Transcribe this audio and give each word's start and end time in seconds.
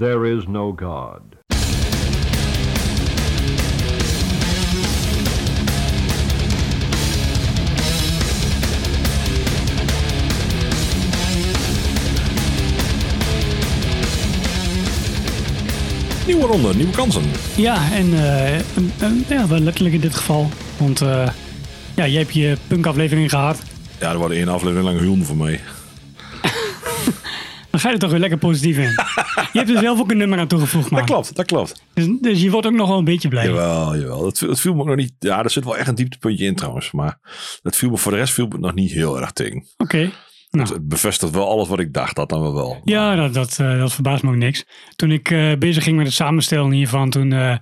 there 0.00 0.24
is 0.24 0.48
no 0.48 0.72
God. 0.72 1.20
Nieuwe 16.26 16.46
ronde, 16.46 16.74
nieuwe 16.74 16.92
kansen. 16.92 17.22
Ja, 17.56 17.92
en 17.92 18.14
eh, 18.14 18.52
een- 18.76 18.92
een- 18.98 19.24
ja, 19.28 19.48
wel 19.48 19.58
letterlijk 19.58 19.94
in 19.94 20.00
dit 20.00 20.14
geval. 20.14 20.48
Want 20.76 21.00
eh, 21.00 21.28
ja, 21.94 22.04
je 22.04 22.18
hebt 22.18 22.34
je 22.34 22.56
punkaflevering 22.66 23.30
gehad. 23.30 23.58
Ja, 24.00 24.10
er 24.10 24.18
wordt 24.18 24.34
één 24.34 24.48
aflevering 24.48 24.84
lang 24.86 24.98
huilen 24.98 25.24
voor 25.24 25.36
mij. 25.36 25.60
Dan 27.80 27.90
ga 27.90 27.96
je 27.96 28.02
er 28.02 28.08
toch 28.08 28.10
weer 28.10 28.28
lekker 28.28 28.38
positief 28.48 28.76
in. 28.76 28.90
je 29.52 29.58
hebt 29.58 29.70
er 29.70 29.78
zelf 29.78 30.00
ook 30.00 30.10
een 30.10 30.16
nummer 30.16 30.38
aan 30.38 30.46
toegevoegd, 30.46 30.90
man. 30.90 31.00
Dat 31.00 31.08
klopt, 31.08 31.36
dat 31.36 31.46
klopt. 31.46 31.84
Dus, 31.94 32.06
dus 32.20 32.42
je 32.42 32.50
wordt 32.50 32.66
ook 32.66 32.72
nog 32.72 32.88
wel 32.88 32.98
een 32.98 33.04
beetje 33.04 33.28
blij. 33.28 33.46
Jawel, 33.46 33.96
jawel. 33.96 34.26
Het, 34.26 34.40
het 34.40 34.60
viel 34.60 34.74
me 34.74 34.80
ook 34.80 34.86
nog 34.86 34.96
niet... 34.96 35.12
Ja, 35.18 35.42
er 35.42 35.50
zit 35.50 35.64
wel 35.64 35.76
echt 35.76 35.88
een 35.88 35.94
dieptepuntje 35.94 36.44
in 36.46 36.54
trouwens. 36.54 36.90
Maar 36.90 37.18
dat 37.62 37.76
viel 37.76 37.90
me, 37.90 37.96
voor 37.96 38.12
de 38.12 38.18
rest 38.18 38.32
viel 38.32 38.46
me 38.46 38.58
nog 38.58 38.74
niet 38.74 38.92
heel 38.92 39.20
erg 39.20 39.32
tegen. 39.32 39.66
Oké. 39.76 40.10
Nou, 40.50 40.72
Het 40.72 40.88
bevestigt 40.88 41.32
wel 41.32 41.48
alles 41.48 41.68
wat 41.68 41.80
ik 41.80 41.92
dacht. 41.92 42.16
Dat 42.16 42.28
dan 42.28 42.40
wel 42.40 42.54
wel. 42.54 42.80
ja, 42.84 43.14
dat, 43.14 43.34
dat, 43.34 43.58
eh, 43.58 43.78
dat 43.78 43.92
verbaast 43.92 44.22
me 44.22 44.30
ook 44.30 44.36
niks. 44.36 44.64
Toen 44.96 45.10
ik 45.10 45.30
eh, 45.30 45.52
bezig 45.58 45.84
ging 45.84 45.96
met 45.96 46.06
het 46.06 46.14
samenstellen 46.14 46.70
hiervan, 46.70 47.10
toen 47.10 47.32
eh, 47.32 47.56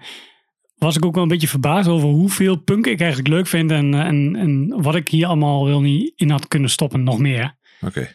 was 0.76 0.96
ik 0.96 1.04
ook 1.04 1.14
wel 1.14 1.22
een 1.22 1.28
beetje 1.28 1.48
verbaasd 1.48 1.88
over 1.88 2.08
hoeveel 2.08 2.56
punk 2.56 2.86
ik 2.86 3.00
eigenlijk 3.00 3.28
leuk 3.28 3.46
vind. 3.46 3.70
En, 3.70 3.94
en, 3.94 4.36
en 4.36 4.82
wat 4.82 4.94
ik 4.94 5.08
hier 5.08 5.26
allemaal 5.26 5.66
wel 5.66 5.80
niet 5.80 6.12
in 6.16 6.30
had 6.30 6.48
kunnen 6.48 6.70
stoppen, 6.70 7.02
nog 7.02 7.18
meer. 7.18 7.56
Oké. 7.80 8.10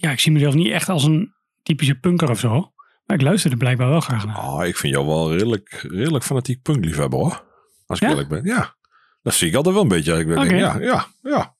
Ja, 0.00 0.10
ik 0.10 0.20
zie 0.20 0.32
mezelf 0.32 0.54
niet 0.54 0.72
echt 0.72 0.88
als 0.88 1.04
een 1.04 1.34
typische 1.62 1.94
punker 1.94 2.30
of 2.30 2.38
zo. 2.38 2.72
Maar 3.06 3.16
ik 3.16 3.22
luisterde 3.22 3.56
blijkbaar 3.56 3.88
wel 3.88 4.00
graag 4.00 4.26
naar. 4.26 4.38
Oh, 4.38 4.66
ik 4.66 4.76
vind 4.76 4.94
jou 4.94 5.06
wel 5.06 5.32
redelijk, 5.32 5.86
redelijk 5.88 6.24
fanatiek 6.24 6.62
punkliefhebber 6.62 7.18
hoor. 7.18 7.44
Als 7.86 7.98
ik 7.98 8.04
Ja? 8.04 8.10
eerlijk 8.10 8.28
ben. 8.28 8.44
Ja. 8.44 8.74
Dat 9.22 9.34
zie 9.34 9.48
ik 9.48 9.54
altijd 9.54 9.74
wel 9.74 9.82
een 9.82 9.88
beetje. 9.88 10.18
Ik 10.18 10.26
ben, 10.26 10.56
ja, 10.56 10.78
ja, 10.80 11.06
ja. 11.22 11.54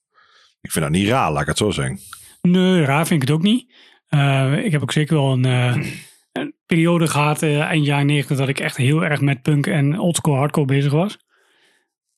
Ik 0.60 0.70
vind 0.72 0.84
dat 0.84 0.94
niet 0.94 1.08
raar, 1.08 1.32
laat 1.32 1.40
ik 1.42 1.48
het 1.48 1.58
zo 1.58 1.70
zeggen. 1.70 1.98
Nee, 2.42 2.84
raar 2.84 3.06
vind 3.06 3.22
ik 3.22 3.28
het 3.28 3.36
ook 3.36 3.42
niet. 3.42 3.74
Eh, 4.08 4.64
ik 4.64 4.72
heb 4.72 4.82
ook 4.82 4.92
zeker 4.92 5.14
wel 5.16 5.32
een, 5.32 5.44
eh, 5.44 5.92
een 6.32 6.54
periode 6.66 7.06
gehad, 7.06 7.42
eh, 7.42 7.60
eind 7.60 7.86
jaren 7.86 8.06
90, 8.06 8.36
dat 8.36 8.48
ik 8.48 8.60
echt 8.60 8.76
heel 8.76 9.04
erg 9.04 9.20
met 9.20 9.42
punk 9.42 9.66
en 9.66 9.98
oldschool 9.98 10.36
hardcore 10.36 10.66
bezig 10.66 10.92
was. 10.92 11.18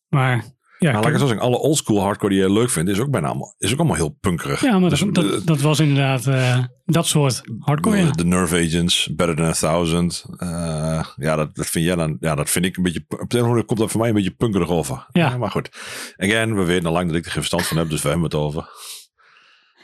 Maar 0.09 0.45
ja, 0.79 0.93
Maar 0.93 0.95
laat 0.95 1.05
ik 1.05 1.11
het 1.13 1.21
zo 1.21 1.27
zeggen, 1.27 1.47
alle 1.47 1.59
oldschool 1.59 2.01
hardcore 2.01 2.33
die 2.33 2.43
je 2.43 2.53
leuk 2.53 2.71
vindt, 2.71 2.91
is 2.91 2.99
ook 2.99 3.11
bijna 3.11 3.29
allemaal, 3.29 3.55
is 3.59 3.73
ook 3.73 3.79
allemaal 3.79 3.97
heel 3.97 4.17
punkerig. 4.21 4.61
ja, 4.63 4.79
maar 4.79 4.91
Dus, 4.91 5.01
dat, 5.01 5.15
dat, 5.15 5.25
eh, 5.25 5.47
dat 5.47 5.61
was 5.61 5.79
inderdaad 5.81 6.27
eh, 6.27 6.59
dat 6.85 7.07
soort 7.07 7.43
hardcore. 7.59 7.97
Ja. 7.97 8.11
De 8.11 8.25
Nerve 8.25 8.57
Agents, 8.67 9.09
Better 9.17 9.37
Than 9.37 9.47
a 9.47 9.53
Thousand. 9.53 10.25
eh, 10.39 11.05
ja, 11.17 11.37
dat, 11.37 11.55
dat 11.55 11.67
vind 11.67 11.85
jij 11.85 11.95
dan. 11.95 12.17
Ja, 12.21 12.35
dat 12.35 12.51
vind 12.51 12.65
ik 12.65 12.77
een 12.77 12.83
beetje. 12.83 13.05
Op 13.09 13.31
dit 13.31 13.43
moment 13.43 13.67
komt 13.67 13.79
dat 13.79 13.91
voor 13.91 14.01
mij 14.01 14.09
een 14.09 14.15
beetje 14.15 14.31
punkerig 14.31 14.69
over. 14.69 15.07
Ja. 15.13 15.37
maar 15.37 15.51
goed. 15.51 15.69
Again, 16.17 16.57
we 16.57 16.65
weten 16.65 16.87
al 16.87 16.93
lang 16.93 17.07
dat 17.07 17.17
ik 17.17 17.25
er 17.25 17.31
geen 17.31 17.43
verstand 17.43 17.67
van 17.67 17.77
heb, 17.77 17.91
dus 17.91 18.03
we 18.03 18.09
hebben 18.09 18.27
het 18.27 18.35
over. 18.35 18.69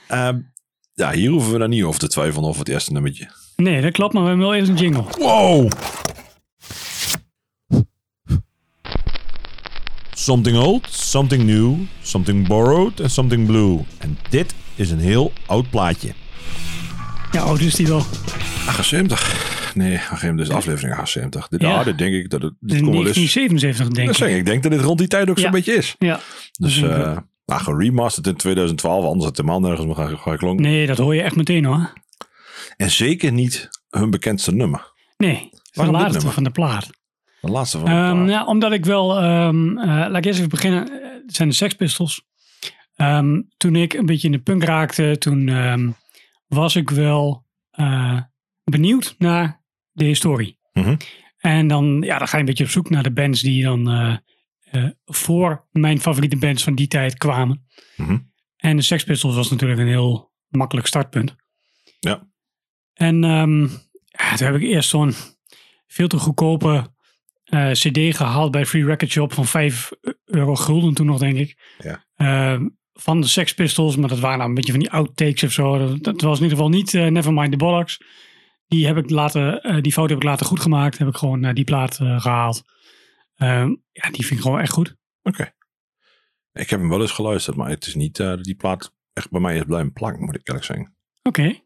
Ehm, 0.09 0.39
ja, 0.92 1.12
hier 1.12 1.31
hoeven 1.31 1.53
we 1.53 1.59
dan 1.59 1.69
niet 1.70 1.83
over 1.84 2.00
te 2.00 2.09
twijfelen 2.09 2.48
over 2.48 2.59
het 2.61 2.69
eerste 2.69 2.92
nummertje. 2.92 3.28
Nee, 3.56 3.81
dat 3.83 3.92
klopt, 3.92 4.12
maar 4.12 4.22
we 4.22 4.28
hebben 4.28 4.47
wel 4.47 4.56
eerst 4.56 4.70
een 4.70 4.77
jingle. 4.77 5.05
Wow! 5.19 5.70
Something 10.25 10.56
old, 10.56 10.86
something 10.91 11.42
new, 11.42 11.75
something 12.03 12.47
borrowed 12.47 13.00
en 13.00 13.11
something 13.11 13.47
blue. 13.47 13.80
En 13.98 14.19
dit 14.31 14.55
is 14.75 14.91
een 14.91 14.98
heel 14.98 15.33
oud 15.47 15.70
plaatje. 15.70 16.12
Ja, 17.33 17.41
oud 17.41 17.61
is 17.61 17.75
die 17.75 17.86
wel. 17.86 18.03
78. 18.66 19.72
Nee, 19.75 19.98
geen 19.98 20.36
dus 20.36 20.50
aflevering 20.50 20.94
78. 20.98 21.48
Dit, 21.48 21.61
Ja. 21.61 21.69
ja. 21.69 21.84
dit 21.84 21.98
denk 21.98 22.14
ik 22.14 22.31
dat 22.31 22.42
het. 22.42 22.53
Dit 22.61 22.81
komt 22.81 22.91
wel 22.91 23.06
eens. 23.06 23.14
1977 23.14 23.89
denk 23.89 24.08
ik. 24.08 24.14
zeg 24.16 24.28
ik. 24.39 24.47
Denk 24.47 24.62
dat 24.62 24.72
dit 24.72 24.81
rond 24.81 24.98
die 24.98 25.08
tijd 25.08 25.31
ook 25.31 25.36
Ja. 25.36 25.42
zo'n 25.42 25.50
beetje 25.53 25.72
is. 25.75 25.94
Ja. 25.98 26.20
Dus 26.53 26.83
eh 26.83 27.16
nou, 27.47 27.62
geremasterd 27.62 28.26
in 28.26 28.37
2012, 28.37 29.04
anders 29.04 29.25
had 29.25 29.37
het 29.37 29.47
helemaal 29.47 29.69
nergens 29.69 29.87
meer 29.87 30.06
gaan- 30.06 30.19
gaan 30.19 30.37
klonken. 30.37 30.65
Nee, 30.65 30.87
dat 30.87 30.99
hoor 30.99 31.15
je 31.15 31.22
echt 31.22 31.37
meteen 31.37 31.65
hoor. 31.65 31.93
En 32.76 32.91
zeker 32.91 33.32
niet 33.32 33.69
hun 33.91 34.10
bekendste 34.10 34.53
nummer. 34.54 34.93
Nee, 35.16 35.34
het 35.34 35.50
de 35.53 35.59
Waarom 35.72 36.03
dit 36.03 36.12
nummer? 36.12 36.32
van 36.32 36.44
de 36.44 36.50
plaat. 36.50 36.91
De 37.44 37.50
laatste 37.50 37.78
van 37.78 37.88
Ehm, 37.88 38.28
ja, 38.28 38.44
omdat 38.44 38.72
ik 38.72 38.84
wel, 38.84 39.19
ehm, 39.19 39.78
eh, 39.78 39.87
laat 39.87 40.16
ik 40.16 40.25
eerst 40.25 40.38
even 40.38 40.50
beginnen. 40.50 40.81
Het 41.27 41.34
zijn 41.37 41.49
de 41.49 41.55
Sex 41.55 41.75
Pistols. 41.75 42.22
Ehm, 42.94 43.41
toen 43.56 43.77
ik 43.77 43.93
een 43.93 44.06
beetje 44.06 44.27
in 44.27 44.32
de 44.32 44.43
punk 44.43 44.65
raakte, 44.65 45.16
toen 45.19 45.49
was 46.47 46.77
ik 46.77 46.91
wel 46.91 47.43
eh, 47.71 48.21
benieuwd 48.65 49.15
naar 49.19 49.62
de 49.93 50.05
historie. 50.05 50.59
Mhm. 50.72 50.97
En 51.38 51.66
dan, 51.66 52.00
ja, 52.00 52.19
dan 52.19 52.28
ga 52.28 52.37
je 52.37 52.43
een 52.43 52.49
beetje 52.49 52.65
op 52.65 52.71
zoek 52.71 52.91
naar 52.91 53.03
de 53.03 53.12
bands 53.12 53.41
die 53.41 53.62
dan 53.62 53.88
eh, 53.88 54.88
voor 55.05 55.66
mijn 55.71 56.00
favoriete 56.00 56.37
bands 56.37 56.62
van 56.62 56.75
die 56.75 56.87
tijd 56.87 57.16
kwamen. 57.16 57.66
Mhm. 57.97 58.19
En 58.56 58.76
de 58.76 58.82
Sex 58.82 59.05
Pistols 59.05 59.34
was 59.34 59.50
natuurlijk 59.50 59.81
een 59.81 59.87
heel 59.87 60.32
makkelijk 60.49 60.87
startpunt. 60.87 61.34
Ja. 62.00 62.28
En 62.93 63.22
ja, 64.05 64.37
toen 64.37 64.47
heb 64.47 64.55
ik 64.55 64.62
eerst 64.62 64.88
zo'n 64.88 65.15
veel 65.87 66.09
te 66.09 66.19
goedkope 66.19 66.94
eh, 67.44 67.71
CD 67.71 68.16
gehaald 68.16 68.50
bij 68.50 68.66
Free 68.66 68.84
Record 68.84 69.10
Shop 69.10 69.32
van 69.32 69.47
5 69.47 69.91
euro 70.25 70.55
gulden 70.55 70.94
toen 70.94 71.06
nog, 71.06 71.19
denk 71.19 71.37
ik. 71.37 71.77
Ja. 71.78 72.05
Ehm, 72.16 72.69
van 72.93 73.21
de 73.21 73.27
Sex 73.27 73.55
Pistols, 73.55 73.97
maar 73.97 74.09
dat 74.09 74.19
waren 74.19 74.37
nou 74.38 74.49
een 74.49 74.55
beetje 74.55 74.72
van 74.72 74.81
die 74.81 74.91
outtakes 74.91 75.43
of 75.43 75.53
zo. 75.53 75.78
Dat, 75.78 76.05
dat 76.05 76.21
was 76.21 76.37
in 76.38 76.43
ieder 76.43 76.56
geval 76.59 76.72
niet 76.72 76.94
eh, 76.94 77.06
Nevermind 77.06 77.50
the 77.50 77.56
Bollocks. 77.56 78.00
Die, 78.66 78.87
heb 78.87 78.97
ik 78.97 79.10
later, 79.10 79.60
eh, 79.60 79.81
die 79.81 79.93
foto 79.93 80.09
heb 80.09 80.16
ik 80.16 80.22
later 80.22 80.47
goed 80.47 80.60
gemaakt. 80.60 80.99
Heb 80.99 81.09
ik 81.09 81.16
gewoon 81.16 81.44
eh, 81.44 81.55
die 81.55 81.65
plaat 81.65 81.99
eh, 82.00 82.21
gehaald. 82.21 82.62
Ehm, 83.34 83.75
ja, 83.93 84.11
die 84.11 84.26
vind 84.26 84.31
ik 84.31 84.41
gewoon 84.41 84.61
echt 84.61 84.72
goed. 84.72 84.97
Oké. 85.22 85.53
Ik 86.55 86.71
heb 86.71 86.81
hem 86.81 86.88
wel 86.88 87.00
eens 87.00 87.11
geluisterd, 87.11 87.56
maar 87.56 87.69
het 87.69 87.87
is 87.87 87.94
niet 87.94 88.21
eh, 88.21 88.37
die 88.41 88.55
plaat 88.55 88.94
echt 89.12 89.31
bij 89.31 89.41
mij 89.41 89.56
is 89.56 89.65
blijven 89.65 89.93
plakken, 89.93 90.25
moet 90.25 90.34
ik 90.34 90.49
eerlijk 90.49 90.65
zeggen. 90.65 90.97
Oké. 91.22 91.62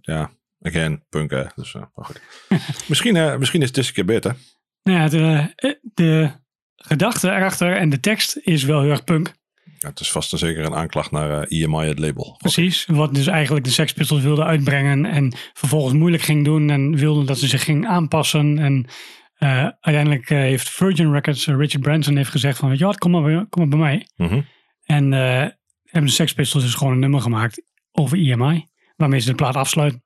Ja, 0.00 0.30
again, 0.60 1.04
punk 1.08 1.30
hè. 1.30 1.44
Dus, 1.54 1.74
eh, 1.74 1.82
maar 1.94 2.04
goed. 2.04 2.20
misschien, 2.88 3.16
eh, 3.16 3.36
misschien 3.36 3.60
is 3.60 3.66
het 3.66 3.76
deze 3.76 3.92
keer 3.92 4.04
beter. 4.04 4.36
Nou 4.86 4.98
ja, 4.98 5.08
de, 5.08 5.52
eh, 5.56 5.72
de 5.94 6.30
gedachte 6.76 7.30
erachter 7.30 7.76
en 7.76 7.88
de 7.88 8.00
tekst 8.00 8.36
is 8.42 8.62
wel 8.64 8.80
heel 8.80 8.90
erg 8.90 9.04
punk. 9.04 9.34
Ja, 9.78 9.88
het 9.88 10.00
is 10.00 10.10
vast 10.12 10.32
en 10.32 10.38
zeker 10.38 10.64
een 10.64 10.74
aanklacht 10.74 11.10
naar 11.10 11.42
eh, 11.42 11.62
EMI, 11.62 11.86
het 11.86 11.98
label. 11.98 12.34
Precies, 12.38 12.86
wat 12.86 13.14
dus 13.14 13.26
eigenlijk 13.26 13.64
de 13.64 13.70
Sex 13.70 13.92
Pistols 13.92 14.22
wilden 14.22 14.44
uitbrengen 14.46 15.04
en 15.04 15.32
vervolgens 15.52 15.94
moeilijk 15.94 16.22
ging 16.22 16.44
doen 16.44 16.70
en 16.70 16.96
wilden 16.96 17.26
dat 17.26 17.38
ze 17.38 17.46
zich 17.46 17.64
ging 17.64 17.86
aanpassen. 17.86 18.58
En 18.58 18.86
eh, 19.34 19.58
uiteindelijk 19.80 20.28
heeft 20.28 20.70
Virgin 20.70 21.12
Records, 21.12 21.46
Richard 21.46 21.80
Branson 21.82 22.16
heeft 22.16 22.30
gezegd 22.30 22.58
van, 22.58 22.68
weet 22.68 22.78
je 22.78 22.84
wat, 22.84 22.98
kom 22.98 23.10
maar, 23.10 23.22
bij- 23.22 23.46
kom 23.48 23.68
maar 23.68 23.78
bij 23.78 23.88
mij. 23.88 24.06
Mhm. 24.28 24.40
En 24.84 25.12
hebben 25.12 26.10
de 26.10 26.16
Sex 26.16 26.32
Pistols 26.32 26.64
dus 26.64 26.74
gewoon 26.74 26.92
een 26.92 26.98
nummer 26.98 27.20
gemaakt 27.20 27.62
over 27.92 28.18
EMI, 28.18 28.66
waarmee 28.96 29.20
ze 29.20 29.28
de 29.30 29.34
plaat 29.34 29.56
afsluiten. 29.56 30.02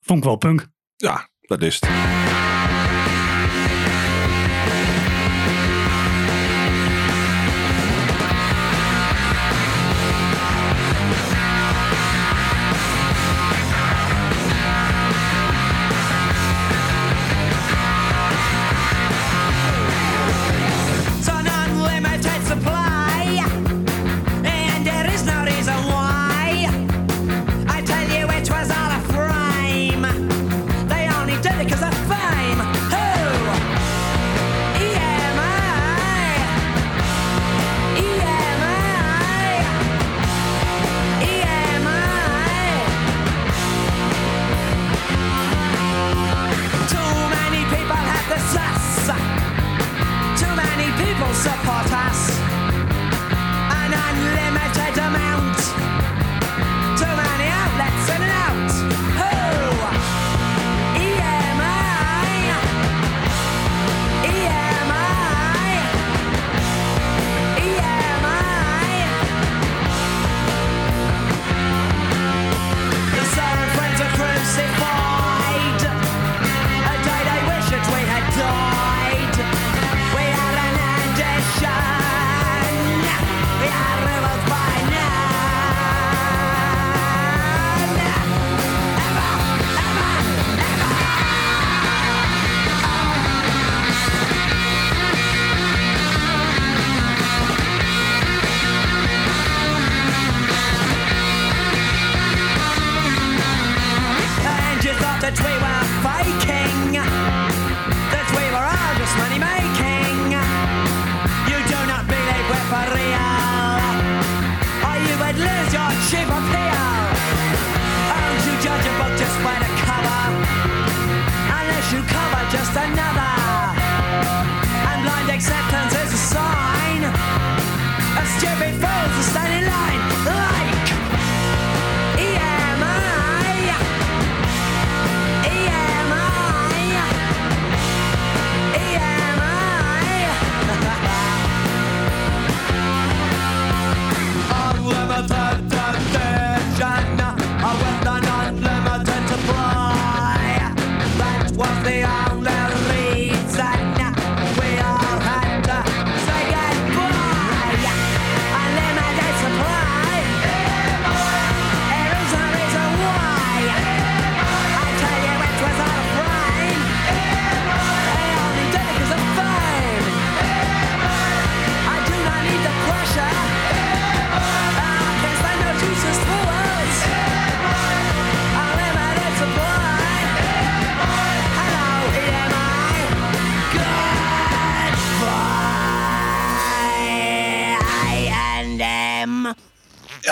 Vond 0.00 0.18
ik 0.18 0.24
wel 0.24 0.36
punk. 0.36 0.66
Ja, 0.96 1.28
dat 1.40 1.62
is 1.62 1.74
het. 1.80 2.25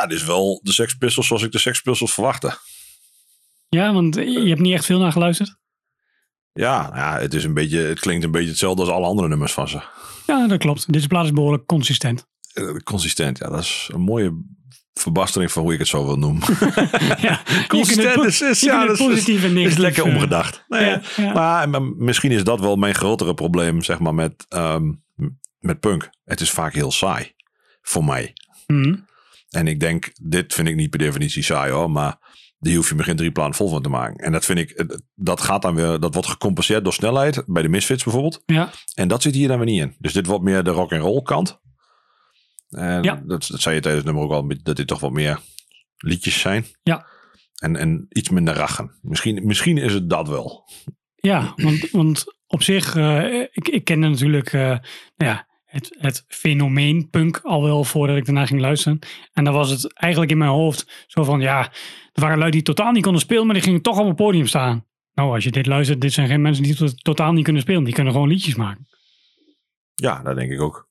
Ja, 0.04 0.10
dit 0.10 0.18
is 0.18 0.26
wel 0.26 0.60
de 0.62 0.72
Sex 0.72 0.94
Pistols 0.94 1.26
zoals 1.26 1.42
ik 1.42 1.52
de 1.52 1.58
Sex 1.58 1.80
Pistols 1.80 2.14
verwachtte. 2.14 2.58
Ja, 3.68 3.92
want 3.92 4.14
je 4.14 4.48
hebt 4.48 4.60
niet 4.60 4.74
echt 4.74 4.84
veel 4.84 4.98
naar 4.98 5.12
geluisterd. 5.12 5.56
Ja, 6.52 6.90
ja 6.94 7.18
het, 7.18 7.34
is 7.34 7.44
een 7.44 7.54
beetje, 7.54 7.78
het 7.78 8.00
klinkt 8.00 8.24
een 8.24 8.30
beetje 8.30 8.48
hetzelfde 8.48 8.82
als 8.82 8.90
alle 8.90 9.06
andere 9.06 9.28
nummers 9.28 9.52
van 9.52 9.68
ze. 9.68 9.80
Ja, 10.26 10.46
dat 10.46 10.58
klopt. 10.58 10.92
Deze 10.92 11.06
plaat 11.06 11.24
is 11.24 11.32
behoorlijk 11.32 11.66
consistent. 11.66 12.26
Eh, 12.52 12.74
Consistent, 12.74 13.38
ja, 13.38 13.48
dat 13.48 13.60
is 13.60 13.88
een 13.92 14.00
mooie 14.00 14.42
verbastering 14.92 15.52
van 15.52 15.62
hoe 15.62 15.72
ik 15.72 15.78
het 15.78 15.88
zo 15.88 16.04
wil 16.04 16.18
noemen. 16.18 16.42
Ja, 17.26 17.42
Consistent 17.68 18.40
is, 18.40 18.60
ja, 18.60 18.86
dat 18.86 18.98
is, 19.00 19.28
is 19.28 19.76
lekker 19.76 20.06
eh, 20.06 20.14
omgedacht. 20.14 20.64
Nee, 20.68 20.88
ja, 20.88 21.02
ja. 21.16 21.32
Maar, 21.32 21.68
maar 21.68 21.82
misschien 21.82 22.32
is 22.32 22.44
dat 22.44 22.60
wel 22.60 22.76
mijn 22.76 22.94
grotere 22.94 23.34
probleem, 23.34 23.82
zeg 23.82 23.98
maar, 23.98 24.14
met, 24.14 24.46
ehm, 24.48 24.92
met 25.58 25.80
punk. 25.80 26.10
Het 26.24 26.40
is 26.40 26.50
vaak 26.50 26.74
heel 26.74 26.92
saai. 26.92 27.32
Voor 27.82 28.04
mij. 28.04 28.32
mhm. 28.66 28.94
En 29.54 29.66
ik 29.66 29.80
denk, 29.80 30.10
dit 30.22 30.54
vind 30.54 30.68
ik 30.68 30.74
niet 30.74 30.90
per 30.90 30.98
definitie 30.98 31.42
saai 31.42 31.72
hoor, 31.72 31.90
maar 31.90 32.18
die 32.58 32.76
hoef 32.76 32.88
je 32.88 32.94
begin 32.94 33.16
drie 33.16 33.32
plannen 33.32 33.54
vol 33.56 33.68
van 33.68 33.82
te 33.82 33.88
maken. 33.88 34.24
En 34.24 34.32
dat 34.32 34.44
vind 34.44 34.58
ik, 34.58 34.98
dat 35.14 35.40
gaat 35.40 35.62
dan 35.62 35.74
weer, 35.74 36.00
dat 36.00 36.14
wordt 36.14 36.28
gecompenseerd 36.28 36.84
door 36.84 36.92
snelheid, 36.92 37.42
bij 37.46 37.62
de 37.62 37.68
Misfits 37.68 38.04
bijvoorbeeld. 38.04 38.42
Ja, 38.46 38.70
En 38.94 39.08
dat 39.08 39.22
zit 39.22 39.34
hier 39.34 39.48
dan 39.48 39.56
weer 39.56 39.66
niet 39.66 39.80
in. 39.80 39.96
Dus 39.98 40.12
dit 40.12 40.26
wordt 40.26 40.44
meer 40.44 40.62
de 40.64 40.70
rock 40.70 40.92
and 40.92 41.02
roll 41.02 41.22
kant. 41.22 41.60
En 42.68 43.02
Ja. 43.02 43.22
dat, 43.26 43.46
dat 43.48 43.60
zei 43.60 43.74
je 43.74 43.80
tijdens 43.80 44.04
het 44.04 44.14
nummer 44.14 44.22
ook 44.22 44.42
al, 44.42 44.52
dat 44.62 44.76
dit 44.76 44.86
toch 44.86 45.00
wat 45.00 45.12
meer 45.12 45.38
liedjes 45.96 46.40
zijn. 46.40 46.66
Ja. 46.82 47.06
En, 47.54 47.76
en 47.76 48.06
iets 48.08 48.28
minder 48.30 48.54
rachen. 48.54 48.98
Misschien, 49.02 49.46
misschien 49.46 49.78
is 49.78 49.92
het 49.92 50.10
dat 50.10 50.28
wel. 50.28 50.68
ja 51.14 51.52
want, 51.56 51.90
want 51.90 52.24
op 52.46 52.62
zich, 52.62 52.96
eh, 52.96 53.40
ik, 53.40 53.68
ik 53.68 53.84
kende 53.84 54.08
natuurlijk 54.08 54.52
eh, 54.52 54.60
nou 55.16 55.30
ja, 55.30 55.46
het, 55.74 55.94
het 55.98 56.24
fenomeen 56.28 57.10
punk 57.10 57.40
al 57.42 57.62
wel 57.62 57.84
voordat 57.84 58.16
ik 58.16 58.24
daarna 58.24 58.46
ging 58.46 58.60
luisteren. 58.60 58.98
En 59.32 59.44
dan 59.44 59.54
was 59.54 59.70
het 59.70 59.92
eigenlijk 59.94 60.32
in 60.32 60.38
mijn 60.38 60.50
hoofd 60.50 61.04
zo 61.06 61.24
van, 61.24 61.40
ja, 61.40 61.72
er 62.12 62.20
waren 62.22 62.38
lui 62.38 62.50
die 62.50 62.62
totaal 62.62 62.92
niet 62.92 63.02
konden 63.02 63.20
spelen, 63.20 63.44
maar 63.46 63.54
die 63.54 63.62
gingen 63.64 63.82
toch 63.82 63.98
op 63.98 64.06
het 64.06 64.16
podium 64.16 64.46
staan. 64.46 64.84
Nou, 65.14 65.34
als 65.34 65.44
je 65.44 65.50
dit 65.50 65.66
luistert, 65.66 66.00
dit 66.00 66.12
zijn 66.12 66.28
geen 66.28 66.42
mensen 66.42 66.62
die 66.62 66.74
to- 66.74 66.88
totaal 66.94 67.32
niet 67.32 67.44
kunnen 67.44 67.62
spelen. 67.62 67.84
Die 67.84 67.94
kunnen 67.94 68.12
gewoon 68.12 68.28
liedjes 68.28 68.54
maken. 68.54 68.86
Ja, 69.94 70.22
dat 70.22 70.36
denk 70.36 70.50
ik 70.52 70.60
ook. 70.60 70.88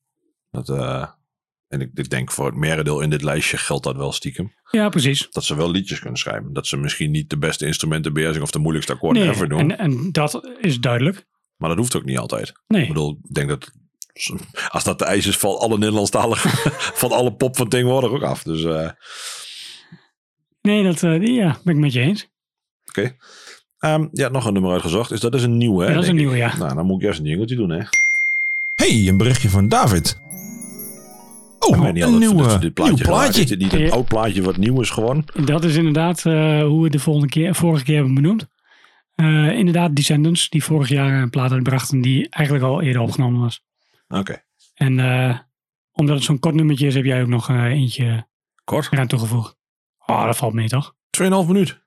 Dat, 0.52 0.70
eh, 0.70 1.08
en 1.68 1.82
ik, 1.82 1.90
ik 1.94 2.10
denk 2.10 2.32
voor 2.32 2.46
het 2.46 2.56
merendeel 2.56 3.02
in 3.02 3.10
dit 3.10 3.22
lijstje 3.22 3.58
geldt 3.58 3.84
dat 3.84 3.96
wel 3.96 4.12
stiekem. 4.12 4.54
Ja, 4.72 4.90
precies. 4.90 5.28
Dat 5.32 5.44
ze 5.44 5.56
wel 5.56 5.72
liedjes 5.72 6.00
kunnen 6.00 6.20
schrijven. 6.20 6.54
Dat 6.54 6.68
ze 6.68 6.78
misschien 6.78 7.12
niet 7.12 7.30
de 7.30 7.38
beste 7.38 7.66
instrumenten 7.66 8.14
beheersen 8.14 8.42
of 8.42 8.52
de 8.52 8.60
moeilijkste 8.60 8.94
akkoorden 8.94 9.24
Nee, 9.24 9.32
ever 9.32 9.50
doen. 9.50 9.60
en, 9.60 9.78
en 9.78 10.12
dat 10.12 10.52
is 10.60 10.80
duidelijk. 10.80 11.26
Maar 11.58 11.70
dat 11.70 11.78
hoeft 11.78 11.96
ook 11.96 12.06
niet 12.06 12.18
altijd. 12.18 12.48
Ik 12.50 12.58
Nee, 12.68 12.88
bedoel, 12.88 13.20
ik 13.24 13.34
denk 13.34 13.50
dat 13.50 13.72
als 14.70 14.84
dat 14.84 15.00
de 15.00 15.06
eis 15.06 15.26
is, 15.28 15.38
valt 15.38 15.60
alle 15.60 15.78
Nederlandstaligen, 15.78 16.50
valt 17.00 17.14
alle 17.14 17.34
pop 17.34 17.56
van 17.56 17.68
tegenwoordig 17.70 18.12
ook 18.12 18.24
af. 18.24 18.44
Dus 18.44 18.64
eh, 18.64 18.90
nee 20.62 20.84
dat 20.84 21.04
eh, 21.04 21.20
die, 21.20 21.32
ja, 21.34 21.58
ben 21.64 21.74
ik 21.76 21.80
met 21.82 21.94
je 21.94 22.00
eens. 22.00 22.28
oké. 22.86 23.16
Ehm, 23.80 24.08
ja, 24.12 24.30
nog 24.30 24.46
een 24.46 24.54
nummer 24.54 24.72
uitgezocht. 24.72 25.12
Is 25.12 25.20
dat 25.20 25.34
is 25.36 25.44
een 25.44 25.58
nieuwe, 25.58 25.84
hè? 25.84 25.90
Ja, 25.90 25.94
dat 25.96 26.04
is 26.04 26.10
een 26.10 26.16
ik. 26.16 26.22
nieuwe, 26.22 26.38
ja. 26.38 26.58
Nou, 26.58 26.76
dan 26.76 26.86
moet 26.86 27.02
ik 27.02 27.08
eerst 27.08 27.20
een 27.20 27.26
jingeltje 27.26 27.56
doen, 27.56 27.70
hè? 27.70 27.82
Hey, 28.76 29.08
een 29.08 29.18
berichtje 29.18 29.50
van 29.50 29.68
David. 29.68 30.22
Oh, 31.60 31.78
een 31.78 31.86
altijd 31.86 32.20
nieuw, 32.20 32.34
dat 32.38 32.50
ze 32.50 32.56
eh, 32.56 32.62
dit 32.62 32.74
plaatje 32.74 32.94
nieuw 32.94 33.06
plaatje. 33.06 33.42
Is 33.42 33.48
dit 33.48 33.60
niet 33.60 33.74
een 33.74 33.80
Ja. 33.80 33.90
oud 33.90 34.08
plaatje 34.08 34.42
wat 34.42 34.58
nieuw 34.58 34.82
is 34.82 34.90
gewoon? 34.90 35.26
Dat 35.46 35.64
is 35.64 35.76
inderdaad 35.76 36.26
eh, 36.26 36.62
hoe 36.64 36.84
we 36.84 36.90
de 36.90 37.00
volgende 37.00 37.28
keer, 37.30 37.56
vorige 37.56 37.84
keer 37.84 37.96
hebben 37.96 38.14
benoemd. 38.14 38.46
Eh, 39.16 39.52
inderdaad, 39.52 39.96
Descendants, 39.96 40.50
die 40.50 40.64
vorig 40.64 40.90
jaar 40.90 41.22
een 41.22 41.30
plaat 41.30 41.52
uitbrachten 41.52 42.02
die 42.02 42.30
eigenlijk 42.30 42.66
al 42.66 42.82
eerder 42.82 43.02
opgenomen 43.02 43.42
was. 43.42 43.62
Oké. 44.08 44.44
En 44.74 45.00
eh, 45.00 45.40
omdat 45.92 46.16
het 46.16 46.24
zo'n 46.24 46.40
kort 46.40 46.56
nummertje 46.56 46.88
is, 46.88 46.96
heb 46.96 47.06
jij 47.06 47.22
ook 47.22 47.28
nog 47.28 47.50
eh, 47.50 47.64
eentje 47.64 48.28
Kort. 48.64 48.88
eraan 48.92 49.08
toegevoegd. 49.08 49.58
Oh, 50.06 50.26
dat 50.26 50.38
valt 50.38 50.54
mee 50.54 50.68
toch? 50.68 50.96
2,5 51.22 51.28
minuut. 51.28 51.82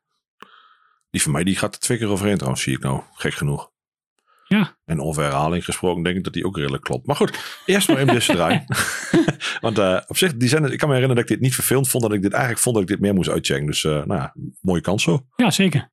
Die 1.10 1.22
van 1.22 1.32
mij 1.32 1.44
die 1.44 1.56
gaat 1.56 1.74
er 1.74 1.80
twee 1.80 1.98
keer 1.98 2.08
overheen 2.08 2.36
trouwens, 2.36 2.62
zie 2.62 2.74
ik 2.74 2.82
nou. 2.82 3.02
Gek 3.12 3.34
genoeg. 3.34 3.70
Ja. 4.48 4.76
En 4.84 5.00
over 5.00 5.22
herhaling 5.22 5.64
gesproken 5.64 6.02
denk 6.02 6.16
ik 6.16 6.24
dat 6.24 6.32
die 6.32 6.46
ook 6.46 6.56
redelijk 6.56 6.82
klopt. 6.82 7.06
Maar 7.06 7.16
goed, 7.16 7.60
eerst 7.66 7.88
maar 7.88 7.96
even 7.96 8.14
deze 8.14 8.32
draaien. 8.32 8.64
Want 9.60 9.78
eh, 9.78 10.00
op 10.06 10.16
zich, 10.16 10.36
die 10.36 10.48
zijn, 10.48 10.64
ik 10.72 10.78
kan 10.78 10.88
me 10.88 10.94
herinneren 10.94 11.14
dat 11.22 11.30
ik 11.30 11.36
dit 11.36 11.40
niet 11.40 11.54
verfilmd 11.54 11.88
vond. 11.88 12.02
Dat 12.02 12.12
ik 12.12 12.22
dit 12.22 12.32
eigenlijk 12.32 12.62
vond 12.62 12.74
dat 12.74 12.84
ik 12.84 12.90
dit 12.90 13.00
meer 13.00 13.14
moest 13.14 13.30
uitchecken. 13.30 13.66
Dus 13.66 13.82
nou 13.82 14.14
ja, 14.14 14.34
mooie 14.60 14.80
kans 14.80 15.02
zo. 15.02 15.26
Ja, 15.36 15.50
zeker. 15.50 15.90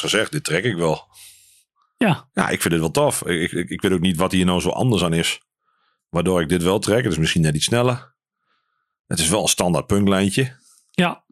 Gezegd, 0.00 0.32
dit 0.32 0.44
trek 0.44 0.64
ik 0.64 0.76
wel. 0.76 1.08
Ja, 1.96 2.28
Ja, 2.32 2.48
ik 2.48 2.60
vind 2.60 2.72
dit 2.74 2.82
wel 2.82 2.90
tof. 2.90 3.26
Ik, 3.26 3.52
ik, 3.52 3.70
ik 3.70 3.80
weet 3.80 3.92
ook 3.92 4.00
niet 4.00 4.16
wat 4.16 4.32
hier 4.32 4.44
nou 4.44 4.60
zo 4.60 4.68
anders 4.68 5.02
aan 5.04 5.12
is. 5.12 5.40
Waardoor 6.08 6.40
ik 6.40 6.48
dit 6.48 6.62
wel 6.62 6.78
trek. 6.78 7.02
Het 7.04 7.12
is 7.12 7.18
misschien 7.18 7.42
net 7.42 7.54
iets 7.54 7.64
sneller. 7.64 8.14
Het 9.06 9.18
is 9.18 9.28
wel 9.28 9.42
een 9.42 9.48
standaard 9.48 9.86
punklijntje. 9.86 10.56
ja. 10.90 11.24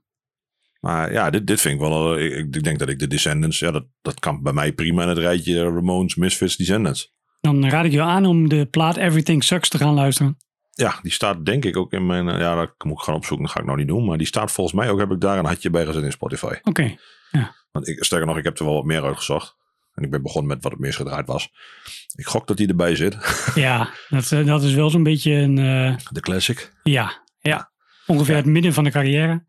Maar 0.81 1.13
ja, 1.13 1.31
dit, 1.31 1.47
dit 1.47 1.61
vind 1.61 1.75
ik 1.75 1.81
wel. 1.81 2.17
eh, 2.17 2.25
Ik, 2.39 2.55
ik 2.55 2.63
denk 2.65 2.79
dat 2.79 2.89
ik 2.89 2.99
de 2.99 3.07
Descendants. 3.07 3.59
Ja, 3.59 3.71
dat, 3.71 3.85
dat 4.03 4.21
kan 4.21 4.43
bij 4.43 4.53
mij 4.53 4.73
prima 4.73 5.03
in 5.03 5.09
het 5.09 5.19
rijtje 5.19 5.63
Ramones, 5.63 6.15
Misfits, 6.15 6.57
Descendants. 6.57 7.13
Dan 7.41 7.69
raad 7.69 7.85
ik 7.85 7.93
je 7.93 8.03
aan 8.03 8.27
om 8.27 8.49
de 8.49 8.67
plaat 8.67 8.97
Everything 8.97 9.45
Sucks 9.45 9.69
te 9.69 9.79
gaan 9.79 9.95
luisteren. 9.95 10.37
Ja, 10.81 10.99
die 11.03 11.13
staat 11.13 11.45
denk 11.45 11.65
ik 11.65 11.77
ook 11.77 11.93
in 11.93 12.07
mijn. 12.07 12.29
eh, 12.29 12.39
Ja, 12.39 12.55
dat 12.55 12.71
moet 12.85 12.99
ik 12.99 13.05
gaan 13.05 13.15
opzoeken. 13.15 13.47
Dat 13.47 13.55
ga 13.55 13.61
ik 13.61 13.67
nou 13.67 13.79
niet 13.79 13.89
doen. 13.89 14.05
Maar 14.05 14.19
die 14.19 14.27
staat 14.27 14.53
volgens 14.53 14.77
mij 14.77 14.91
ook. 14.91 14.99
Heb 14.99 15.11
ik 15.11 15.21
daar 15.21 15.39
een 15.39 15.45
hartje 15.45 15.71
bij 15.71 15.87
gezet 15.87 16.03
in 16.03 16.13
Spotify. 16.13 16.55
Oké. 16.63 16.97
Want 17.73 17.89
ik, 17.89 18.05
sterker 18.05 18.27
nog, 18.27 18.37
ik 18.39 18.45
heb 18.45 18.59
er 18.59 18.65
wel 18.65 18.75
wat 18.75 18.85
meer 18.85 19.05
uitgezocht. 19.05 19.57
En 19.95 20.05
ik 20.05 20.11
ben 20.11 20.23
begonnen 20.23 20.51
met 20.51 20.63
wat 20.63 20.73
het 20.73 20.81
meest 20.81 20.97
gedraaid 20.97 21.27
was. 21.27 21.51
Ik 22.15 22.27
gok 22.27 22.47
dat 22.47 22.57
die 22.57 22.69
erbij 22.69 22.95
zit. 22.97 23.17
Ja, 23.55 23.89
dat, 24.09 24.33
eh, 24.33 24.47
dat 24.47 24.63
is 24.63 24.75
wel 24.75 24.91
zo'n 24.91 25.03
beetje 25.03 25.33
een... 25.33 25.59
eh, 25.59 25.97
De 26.11 26.21
classic. 26.21 26.73
ja, 26.83 27.23
ja, 27.41 27.71
ongeveer 28.07 28.37
het 28.37 28.47
midden 28.47 28.73
van 28.73 28.85
de 28.85 28.91
carrière. 28.91 29.45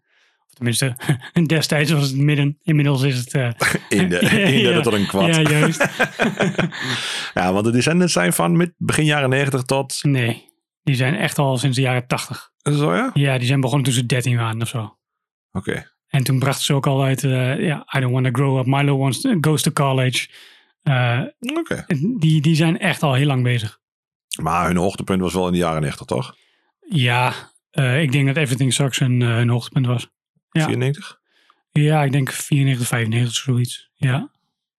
Of 0.47 0.53
tenminste, 0.53 0.95
destijds 1.45 1.91
was 1.91 2.07
het 2.07 2.17
midden. 2.17 2.57
Inmiddels 2.63 3.01
is 3.01 3.17
het... 3.17 3.33
eh, 3.33 3.49
In 3.99 4.09
de, 4.09 4.19
in 4.19 4.63
de 4.63 4.69
Ja. 4.69 4.81
tot 4.81 4.93
een 4.93 5.07
kwart. 5.07 5.35
Ja, 5.35 5.41
Ja, 5.41 5.49
juist. 5.49 5.85
want 7.33 7.63
de 7.65 7.71
Descendants 7.71 8.13
zijn 8.13 8.33
van 8.33 8.73
begin 8.77 9.05
jaren 9.05 9.29
90 9.29 9.61
tot. 9.63 9.99
nee, 10.03 10.47
die 10.83 10.95
zijn 10.95 11.15
echt 11.15 11.37
al 11.37 11.57
sinds 11.57 11.75
de 11.75 11.81
jaren 11.81 12.07
tachtig. 12.07 12.51
Is 12.61 12.71
dat 12.71 12.81
zo 12.81 12.95
ja? 12.95 13.11
Ja, 13.13 13.37
die 13.37 13.47
zijn 13.47 13.61
begonnen 13.61 13.85
toen 13.85 13.93
ze 13.93 14.05
13 14.05 14.37
waren 14.37 14.61
of 14.61 14.67
zo. 14.67 14.97
Oké. 15.51 15.91
En 16.07 16.23
toen 16.23 16.39
brachten 16.39 16.63
ze 16.65 16.73
ook 16.73 16.87
al 16.87 17.03
uit, 17.03 17.23
eh, 17.23 17.59
ja, 17.59 17.87
I 17.97 17.99
don't 17.99 18.13
want 18.13 18.25
to 18.25 18.31
grow 18.31 18.59
up, 18.59 18.65
Milo 18.65 18.97
wants 18.97 19.21
to, 19.21 19.37
goes 19.41 19.61
to 19.61 19.71
college. 19.71 20.27
Eh, 20.81 21.21
Oké. 21.39 21.85
die, 22.17 22.41
die 22.41 22.55
zijn 22.55 22.79
echt 22.79 23.03
al 23.03 23.13
heel 23.13 23.25
lang 23.25 23.43
bezig. 23.43 23.79
Maar 24.41 24.67
hun 24.67 24.77
hoogtepunt 24.77 25.21
was 25.21 25.33
wel 25.33 25.45
in 25.45 25.51
de 25.51 25.57
jaren 25.57 25.81
90, 25.81 26.05
toch? 26.05 26.35
Ja, 26.87 27.33
eh, 27.71 28.01
ik 28.01 28.11
denk 28.11 28.27
dat 28.27 28.35
Everything 28.35 28.73
Sucks 28.73 28.99
hun, 28.99 29.21
hun 29.21 29.49
hoogtepunt 29.49 29.85
was. 29.85 30.09
Ja. 30.51 30.65
94? 30.65 31.19
Ja, 31.71 32.03
ik 32.03 32.11
denk 32.11 32.31
94, 32.31 32.87
95, 32.87 33.35
zoiets. 33.35 33.89
Ja. 33.93 34.31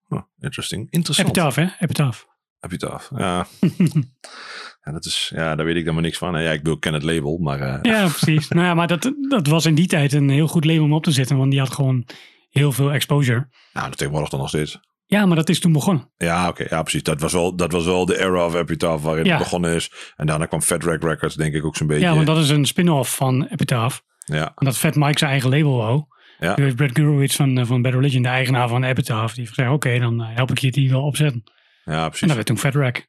Oh, 0.08 0.22
interesting. 0.38 0.86
Interessant. 0.90 1.28
Epitaph, 1.28 1.56
hè? 1.56 1.66
Epitaph. 1.78 2.26
Epitaph. 2.60 3.10
Ja. 3.16 3.46
ja, 4.84 4.92
dat 4.92 5.04
is, 5.04 5.32
ja, 5.34 5.54
daar 5.56 5.66
weet 5.66 5.76
ik 5.76 5.84
dan 5.84 5.94
maar 5.94 6.02
niks 6.02 6.18
van. 6.18 6.42
Ja, 6.42 6.50
ik 6.50 6.58
bedoel, 6.58 6.74
ik 6.74 6.80
ken 6.80 6.94
het 6.94 7.02
label, 7.02 7.38
maar 7.38 7.60
eh, 7.60 7.78
Ja, 7.82 8.08
precies. 8.18 8.48
nou 8.48 8.66
ja, 8.66 8.74
maar 8.74 8.86
dat, 8.86 9.12
dat 9.28 9.46
was 9.46 9.66
in 9.66 9.74
die 9.74 9.86
tijd 9.86 10.12
een 10.12 10.28
heel 10.28 10.46
goed 10.48 10.64
label 10.64 10.84
om 10.84 10.92
op 10.92 11.02
te 11.02 11.10
zetten, 11.12 11.36
want 11.36 11.50
die 11.50 11.60
had 11.60 11.72
gewoon 11.72 12.06
heel 12.50 12.72
veel 12.72 12.92
exposure. 12.92 13.48
nou, 13.72 13.88
dat 13.88 13.96
tegenwoordig 13.98 14.30
dan 14.30 14.40
nog 14.40 14.48
steeds. 14.48 14.80
Ja, 15.06 15.26
maar 15.26 15.36
dat 15.36 15.48
is 15.48 15.60
toen 15.60 15.72
begonnen. 15.72 16.10
Ja, 16.16 16.48
oké. 16.48 16.66
ja, 16.68 16.82
precies. 16.82 17.02
Dat 17.02 17.20
was, 17.20 17.32
wel, 17.32 17.56
dat 17.56 17.72
was 17.72 17.84
wel 17.84 18.06
de 18.06 18.18
era 18.20 18.46
of 18.46 18.54
Epitaph 18.54 19.02
waarin 19.02 19.24
Ja. 19.24 19.30
het 19.30 19.42
begonnen 19.42 19.74
is. 19.74 19.90
En 20.16 20.26
daarna 20.26 20.46
kwam 20.46 20.62
Fat 20.62 20.82
Wreck 20.84 21.02
Records, 21.02 21.34
denk 21.34 21.54
ik 21.54 21.64
ook 21.64 21.76
zo'n 21.76 21.86
beetje. 21.86 22.06
Ja, 22.06 22.14
want 22.14 22.26
dat 22.26 22.38
is 22.38 22.48
een 22.48 22.64
spin-off 22.64 23.14
van 23.16 23.46
Epitaph. 23.46 24.00
ja, 24.18 24.52
Omdat 24.54 24.76
Fat 24.78 24.94
Mike 24.94 25.18
zijn 25.18 25.30
eigen 25.30 25.50
label 25.50 25.76
wou. 25.76 26.04
Ja. 26.38 26.54
Toen 26.54 26.64
heeft 26.64 26.76
Brad 26.76 26.90
Gurewitz 26.92 27.36
van, 27.36 27.58
eh, 27.58 27.66
van 27.66 27.82
Bad 27.82 27.92
Religion, 27.92 28.22
de 28.22 28.28
eigenaar 28.28 28.68
van 28.68 28.84
Epitaph, 28.84 29.34
die 29.34 29.48
zei, 29.52 29.68
oké, 29.68 29.98
dan 29.98 30.20
eh, 30.22 30.28
help 30.34 30.50
ik 30.50 30.58
je 30.58 30.70
die 30.70 30.90
wel 30.90 31.02
opzetten. 31.02 31.42
ja, 31.84 32.02
En 32.02 32.08
precies. 32.08 32.26
dat 32.26 32.34
werd 32.36 32.46
toen 32.46 32.58
Fat 32.58 32.74
Wreck. 32.74 33.06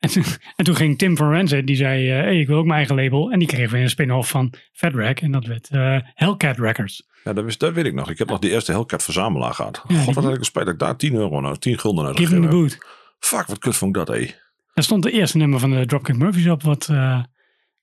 En 0.00 0.10
toen, 0.10 0.24
en 0.56 0.64
toen 0.64 0.76
ging 0.76 0.98
Tim 0.98 1.16
van 1.16 1.30
Renze, 1.30 1.64
die 1.64 1.76
zei, 1.76 2.10
eh, 2.10 2.16
hey, 2.16 2.40
ik 2.40 2.46
wil 2.46 2.56
ook 2.58 2.64
mijn 2.64 2.76
eigen 2.76 2.94
label. 2.94 3.30
En 3.30 3.38
die 3.38 3.48
kreeg 3.48 3.70
weer 3.70 3.82
een 3.82 3.90
spin-off 3.90 4.30
van 4.30 4.52
Fat. 4.72 4.92
En 4.94 5.32
dat 5.32 5.46
werd 5.46 5.68
eh, 5.70 5.96
Hellcat 6.14 6.58
Records. 6.58 7.08
Ja, 7.24 7.32
dat, 7.32 7.44
wist, 7.44 7.60
dat 7.60 7.72
weet 7.72 7.84
ik 7.84 7.94
nog. 7.94 8.10
Ik 8.10 8.18
heb 8.18 8.28
nog 8.28 8.38
die 8.38 8.50
eerste 8.50 8.72
Hellcat 8.72 9.02
verzamelaar 9.02 9.54
gehad. 9.54 9.78
God, 9.78 10.14
wat 10.14 10.24
had 10.24 10.32
ik 10.32 10.38
gespeeld 10.38 10.64
dat 10.64 10.74
ik 10.74 10.80
daar 10.80 10.96
10 10.96 11.14
euro, 11.14 11.40
nou, 11.40 11.56
10 11.58 11.78
gulden 11.78 12.06
uit 12.06 12.16
Give 12.18 12.28
gegeven 12.34 12.50
boot. 12.50 12.78
Fuck, 13.18 13.46
wat 13.46 13.58
kut 13.58 13.76
vond 13.76 13.96
ik 13.96 14.06
dat, 14.06 14.16
hé. 14.16 14.30
Daar 14.74 14.84
stond 14.84 15.02
de 15.02 15.10
eerste 15.10 15.36
nummer 15.36 15.58
van 15.60 15.70
de 15.70 15.86
Dropkick 15.86 16.16
Murphys 16.16 16.46
op, 16.48 16.62
wat... 16.62 16.86
Daar 16.86 17.28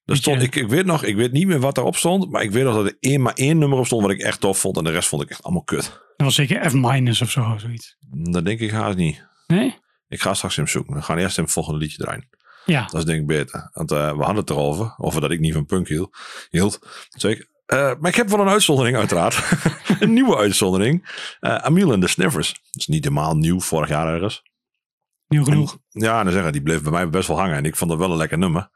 Weet 0.06 0.18
stond, 0.18 0.42
ik, 0.42 0.56
ik 0.56 0.68
weet 0.68 0.86
nog, 0.86 1.04
ik 1.04 1.16
weet 1.16 1.32
niet 1.32 1.48
meer 1.48 1.60
wat 1.60 1.76
daarop 1.76 1.96
stond. 1.96 2.32
Maar 2.32 2.42
ik 2.44 2.52
weet 2.52 2.64
nog 2.64 2.76
dat 2.76 2.86
er 2.86 2.98
één, 3.00 3.22
maar 3.22 3.34
één 3.34 3.58
nummer 3.58 3.78
op 3.80 3.86
stond 3.86 4.02
wat 4.02 4.12
ik 4.12 4.20
echt 4.22 4.40
tof 4.40 4.60
vond. 4.60 4.78
En 4.78 4.84
de 4.84 4.92
rest 4.92 5.08
vond 5.08 5.22
ik 5.22 5.30
echt 5.30 5.44
allemaal 5.44 5.64
kut. 5.64 5.84
dat 5.84 6.26
was 6.26 6.36
zeker 6.36 6.70
F- 6.70 6.74
minus 6.74 7.22
of 7.22 7.32
zo, 7.32 7.56
zoiets. 7.58 7.98
Dat 8.10 8.46
denk 8.46 8.60
ik 8.60 8.72
haast 8.72 8.98
niet. 8.98 9.26
Nee? 9.48 9.76
Ik 10.08 10.22
ga 10.22 10.34
straks 10.34 10.56
hem 10.56 10.68
zoeken. 10.68 10.94
We 10.94 11.02
gaan 11.02 11.18
eerst 11.18 11.36
het 11.36 11.52
volgende 11.52 11.80
liedje 11.80 11.98
draaien. 11.98 12.30
Ja. 12.66 12.82
Dat 12.82 13.00
is 13.00 13.06
denk 13.06 13.22
ik 13.22 13.28
beter. 13.28 13.70
Want 13.74 13.92
eh, 13.92 14.12
we 14.12 14.24
hadden 14.24 14.36
het 14.36 14.50
erover. 14.50 14.94
Over 14.98 15.22
dat 15.22 15.32
ik 15.32 15.40
niet 15.40 15.54
van 15.54 15.66
punk 15.66 15.88
hield. 15.88 16.18
hield. 16.50 16.80
Zeker. 17.10 17.48
Eh, 17.66 17.94
maar 18.00 18.10
ik 18.10 18.16
heb 18.16 18.30
wel 18.30 18.40
een 18.40 18.50
uitzondering 18.50 18.98
uiteraard. 18.98 19.44
een 20.00 20.14
nieuwe 20.14 20.38
uitzondering. 20.38 21.10
Eh 21.40 21.56
Amiel 21.56 21.94
en 21.94 22.00
de 22.00 22.08
Sniffers. 22.08 22.54
Dat 22.54 22.62
is 22.72 22.88
niet 22.88 23.04
helemaal 23.04 23.36
nieuw. 23.36 23.60
Vorig 23.60 23.90
jaar 23.90 24.14
ergens. 24.14 24.44
Nieuw 25.28 25.44
genoeg. 25.44 25.78
En, 25.92 26.02
ja, 26.02 26.24
dan 26.24 26.32
zeggen 26.32 26.52
die 26.52 26.62
bleef 26.62 26.82
bij 26.82 26.92
mij 26.92 27.10
best 27.10 27.28
wel 27.28 27.40
hangen. 27.40 27.56
En 27.56 27.66
ik 27.66 27.76
vond 27.76 27.90
dat 27.90 28.00
wel 28.00 28.12
een 28.12 28.18
lekker 28.18 28.38
nummer. 28.38 28.70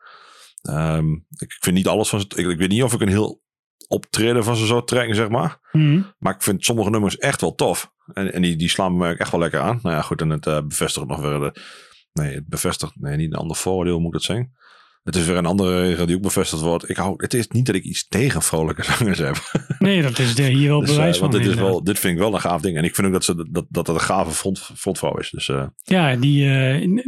Ehm, 0.61 1.11
ik 1.29 1.57
vind 1.59 1.75
niet 1.75 1.87
alles 1.87 2.09
van 2.09 2.25
ik 2.35 2.57
weet 2.57 2.69
niet 2.69 2.83
of 2.83 2.93
ik 2.93 3.01
een 3.01 3.07
heel 3.07 3.41
optreden 3.87 4.43
van 4.43 4.55
ze 4.55 4.65
zou 4.65 4.85
trekken, 4.85 5.15
zeg 5.15 5.29
maar. 5.29 5.59
Mhm. 5.71 6.01
Maar 6.17 6.33
ik 6.35 6.41
vind 6.41 6.65
sommige 6.65 6.89
nummers 6.89 7.17
echt 7.17 7.41
wel 7.41 7.55
tof. 7.55 7.91
En, 8.13 8.33
en 8.33 8.41
die, 8.41 8.55
die 8.55 8.69
slaan 8.69 8.97
me 8.97 9.15
echt 9.17 9.31
wel 9.31 9.39
lekker 9.39 9.59
aan. 9.59 9.79
Nou 9.83 9.95
ja, 9.95 10.01
goed. 10.01 10.21
En 10.21 10.29
het 10.29 10.45
eh, 10.47 10.59
bevestigt 10.67 11.07
nog 11.07 11.21
weer 11.21 11.39
de... 11.39 11.59
Nee, 12.13 12.33
het 12.35 12.47
bevestigt... 12.47 12.93
Nee, 12.99 13.17
niet 13.17 13.31
een 13.33 13.39
ander 13.39 13.57
voordeel 13.57 13.97
moet 13.97 14.07
ik 14.07 14.13
dat 14.13 14.23
zeggen. 14.23 14.53
Het 15.03 15.15
is 15.15 15.25
weer 15.25 15.37
een 15.37 15.45
andere 15.45 15.81
regel 15.81 16.05
die 16.05 16.15
ook 16.15 16.21
bevestigd 16.21 16.61
wordt. 16.61 16.89
Ik 16.89 16.97
hou, 16.97 17.13
het 17.17 17.33
is 17.33 17.47
niet 17.47 17.65
dat 17.65 17.75
ik 17.75 17.83
iets 17.83 18.07
tegen 18.07 18.41
vrolijke 18.41 18.83
zangers 18.93 19.17
heb. 19.19 19.35
Nee, 19.79 20.01
dat 20.01 20.19
is 20.19 20.39
er 20.39 20.45
hier 20.45 20.69
wel 20.69 20.79
Dus, 20.79 20.89
eh, 20.89 20.95
bewijs 20.95 21.19
want 21.19 21.33
van. 21.33 21.41
dit, 21.41 21.51
is 21.51 21.57
wel, 21.59 21.83
dit 21.83 21.99
vind 21.99 22.13
ik 22.13 22.19
wel 22.19 22.33
een 22.33 22.39
gaaf 22.41 22.61
ding. 22.61 22.77
En 22.77 22.83
ik 22.83 22.95
vind 22.95 23.07
ook 23.07 23.13
dat 23.13 23.23
ze, 23.23 23.47
dat, 23.51 23.65
dat 23.69 23.87
het 23.87 23.95
een 23.95 24.01
gave 24.01 24.31
front, 24.31 24.59
frontvrouw 24.59 25.17
is. 25.17 25.29
Dus 25.29 25.49
eh, 25.49 25.65
Ja, 25.83 26.15
die, 26.15 26.47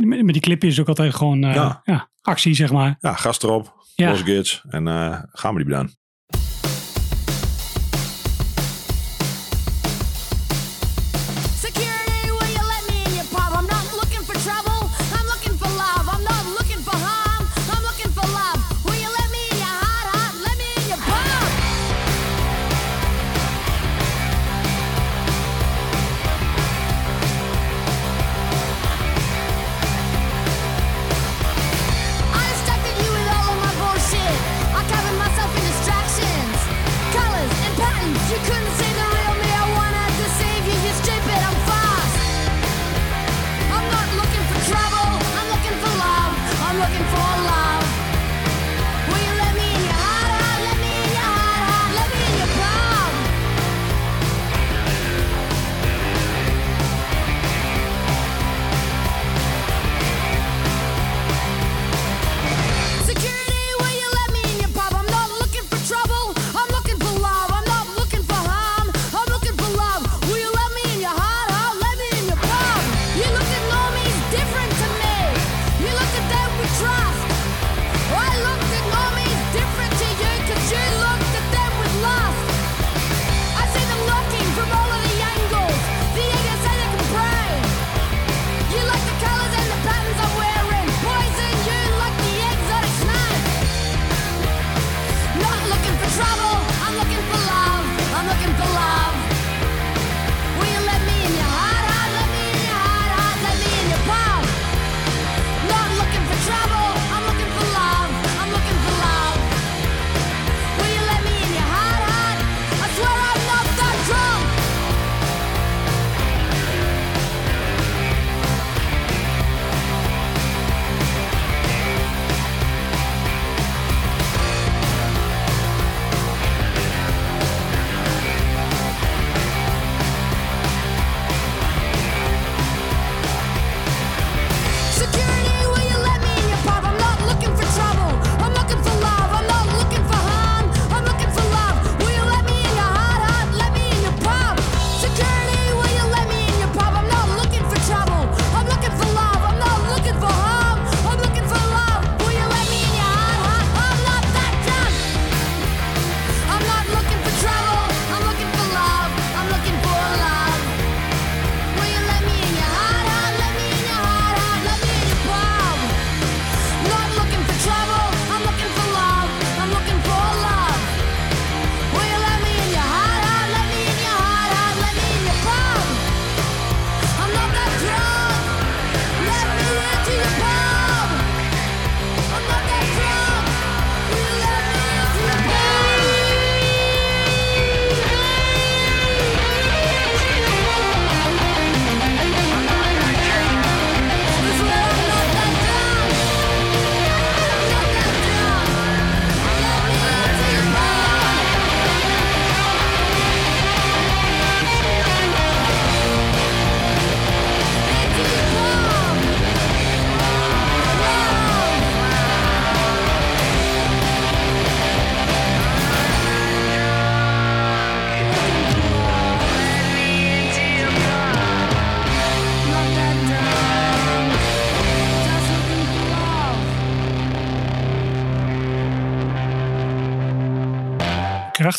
met 0.05 0.33
die 0.33 0.41
clipje 0.41 0.67
is 0.67 0.79
ook 0.79 0.87
altijd 0.87 1.15
gewoon 1.15 1.39
Ja. 1.41 1.81
ja. 1.83 2.09
actie, 2.21 2.53
zeg 2.53 2.71
maar. 2.71 2.97
ja, 2.99 3.13
gast 3.13 3.43
erop. 3.43 3.73
Ja. 3.95 4.09
Los 4.09 4.21
Gids. 4.21 4.63
En 4.69 4.87
gaan 5.31 5.51
we 5.51 5.55
die 5.55 5.65
bedaan. 5.65 5.89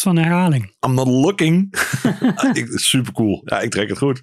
Van 0.05 0.17
herhaling. 0.17 0.75
I'm 0.87 0.95
not 0.95 1.07
looking. 1.09 1.75
ik, 2.53 2.67
super 2.69 3.13
cool. 3.13 3.43
Ja, 3.45 3.61
ik 3.61 3.71
trek 3.71 3.89
het 3.89 3.99
goed. 3.99 4.21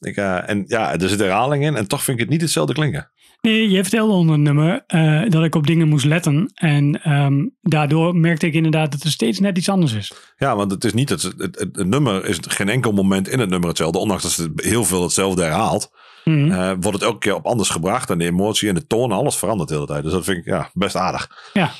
Ik, 0.00 0.16
eh, 0.16 0.48
en 0.48 0.64
ja, 0.66 0.92
er 0.98 1.08
zit 1.08 1.18
herhaling 1.20 1.64
in 1.64 1.76
en 1.76 1.88
toch 1.88 2.02
vind 2.02 2.16
ik 2.18 2.22
het 2.22 2.32
niet 2.32 2.42
hetzelfde 2.42 2.74
klinken. 2.74 3.10
Nee, 3.40 3.70
je 3.70 3.82
vertelde 3.82 4.12
onder 4.12 4.38
nummer 4.38 4.84
eh, 4.86 5.22
dat 5.28 5.44
ik 5.44 5.54
op 5.54 5.66
dingen 5.66 5.88
moest 5.88 6.04
letten. 6.04 6.50
En 6.54 7.02
ehm, 7.02 7.34
daardoor 7.60 8.16
merkte 8.16 8.46
ik 8.46 8.54
inderdaad 8.54 8.92
dat 8.92 9.02
er 9.02 9.10
steeds 9.10 9.40
net 9.40 9.56
iets 9.58 9.68
anders 9.68 9.92
is. 9.92 10.12
Ja, 10.36 10.56
want 10.56 10.70
het 10.70 10.84
is 10.84 10.92
niet 10.92 11.08
het, 11.08 11.22
het, 11.22 11.34
het, 11.38 11.58
het 11.58 11.86
nummer 11.86 12.24
is 12.24 12.38
geen 12.40 12.68
enkel 12.68 12.92
moment 12.92 13.28
in 13.28 13.38
het 13.38 13.48
nummer 13.48 13.68
hetzelfde. 13.68 13.98
Ondanks 13.98 14.22
dat 14.22 14.32
ze 14.32 14.52
heel 14.56 14.84
veel 14.84 15.02
hetzelfde 15.02 15.42
herhaalt, 15.42 15.90
Mhm. 16.24 16.50
eh, 16.50 16.68
wordt 16.80 16.98
het 16.98 17.02
elke 17.02 17.18
keer 17.18 17.34
op 17.34 17.46
anders 17.46 17.68
gebracht. 17.68 18.10
En 18.10 18.18
de 18.18 18.24
emotie 18.24 18.68
en 18.68 18.74
de 18.74 18.86
toon, 18.86 19.12
alles 19.12 19.36
verandert 19.36 19.68
de 19.68 19.74
hele 19.74 19.86
tijd. 19.86 20.02
Dus 20.02 20.12
dat 20.12 20.24
vind 20.24 20.38
ik 20.38 20.44
ja, 20.44 20.70
best 20.72 20.96
aardig. 20.96 21.50
Ja. 21.52 21.70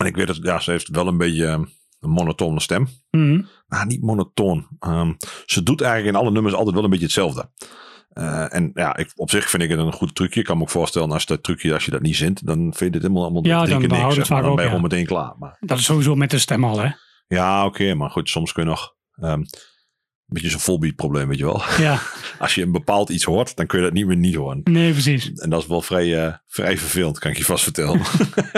En 0.00 0.06
ik 0.06 0.16
weet 0.16 0.26
dat 0.26 0.38
ja, 0.42 0.60
ze 0.60 0.70
heeft 0.70 0.88
wel 0.88 1.06
een 1.06 1.16
beetje 1.18 1.46
eh, 1.46 1.60
een 2.00 2.10
monotone 2.10 2.60
stem. 2.60 2.88
Mhm. 3.10 3.42
Nou, 3.68 3.86
niet 3.86 4.02
monotoon. 4.02 4.66
Ehm, 4.78 5.12
ze 5.46 5.62
doet 5.62 5.80
eigenlijk 5.80 6.14
in 6.14 6.20
alle 6.20 6.30
nummers 6.30 6.54
altijd 6.54 6.74
wel 6.74 6.84
een 6.84 6.90
beetje 6.90 7.04
hetzelfde. 7.04 7.50
Eh, 8.10 8.54
en 8.54 8.70
ja, 8.74 8.96
ik, 8.96 9.12
op 9.14 9.30
zich 9.30 9.50
vind 9.50 9.62
ik 9.62 9.70
het 9.70 9.78
een 9.78 9.92
goed 9.92 10.14
trucje. 10.14 10.40
Ik 10.40 10.46
kan 10.46 10.56
me 10.56 10.62
ook 10.62 10.70
voorstellen, 10.70 11.10
als 11.10 11.26
dat 11.26 11.42
trucje, 11.42 11.72
als 11.72 11.84
je 11.84 11.90
dat 11.90 12.02
niet 12.02 12.16
zint, 12.16 12.46
dan 12.46 12.58
vind 12.58 12.78
je 12.78 12.90
dit 12.90 13.02
helemaal 13.02 13.22
allemaal 13.22 13.44
Ja, 13.46 13.58
drie 13.64 13.70
dan- 13.78 13.88
keer 13.88 13.98
niks, 14.02 14.14
zeg 14.14 14.28
maar. 14.28 14.42
Dan 14.42 14.54
ben 14.54 14.64
je 14.64 14.70
ja. 14.70 14.76
gewoon 14.76 14.90
meteen 14.90 15.06
klaar. 15.06 15.34
Maar, 15.38 15.56
Dat 15.60 15.78
is 15.78 15.84
sowieso 15.84 16.14
met 16.14 16.30
de 16.30 16.38
stem 16.38 16.64
al, 16.64 16.78
hè? 16.80 16.90
ja, 17.28 17.66
oké, 17.66 17.94
maar 17.94 18.10
goed, 18.10 18.28
soms 18.28 18.52
kun 18.52 18.62
je 18.62 18.68
nog 18.68 18.94
ehm, 19.14 19.32
een 19.40 19.46
beetje 20.26 20.50
zo'n 20.50 20.60
volbeat 20.60 20.94
probleem, 20.94 21.28
weet 21.28 21.38
je 21.38 21.44
wel. 21.44 21.62
Ja, 21.78 21.98
Als 22.38 22.54
je 22.54 22.62
een 22.62 22.72
bepaald 22.72 23.08
iets 23.08 23.24
hoort, 23.24 23.56
dan 23.56 23.66
kun 23.66 23.78
je 23.78 23.84
dat 23.84 23.92
niet 23.94 24.06
meer 24.06 24.16
niet 24.16 24.34
horen. 24.34 24.60
nee, 24.64 24.92
precies. 24.92 25.32
En 25.32 25.50
dat 25.50 25.62
is 25.62 25.66
wel 25.68 25.82
vrij, 25.82 26.26
eh, 26.26 26.34
vrij 26.46 26.78
vervelend, 26.78 27.18
kan 27.18 27.30
ik 27.30 27.36
je 27.36 27.44
vast 27.44 27.62
vertellen. 27.64 28.00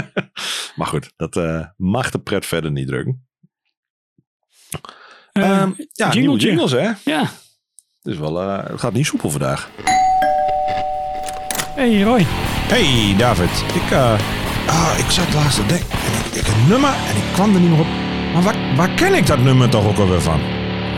maar 0.76 0.86
goed, 0.86 1.12
dat 1.16 1.36
eh, 1.36 1.66
mag 1.76 2.10
de 2.10 2.18
pret 2.18 2.46
verder 2.46 2.70
niet 2.72 2.86
drukken. 2.88 3.26
Eh, 5.32 5.42
Ehm, 5.42 5.70
ja, 5.92 6.12
nieuwe 6.14 6.38
jingletje. 6.38 6.46
jingles 6.48 6.72
hè. 6.72 7.10
Ja. 7.12 7.30
Dus 8.02 8.16
wel, 8.18 8.40
eh, 8.42 8.70
het 8.70 8.80
gaat 8.80 8.92
niet 8.92 9.06
soepel 9.06 9.30
vandaag. 9.30 9.68
Hey 11.74 12.02
Roy. 12.02 12.26
Hey 12.68 13.14
David, 13.18 13.50
ik, 13.74 13.90
eh, 13.90 14.18
ah, 14.66 14.94
ik 14.98 15.10
zat 15.10 15.32
laatst 15.34 15.56
te 15.56 15.66
denken. 15.66 15.86
en 15.90 16.18
Ik, 16.26 16.34
ik 16.34 16.46
een 16.46 16.68
nummer 16.68 16.90
en 16.90 17.16
ik 17.16 17.32
kwam 17.32 17.54
er 17.54 17.60
niet 17.60 17.70
meer 17.70 17.80
op. 17.80 17.86
Maar 18.32 18.42
waar, 18.42 18.76
waar 18.76 18.90
ken 18.90 19.14
ik 19.14 19.26
dat 19.26 19.38
nummer 19.38 19.68
toch 19.70 19.86
ook 19.86 19.98
alweer 19.98 20.20
van? 20.20 20.40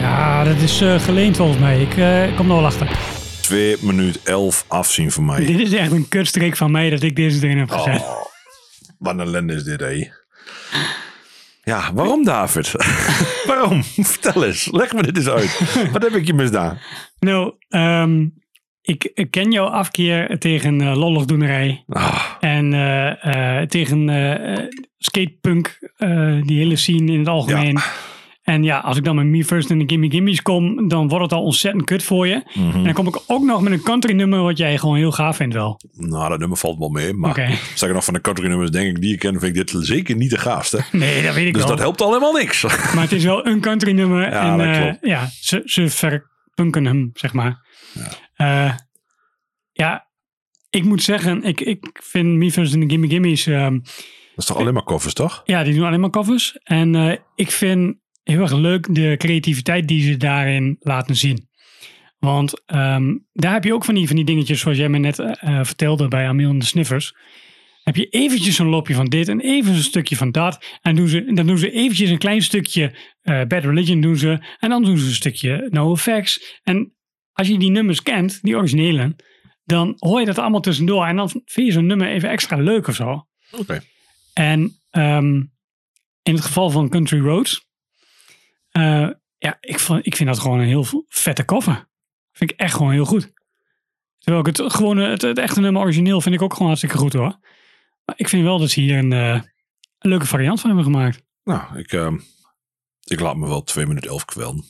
Ja, 0.00 0.44
dat 0.44 0.56
is 0.56 0.80
eh, 0.80 1.00
geleend 1.00 1.36
volgens 1.36 1.58
mij. 1.58 1.80
Ik 1.80 1.90
kom 2.36 2.48
er 2.50 2.54
wel 2.56 2.64
achter. 2.66 2.98
2 3.40 3.76
minuut 3.80 4.22
11 4.22 4.64
afzien 4.68 5.10
voor 5.10 5.24
mij. 5.24 5.44
Dit 5.46 5.58
is 5.60 5.72
echt 5.72 5.92
een 5.92 6.08
kutstreek 6.08 6.56
van 6.56 6.70
mij 6.70 6.90
dat 6.90 7.02
ik 7.02 7.16
deze 7.16 7.44
erin 7.46 7.58
heb 7.58 7.70
gezet. 7.70 8.00
Oh, 8.00 8.24
wat 8.98 9.12
een 9.14 9.20
ellende 9.20 9.54
is 9.54 9.64
dit, 9.64 9.80
hé. 9.80 10.10
Ja, 11.62 11.90
waarom 11.94 12.24
David? 12.24 12.72
waarom? 13.46 13.82
Vertel 14.14 14.44
eens. 14.44 14.68
Leg 14.72 14.92
me 14.92 15.02
dit 15.02 15.16
eens 15.16 15.28
uit. 15.28 15.90
Wat 15.92 16.02
heb 16.02 16.12
ik 16.12 16.26
je 16.26 16.34
misdaan? 16.34 16.78
Nou, 17.18 17.52
ehm, 17.68 18.26
ik, 18.82 19.26
ken 19.30 19.50
jouw 19.52 19.66
afkeer 19.66 20.38
tegen 20.38 20.80
eh 20.80 20.96
lolligdoenerij. 20.96 21.84
Ah, 21.88 22.24
En 22.40 22.72
eh, 22.72 23.60
eh, 23.60 23.68
tegen 23.68 24.08
skatepunk, 24.98 25.78
die 26.42 26.58
hele 26.58 26.76
scene 26.76 27.12
in 27.12 27.18
het 27.18 27.28
algemeen. 27.28 27.78
En 28.44 28.62
ja, 28.62 28.78
als 28.78 28.96
ik 28.96 29.04
dan 29.04 29.16
met 29.16 29.24
Me 29.26 29.44
First 29.44 29.70
en 29.70 29.78
de 29.78 29.84
Gimme 29.86 30.10
Gimme's 30.10 30.42
kom, 30.42 30.88
dan 30.88 31.08
wordt 31.08 31.24
het 31.24 31.32
al 31.32 31.42
ontzettend 31.44 31.84
kut 31.84 32.02
voor 32.02 32.26
je. 32.26 32.42
mhm. 32.54 32.76
En 32.76 32.84
dan 32.84 32.92
kom 32.92 33.06
ik 33.06 33.18
ook 33.26 33.42
nog 33.44 33.60
met 33.62 33.72
een 33.72 33.82
country 33.82 34.12
nummer 34.14 34.42
wat 34.42 34.58
jij 34.58 34.78
gewoon 34.78 34.96
heel 34.96 35.12
gaaf 35.12 35.36
vindt 35.36 35.54
wel. 35.54 35.80
Nou, 35.92 36.28
dat 36.28 36.38
nummer 36.38 36.58
valt 36.58 36.78
wel 36.78 36.88
mee. 36.88 37.12
Maar 37.12 37.30
Oké. 37.30 37.46
zeg 37.74 37.88
ik 37.88 37.94
nog 37.94 38.04
van 38.04 38.14
de 38.14 38.20
country 38.20 38.46
nummers, 38.48 38.70
denk 38.70 38.96
ik, 38.96 39.02
die 39.02 39.12
ik 39.12 39.18
ken, 39.18 39.40
vind 39.40 39.56
ik 39.56 39.66
dit 39.72 39.84
zeker 39.86 40.16
niet 40.16 40.30
de 40.30 40.38
gaafste. 40.38 40.84
Nee, 40.92 41.22
dat 41.22 41.34
weet 41.34 41.46
ik 41.46 41.52
Dus 41.52 41.62
wel. 41.62 41.70
dat 41.70 41.78
helpt 41.80 42.00
al 42.00 42.08
helemaal 42.08 42.32
niks. 42.32 42.62
Maar 42.94 43.02
het 43.02 43.12
is 43.12 43.24
wel 43.24 43.46
een 43.46 43.60
country 43.60 43.92
nummer. 43.92 44.20
Ja, 44.30 44.52
en 44.52 44.58
dat 44.58 44.96
eh, 45.00 45.08
ja, 45.10 45.28
ze, 45.40 45.62
ze 45.64 45.88
verpunken 45.88 46.84
hem, 46.84 47.10
zeg 47.14 47.32
maar. 47.32 47.66
Ja, 48.36 48.78
ja 49.72 50.06
ik 50.70 50.84
moet 50.84 51.02
zeggen, 51.02 51.42
ik, 51.42 51.60
ik 51.60 52.00
vind 52.02 52.28
Me 52.28 52.50
First 52.50 52.72
en 52.74 52.80
de 52.80 52.88
Gimme 52.88 53.08
Gimme's... 53.08 53.46
ehm, 53.46 53.72
Dat 53.78 53.88
is 54.36 54.44
toch 54.44 54.56
alleen 54.56 54.74
maar 54.74 54.84
covers, 54.84 55.14
toch? 55.14 55.42
Ja, 55.44 55.62
die 55.64 55.74
doen 55.74 55.84
alleen 55.86 56.00
maar 56.00 56.10
covers. 56.10 56.58
En 56.62 56.94
eh, 56.94 57.16
ik 57.34 57.50
vind 57.50 57.96
heel 58.24 58.40
erg 58.40 58.52
leuk 58.52 58.94
de 58.94 59.14
creativiteit 59.18 59.88
die 59.88 60.02
ze 60.02 60.16
daarin 60.16 60.76
laten 60.80 61.16
zien. 61.16 61.48
Want 62.18 62.64
ehm, 62.66 63.16
daar 63.32 63.52
heb 63.52 63.64
je 63.64 63.74
ook 63.74 63.84
van 63.84 63.94
die, 63.94 64.06
van 64.06 64.16
die 64.16 64.24
dingetjes 64.24 64.60
zoals 64.60 64.78
jij 64.78 64.88
me 64.88 64.98
net 64.98 65.18
eh, 65.18 65.32
eh, 65.40 65.64
vertelde 65.64 66.08
bij 66.08 66.28
Amiel 66.28 66.50
en 66.50 66.58
de 66.58 66.64
Sniffers. 66.64 67.14
Heb 67.82 67.96
je 67.96 68.08
eventjes 68.08 68.58
een 68.58 68.68
loopje 68.68 68.94
van 68.94 69.06
dit 69.06 69.28
en 69.28 69.40
even 69.40 69.74
een 69.74 69.82
stukje 69.82 70.16
van 70.16 70.30
dat. 70.30 70.78
En 70.82 70.96
doen 70.96 71.08
ze, 71.08 71.32
dan 71.32 71.46
doen 71.46 71.58
ze 71.58 71.70
eventjes 71.70 72.10
een 72.10 72.18
klein 72.18 72.42
stukje 72.42 72.98
eh, 73.20 73.42
Bad 73.44 73.64
Religion 73.64 74.00
doen 74.00 74.16
ze. 74.16 74.38
En 74.58 74.70
dan 74.70 74.84
doen 74.84 74.98
ze 74.98 75.06
een 75.06 75.14
stukje 75.14 75.68
No 75.70 75.92
Effects. 75.92 76.60
En 76.62 76.94
als 77.32 77.48
je 77.48 77.58
die 77.58 77.70
nummers 77.70 78.02
kent, 78.02 78.38
die 78.42 78.56
originele, 78.56 79.16
dan 79.64 79.94
hoor 79.98 80.20
je 80.20 80.26
dat 80.26 80.38
allemaal 80.38 80.60
tussendoor. 80.60 81.06
En 81.06 81.16
dan 81.16 81.28
vind 81.28 81.66
je 81.66 81.72
zo'n 81.72 81.86
nummer 81.86 82.08
even 82.08 82.30
extra 82.30 82.56
leuk 82.56 82.86
of 82.88 82.94
zo. 82.94 83.26
Oké. 83.50 83.82
En 84.32 84.80
ehm, 84.90 85.34
in 86.22 86.34
het 86.34 86.40
geval 86.40 86.70
van 86.70 86.88
Country 86.88 87.20
Roads, 87.20 87.66
eh, 88.74 89.08
ja, 89.38 89.56
ik, 89.60 89.78
vond, 89.78 90.06
ik 90.06 90.16
vind 90.16 90.28
dat 90.28 90.38
gewoon 90.38 90.58
een 90.58 90.66
heel 90.66 91.04
vette 91.08 91.44
cover. 91.44 91.88
Vind 92.32 92.50
ik 92.50 92.58
echt 92.60 92.74
gewoon 92.74 92.92
heel 92.92 93.04
goed. 93.04 93.32
Terwijl 94.18 94.46
ik 94.46 94.56
het 94.56 94.72
gewone, 94.72 95.08
het, 95.08 95.22
het 95.22 95.38
echte 95.38 95.60
nummer 95.60 95.82
origineel 95.82 96.20
vind 96.20 96.34
ik 96.34 96.42
ook 96.42 96.52
gewoon 96.52 96.66
hartstikke 96.66 96.96
goed 96.96 97.12
hoor. 97.12 97.38
Maar 98.04 98.14
ik 98.16 98.28
vind 98.28 98.42
wel 98.42 98.58
dat 98.58 98.70
ze 98.70 98.80
hier 98.80 98.98
een, 98.98 99.12
eh, 99.12 99.40
een 99.98 100.10
leuke 100.10 100.26
variant 100.26 100.60
van 100.60 100.70
hebben 100.70 100.92
gemaakt. 100.92 101.22
Nou, 101.44 101.78
ik, 101.78 101.92
ehm, 101.92 102.18
ik 103.04 103.20
laat 103.20 103.36
me 103.36 103.48
wel 103.48 103.62
2 103.62 103.86
minuten 103.86 104.10
11 104.10 104.24
kwellen. 104.24 104.64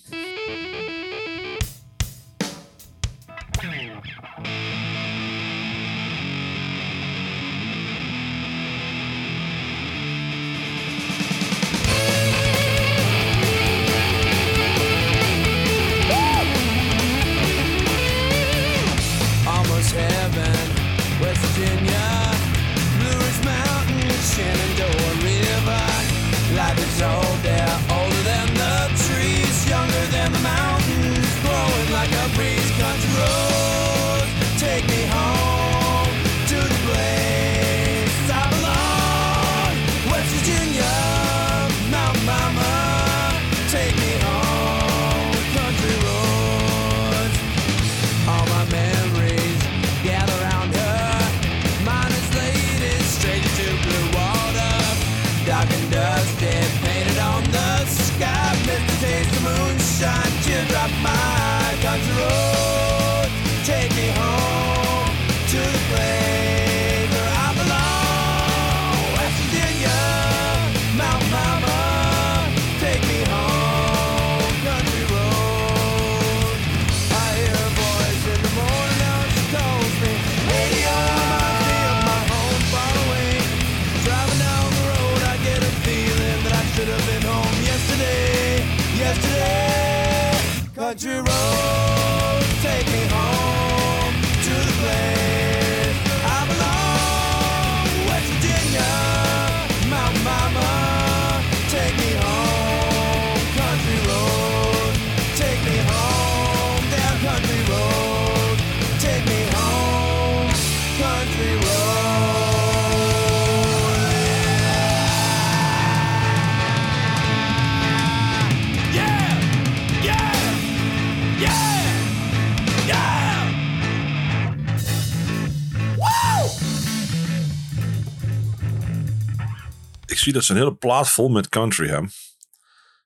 Zie 130.25 130.33
dat 130.33 130.45
ze 130.45 130.53
een 130.53 130.59
hele 130.59 130.75
plaat 130.75 131.11
vol 131.11 131.29
met 131.29 131.49
country 131.49 131.89
hebben. 131.89 132.11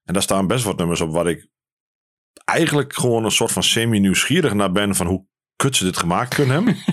En 0.05 0.13
daar 0.13 0.23
staan 0.23 0.47
best 0.47 0.65
wat 0.65 0.77
nummers 0.77 1.01
op 1.01 1.13
waar 1.13 1.27
ik 1.27 1.49
eigenlijk 2.45 2.95
gewoon 2.95 3.25
een 3.25 3.31
soort 3.31 3.53
van 3.53 3.63
semi-nieuwsgierig 3.63 4.55
naar 4.55 4.73
ben 4.73 4.95
van 4.95 5.07
hoe 5.07 5.27
kut 5.57 5.77
ze 5.77 5.85
dit 5.85 5.97
gemaakt 5.97 6.35
kunnen 6.35 6.55
hebben. 6.55 6.77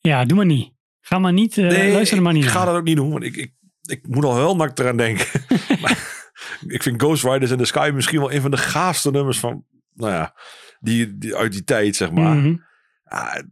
Ja, 0.00 0.24
doe 0.24 0.36
maar 0.36 0.46
niet. 0.46 0.72
Ga 1.00 1.18
maar 1.18 1.32
niet, 1.32 1.56
luister 1.56 2.16
er 2.16 2.22
maar 2.22 2.32
niet 2.32 2.44
ik 2.44 2.50
ga 2.50 2.64
dat 2.64 2.74
ook 2.74 2.84
niet 2.84 2.96
doen, 2.96 3.10
want 3.10 3.24
ik, 3.24 3.36
ik, 3.36 3.52
ik 3.82 4.06
moet 4.06 4.24
al 4.24 4.36
heel 4.36 4.56
nak 4.56 4.78
eraan 4.78 4.96
denken. 4.96 5.26
maar, 5.82 6.26
ik 6.66 6.82
vind 6.82 7.02
Ghost 7.02 7.24
Riders 7.24 7.50
in 7.50 7.58
the 7.58 7.64
Sky 7.64 7.90
misschien 7.94 8.18
wel 8.18 8.32
een 8.32 8.40
van 8.40 8.50
de 8.50 8.56
gaafste 8.56 9.10
nummers 9.10 9.38
van, 9.38 9.64
nou 9.94 10.12
ja, 10.12 10.34
die, 10.80 11.18
die 11.18 11.36
uit 11.36 11.52
die 11.52 11.64
tijd, 11.64 11.96
zeg 11.96 12.10
maar. 12.10 12.36
Mhm. 12.36 12.56
Ah, 13.04 13.42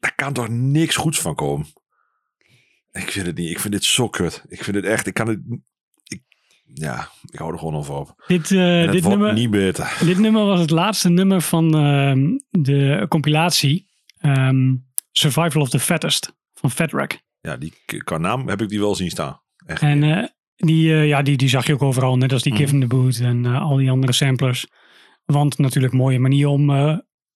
daar 0.00 0.14
kan 0.14 0.32
toch 0.32 0.48
niks 0.48 0.96
goeds 0.96 1.20
van 1.20 1.34
komen. 1.34 1.66
Ik 2.96 3.10
vind 3.10 3.26
het 3.26 3.36
niet. 3.36 3.50
Ik 3.50 3.60
vind 3.60 3.72
dit 3.72 3.84
zo 3.84 4.08
kut. 4.08 4.44
Ik 4.48 4.64
vind 4.64 4.76
het 4.76 4.84
echt. 4.84 5.06
Ik 5.06 5.14
kan 5.14 5.28
het. 5.28 5.40
Ik, 6.06 6.22
ja, 6.64 7.08
ik 7.30 7.38
hou 7.38 7.52
er 7.52 7.58
gewoon 7.58 7.74
over 7.74 7.94
op. 7.94 8.24
Dit, 8.26 8.50
eh, 8.50 8.90
dit, 8.90 9.08
nummer, 9.08 9.32
niet 9.32 9.50
beter. 9.50 9.98
dit 10.04 10.18
nummer 10.18 10.44
was 10.44 10.60
het 10.60 10.70
laatste 10.70 11.08
nummer 11.08 11.40
van 11.40 11.76
ehm, 11.76 12.38
de 12.50 13.06
compilatie 13.08 13.86
ehm, 14.18 14.74
Survival 15.12 15.62
of 15.62 15.68
the 15.68 15.78
Fattest 15.78 16.36
van 16.54 16.70
Fat 16.70 16.90
Wreck. 16.90 17.22
Ja, 17.40 17.56
die 17.56 17.72
qua 18.04 18.18
naam 18.18 18.48
heb 18.48 18.62
ik 18.62 18.68
die 18.68 18.80
wel 18.80 18.94
zien 18.94 19.10
staan. 19.10 19.40
Echt. 19.66 19.82
En 19.82 20.02
eh, 20.02 20.24
die, 20.56 20.92
eh, 20.92 21.06
ja, 21.08 21.22
die, 21.22 21.36
die 21.36 21.48
zag 21.48 21.66
je 21.66 21.72
ook 21.74 21.82
overal, 21.82 22.16
net 22.16 22.32
als 22.32 22.42
die 22.42 22.52
Mhm. 22.52 22.60
Give 22.62 22.74
'em 22.74 22.80
the 22.80 22.86
Boot 22.86 23.18
en 23.18 23.46
al 23.46 23.76
die 23.76 23.90
andere 23.90 24.12
samplers. 24.12 24.66
Want 25.24 25.58
natuurlijk 25.58 25.92
mooie 25.92 26.18
manier 26.18 26.46
om 26.46 26.70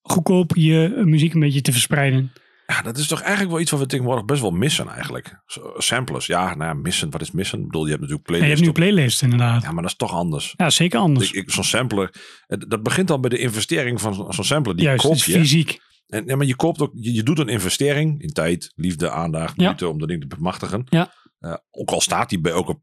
goedkoop 0.01 0.55
je 0.55 1.01
muziek 1.05 1.33
een 1.33 1.39
beetje 1.39 1.61
te 1.61 1.71
verspreiden. 1.71 2.31
Ja, 2.71 2.81
dat 2.81 2.97
is 2.97 3.07
toch 3.07 3.21
eigenlijk 3.21 3.51
wel 3.51 3.59
iets 3.59 3.71
wat 3.71 3.79
we 3.79 3.85
tegenwoordig 3.85 4.25
best 4.25 4.41
wel 4.41 4.51
missen 4.51 4.87
eigenlijk. 4.87 5.41
Samplers. 5.77 6.25
Ja, 6.25 6.43
nou 6.55 6.63
ja, 6.63 6.73
missen. 6.73 7.09
Wat 7.09 7.21
is 7.21 7.31
missen? 7.31 7.59
Ik 7.59 7.65
bedoel, 7.65 7.83
je 7.85 7.89
hebt 7.89 8.01
natuurlijk 8.01 8.27
En 8.29 8.35
je 8.35 8.41
hebt 8.41 8.53
playlists. 8.59 8.79
nu 8.79 8.85
playlists 8.85 9.21
inderdaad. 9.21 9.61
ja, 9.63 9.71
maar 9.71 9.81
dat 9.81 9.91
is 9.91 9.97
toch 9.97 10.13
anders. 10.13 10.53
Ja, 10.57 10.69
zeker 10.69 10.99
anders. 10.99 11.31
Ik, 11.31 11.51
zo'n 11.51 11.63
sampler, 11.63 12.13
dat 12.47 12.83
begint 12.83 13.11
al 13.11 13.19
bij 13.19 13.29
de 13.29 13.37
investering 13.37 14.01
van 14.01 14.13
zo- 14.15 14.27
zo'n 14.31 14.43
sampler. 14.43 14.75
Die 14.75 14.85
Juist, 14.85 15.05
koop 15.05 15.15
je. 15.15 15.31
fysiek. 15.39 15.79
En, 16.07 16.23
ja, 16.25 16.35
maar 16.35 16.45
je 16.45 16.55
koopt 16.55 16.81
ook, 16.81 16.91
je, 16.95 17.13
je 17.13 17.23
doet 17.23 17.39
een 17.39 17.47
investering 17.47 18.21
in 18.21 18.29
tijd, 18.33 18.71
liefde, 18.75 19.09
aandacht, 19.09 19.53
Ja. 19.55 19.63
moeite 19.65 19.87
om 19.87 19.99
dat 19.99 20.07
ding 20.07 20.21
te 20.21 20.27
bemachtigen. 20.35 20.83
Ja. 20.89 21.13
Eh, 21.39 21.53
ook 21.71 21.89
al 21.91 22.01
staat 22.01 22.29
die 22.29 22.39
bij 22.41 22.51
elke 22.51 22.79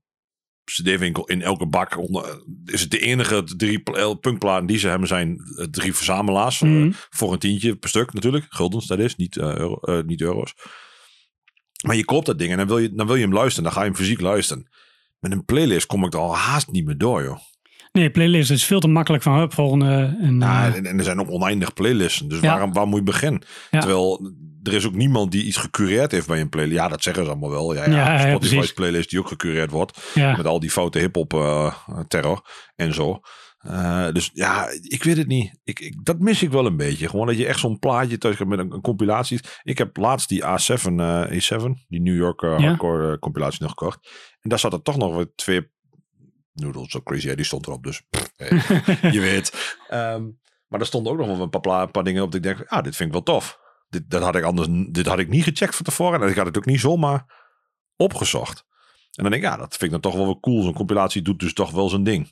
cd-winkel 0.69 1.25
in 1.27 1.43
elke 1.43 1.67
bak, 1.67 1.99
onder, 1.99 2.43
is 2.65 2.81
het 2.81 2.91
de 2.91 2.99
enige 2.99 3.45
drie 3.45 3.83
eh, 3.83 4.11
punkplaten 4.21 4.67
die 4.67 4.79
ze 4.79 4.89
hebben 4.89 5.09
zijn 5.09 5.39
eh, 5.57 5.65
drie 5.65 5.95
verzamelaars. 5.95 6.63
eh, 6.63 6.69
Mhm. 6.69 6.91
voor 7.11 7.33
een 7.33 7.39
tientje 7.39 7.77
per 7.77 7.89
stuk 7.89 8.13
natuurlijk. 8.13 8.47
Guldens 8.49 8.87
dat 8.87 8.99
is, 8.99 9.17
niet, 9.17 9.37
euro, 9.37 10.03
niet 10.07 10.21
euro's. 10.21 10.55
Maar 11.87 11.97
je 11.97 12.05
koopt 12.05 12.27
dat 12.27 12.39
ding 12.39 12.51
en 12.51 12.57
dan 12.57 12.67
wil, 12.67 12.79
je, 12.79 12.95
dan 12.95 13.07
wil 13.07 13.17
je 13.17 13.23
hem 13.23 13.33
luisteren. 13.33 13.65
Dan 13.65 13.73
ga 13.73 13.81
je 13.81 13.87
hem 13.87 13.97
fysiek 13.97 14.21
luisteren. 14.21 14.69
Met 15.19 15.33
een 15.33 15.45
playlist 15.45 15.87
kom 15.87 16.05
ik 16.05 16.13
er 16.13 16.19
al 16.21 16.37
haast 16.37 16.71
niet 16.71 16.85
meer 16.85 16.99
door, 16.99 17.23
joh. 17.23 17.39
Nee, 17.93 18.11
playlist 18.11 18.51
is 18.51 18.65
veel 18.65 18.81
te 18.81 18.89
makkelijk 18.89 19.23
van 19.23 19.39
hup, 19.39 19.55
volgende. 19.55 20.17
En, 20.21 20.39
Ja, 20.41 20.67
eh, 20.67 20.75
en, 20.77 20.87
en 20.87 20.99
er 20.99 21.05
zijn 21.05 21.21
ook 21.21 21.31
oneindig 21.31 21.73
playlists. 21.75 22.19
Dus 22.27 22.41
Ja. 22.41 22.49
waarom, 22.49 22.73
waar 22.73 22.87
moet 22.87 22.99
je 22.99 23.05
beginnen? 23.05 23.43
Ja. 23.71 23.79
Terwijl 23.81 24.33
er 24.63 24.73
is 24.75 24.87
ook 24.87 24.95
niemand 24.95 25.33
die 25.33 25.45
iets 25.45 25.57
gecureerd 25.57 26.13
heeft 26.13 26.27
bij 26.27 26.41
een 26.41 26.49
playlist. 26.49 26.77
Ja, 26.77 26.89
dat 26.89 27.03
zeggen 27.03 27.25
ze 27.25 27.31
allemaal 27.31 27.51
wel. 27.51 27.75
Ja, 27.75 27.89
ja, 27.91 28.29
Spotify's 28.29 28.73
playlist 28.73 29.11
die 29.11 29.19
ook 29.19 29.29
gecureerd 29.29 29.71
wordt. 29.71 30.13
Met 30.15 30.47
al 30.47 30.61
die 30.61 30.71
foute 30.71 30.99
hip-hop 30.99 31.35
eh, 31.35 31.75
terror 32.09 32.43
en 32.77 32.95
zo. 32.95 33.21
Eh, 33.59 34.07
dus 34.13 34.31
ja, 34.33 34.69
ik 34.83 35.05
weet 35.05 35.17
het 35.17 35.27
niet. 35.27 35.59
Ik, 35.65 35.81
ik, 35.81 36.05
dat 36.05 36.19
mis 36.19 36.43
ik 36.43 36.51
wel 36.51 36.67
een 36.67 36.77
beetje. 36.77 37.09
Gewoon 37.09 37.27
dat 37.27 37.37
je 37.39 37.47
echt 37.47 37.59
zo'n 37.61 37.79
plaatje 37.79 38.19
thuis 38.19 38.39
hebt 38.39 38.51
met 38.51 38.59
een, 38.59 38.73
een 38.73 38.81
compilatie. 38.81 39.41
Ik 39.63 39.79
heb 39.79 39.97
laatst 39.97 40.29
die 40.29 40.43
A7, 40.43 40.95
eh 40.97 41.23
A7, 41.25 41.65
die 41.89 42.01
New 42.01 42.17
York 42.17 42.41
hardcore 42.41 43.19
compilatie 43.19 43.63
nog 43.63 43.71
gekocht. 43.71 43.99
En 44.41 44.51
daar 44.51 44.59
zaten 44.59 44.83
toch 44.83 44.97
nog 44.97 45.15
weer 45.17 45.31
twee 45.35 45.71
noodles, 46.61 46.91
zo 46.91 47.01
crazy. 47.01 47.27
Ja, 47.27 47.35
die 47.35 47.45
stond 47.45 47.67
erop, 47.67 47.83
dus 47.83 48.03
pff, 48.11 48.33
je 49.17 49.21
weet. 49.21 49.77
Ehm, 49.89 50.25
maar 50.69 50.81
er 50.81 50.87
stonden 50.87 51.13
ook 51.13 51.19
nog 51.19 51.27
wel 51.27 51.49
een 51.51 51.91
paar, 51.91 52.05
dingen 52.05 52.23
op 52.23 52.33
die 52.33 52.41
ik 52.41 52.47
denk, 52.47 52.69
ah, 52.69 52.83
dit 52.83 52.97
vind 52.97 53.09
ik 53.09 53.15
wel 53.15 53.35
tof. 53.35 53.59
Dit, 53.89 54.11
dat 54.11 54.23
had 54.23 54.37
ik 54.37 54.43
anders, 54.43 54.69
dit 54.91 55.07
had 55.07 55.19
ik 55.19 55.29
niet 55.29 55.45
gecheckt 55.45 55.77
van 55.77 55.85
tevoren. 55.85 56.23
En 56.23 56.29
ik 56.29 56.37
had 56.37 56.47
het 56.47 56.57
ook 56.57 56.67
niet 56.67 56.81
zomaar 56.81 57.25
opgezocht. 57.97 58.67
En 59.19 59.23
dan 59.23 59.33
denk 59.33 59.45
ik, 59.45 59.51
ja, 59.51 59.57
dat 59.57 59.77
vind 59.77 59.83
ik 59.83 59.91
dan 59.91 60.01
toch 60.01 60.15
wel 60.15 60.27
weer 60.27 60.41
cool. 60.41 60.63
Zo'n 60.63 60.75
compilatie 60.75 61.23
doet 61.23 61.39
dus 61.39 61.53
toch 61.53 61.71
wel 61.71 61.89
zijn 61.89 62.05
ding. 62.05 62.31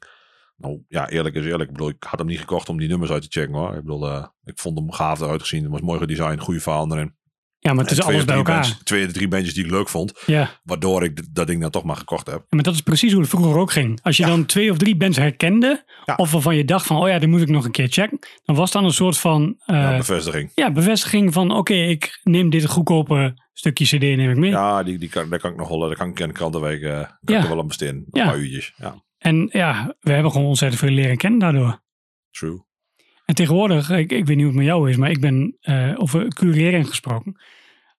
Nou 0.56 0.82
ja, 0.88 1.08
eerlijk 1.08 1.34
is 1.34 1.44
eerlijk. 1.44 1.70
Ik 1.70 1.76
bedoel, 1.76 1.88
ik 1.88 2.04
had 2.04 2.18
hem 2.18 2.28
niet 2.28 2.38
gekocht 2.38 2.68
om 2.68 2.78
die 2.78 2.88
nummers 2.88 3.10
uit 3.10 3.22
te 3.22 3.40
checken 3.40 3.54
hoor. 3.54 3.74
Ik 3.74 3.82
bedoel, 3.82 4.08
eh, 4.08 4.26
ik 4.44 4.58
vond 4.58 4.78
hem 4.78 4.92
gaaf 4.92 5.20
eruit 5.20 5.40
gezien. 5.40 5.62
Het 5.62 5.72
was 5.72 5.80
mooi 5.80 5.98
gedesigned, 5.98 6.40
goede 6.40 6.60
verhaal 6.60 6.92
erin. 6.92 7.16
Ja, 7.58 7.72
maar 7.72 7.82
het 7.84 7.92
is 7.92 7.98
twee 7.98 8.12
alles 8.14 8.24
bij 8.26 8.36
elkaar. 8.36 8.78
twee 8.84 9.06
of 9.06 9.12
drie 9.12 9.28
bandjes 9.28 9.54
die 9.54 9.64
ik 9.64 9.70
leuk 9.70 9.88
vond. 9.88 10.22
Ja. 10.26 10.50
Waardoor 10.62 11.04
ik 11.04 11.34
dat 11.34 11.46
ding 11.46 11.60
dan 11.60 11.70
toch 11.70 11.84
maar 11.84 11.96
gekocht 11.96 12.26
heb. 12.26 12.38
Ja, 12.38 12.44
maar 12.50 12.62
dat 12.62 12.74
is 12.74 12.80
precies 12.80 13.12
hoe 13.12 13.20
het 13.20 13.30
vroeger 13.30 13.56
ook 13.58 13.72
ging. 13.72 13.98
Als 14.02 14.16
je 14.16 14.22
Ja. 14.22 14.28
dan 14.28 14.46
twee 14.46 14.70
of 14.70 14.76
drie 14.78 14.96
bands 14.96 15.16
herkende, 15.16 15.84
of 16.16 16.30
waarvan 16.32 16.56
je 16.56 16.64
dacht 16.64 16.86
van, 16.86 16.96
oh 16.96 17.08
ja, 17.08 17.18
die 17.18 17.28
moet 17.28 17.40
ik 17.40 17.48
nog 17.48 17.64
een 17.64 17.70
keer 17.70 17.88
checken. 17.88 18.18
Dan 18.44 18.56
was 18.56 18.70
dan 18.70 18.84
een 18.84 18.92
soort 18.92 19.18
van 19.18 19.54
eh, 19.66 19.76
Ja, 19.76 19.90
ja, 19.90 19.96
bevestiging. 19.96 20.72
bevestiging 20.72 21.32
van, 21.32 21.50
oké, 21.50 21.74
ik 21.74 22.20
neem 22.22 22.50
dit 22.50 22.66
goedkope 22.66 23.44
stukje 23.52 23.84
cd 23.84 24.00
neem 24.00 24.30
ik 24.30 24.36
mee. 24.36 24.50
Ja, 24.50 24.82
die, 24.82 24.98
die 24.98 25.08
kan, 25.08 25.28
daar 25.30 25.38
kan 25.38 25.50
ik 25.50 25.56
nog 25.56 25.68
wel, 25.68 25.78
daar 25.78 25.96
kan 25.96 26.08
ik 26.08 26.20
in 26.20 26.26
de 26.28 26.32
krantenweek 26.34 26.82
eh, 26.82 26.90
kan 26.90 27.06
Ja. 27.20 27.36
ik 27.36 27.42
er 27.42 27.48
wel 27.48 27.58
aan 27.60 27.66
besteden. 27.66 27.94
Een 27.94 28.20
Ja. 28.20 28.24
paar 28.26 28.38
uurtjes. 28.38 28.72
Ja, 28.76 29.04
En 29.18 29.48
ja, 29.52 29.94
we 30.00 30.12
hebben 30.12 30.32
gewoon 30.32 30.46
ontzettend 30.46 30.80
veel 30.80 30.90
leren 30.90 31.16
kennen 31.16 31.40
daardoor. 31.40 31.82
true. 32.30 32.64
En 33.26 33.34
tegenwoordig, 33.34 33.90
ik, 33.90 34.12
ik 34.12 34.26
weet 34.26 34.36
niet 34.36 34.44
hoe 34.44 34.46
het 34.46 34.54
met 34.54 34.64
jou 34.64 34.90
is, 34.90 34.96
maar 34.96 35.10
ik 35.10 35.20
ben 35.20 35.56
eh, 35.60 35.92
over 35.96 36.28
cureren 36.28 36.86
gesproken. 36.86 37.40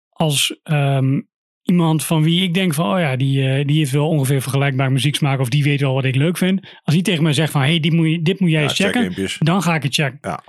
Als 0.10 0.60
ehm, 0.64 1.22
iemand 1.62 2.06
van 2.06 2.24
wie 2.24 2.44
ik 2.44 2.54
denk 2.54 2.74
van, 2.74 2.94
oh 2.94 3.00
ja, 3.00 3.16
die, 3.16 3.50
eh, 3.50 3.66
die 3.66 3.78
heeft 3.78 3.92
wel 3.92 4.08
ongeveer 4.08 4.42
vergelijkbaar 4.42 4.92
muzieksmaak 4.92 5.40
of 5.40 5.50
die 5.50 5.64
weet 5.64 5.82
wel 5.82 5.94
wat 5.94 6.06
ik 6.06 6.16
leuk 6.16 6.38
vind. 6.38 6.68
Als 6.84 6.96
die 6.96 7.04
tegen 7.04 7.24
mij 7.24 7.34
zegt 7.34 7.52
van, 7.52 7.62
hey, 7.62 7.80
dit 7.80 7.94
moet 7.94 8.10
je, 8.10 8.22
dit 8.22 8.40
moet 8.40 8.50
jij 8.50 8.62
Ja, 8.62 8.68
eens 8.68 8.80
checken, 8.80 9.46
dan 9.46 9.62
ga 9.62 9.76
ik 9.76 9.84
het 9.84 9.94
checken. 9.94 10.18
Ja. 10.22 10.44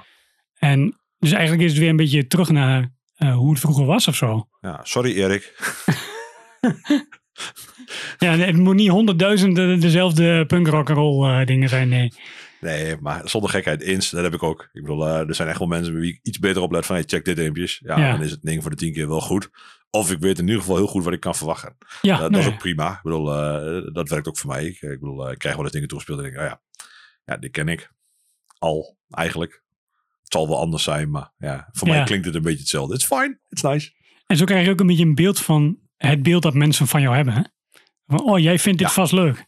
En 0.58 0.98
dus 1.18 1.32
eigenlijk 1.32 1.62
is 1.62 1.70
het 1.70 1.80
weer 1.80 1.90
een 1.90 1.96
beetje 1.96 2.26
terug 2.26 2.50
naar 2.50 2.92
eh, 3.14 3.36
hoe 3.36 3.50
het 3.50 3.60
vroeger 3.60 3.84
was 3.84 4.08
of 4.08 4.16
zo. 4.16 4.48
Ja, 4.60 4.80
sorry 4.82 5.12
Erik. 5.16 5.54
Ja, 8.18 8.36
het 8.36 8.56
moet 8.56 8.74
niet 8.74 8.88
honderdduizenden 8.88 9.80
dezelfde 9.80 10.46
punk 10.46 10.66
rock 10.66 10.88
and 10.88 10.98
roll 10.98 11.28
eh, 11.28 11.46
dingen 11.46 11.68
zijn, 11.68 11.88
nee. 11.88 12.12
Nee, 12.60 12.96
maar 13.00 13.28
zonder 13.28 13.50
gekheid. 13.50 13.82
Eens, 13.82 14.10
dat 14.10 14.22
heb 14.22 14.34
ik 14.34 14.42
ook. 14.42 14.62
Ik 14.72 14.82
bedoel, 14.82 15.06
eh, 15.06 15.28
er 15.28 15.34
zijn 15.34 15.48
echt 15.48 15.58
wel 15.58 15.68
mensen 15.68 15.92
bij 15.92 16.00
wie 16.02 16.12
ik 16.12 16.18
iets 16.22 16.38
beter 16.38 16.62
oplet 16.62 16.86
van, 16.86 16.94
hey, 16.94 17.04
check 17.06 17.24
dit 17.24 17.38
impjes. 17.38 17.80
Ja, 17.84 17.98
Ja. 17.98 18.10
dan 18.12 18.22
is 18.22 18.30
het 18.30 18.42
9 18.42 18.62
voor 18.62 18.70
de 18.70 18.76
10 18.76 18.92
keer 18.92 19.08
wel 19.08 19.20
goed. 19.20 19.48
Of 19.90 20.10
ik 20.10 20.18
weet 20.18 20.38
in 20.38 20.44
ieder 20.46 20.60
geval 20.60 20.76
heel 20.76 20.86
goed 20.86 21.04
wat 21.04 21.12
ik 21.12 21.20
kan 21.20 21.34
verwachten. 21.34 21.76
Ja, 22.02 22.18
dat, 22.18 22.32
dat 22.32 22.40
is 22.40 22.46
ook 22.46 22.58
prima. 22.58 22.92
Ik 22.92 23.02
bedoel, 23.02 23.34
eh, 23.34 23.92
dat 23.92 24.08
werkt 24.08 24.28
ook 24.28 24.38
voor 24.38 24.50
mij. 24.50 24.64
Ik, 24.66 24.80
ik 24.80 25.00
bedoel, 25.00 25.26
eh, 25.26 25.32
ik 25.32 25.38
krijg 25.38 25.54
wel 25.54 25.64
eens 25.64 25.72
dingen 25.72 25.88
toegespeeld 25.88 26.18
en 26.18 26.24
denk, 26.24 26.36
oh 26.38 26.44
ja, 26.44 26.60
ja, 27.24 27.36
dit 27.36 27.50
ken 27.50 27.68
ik 27.68 27.90
al 28.58 28.96
eigenlijk. 29.10 29.62
Het 30.22 30.32
zal 30.32 30.48
wel 30.48 30.58
anders 30.58 30.82
zijn, 30.82 31.10
maar 31.10 31.32
ja, 31.38 31.68
voor 31.72 31.88
Ja. 31.88 31.94
mij 31.94 32.04
klinkt 32.04 32.26
het 32.26 32.34
een 32.34 32.42
beetje 32.42 32.58
hetzelfde. 32.58 32.94
It's 32.94 33.04
fine, 33.06 33.38
it's 33.48 33.62
nice. 33.62 33.90
En 34.26 34.36
zo 34.36 34.44
krijg 34.44 34.64
je 34.64 34.70
ook 34.70 34.80
een 34.80 34.86
beetje 34.86 35.04
een 35.04 35.14
beeld 35.14 35.40
van 35.40 35.78
het 35.96 36.22
beeld 36.22 36.42
dat 36.42 36.54
mensen 36.54 36.86
van 36.86 37.00
jou 37.00 37.14
hebben. 37.16 37.34
Hè? 37.34 37.42
Van, 38.06 38.20
oh, 38.22 38.38
jij 38.38 38.58
vindt 38.58 38.78
dit 38.78 38.86
Ja. 38.88 38.94
vast 38.94 39.12
leuk. 39.12 39.46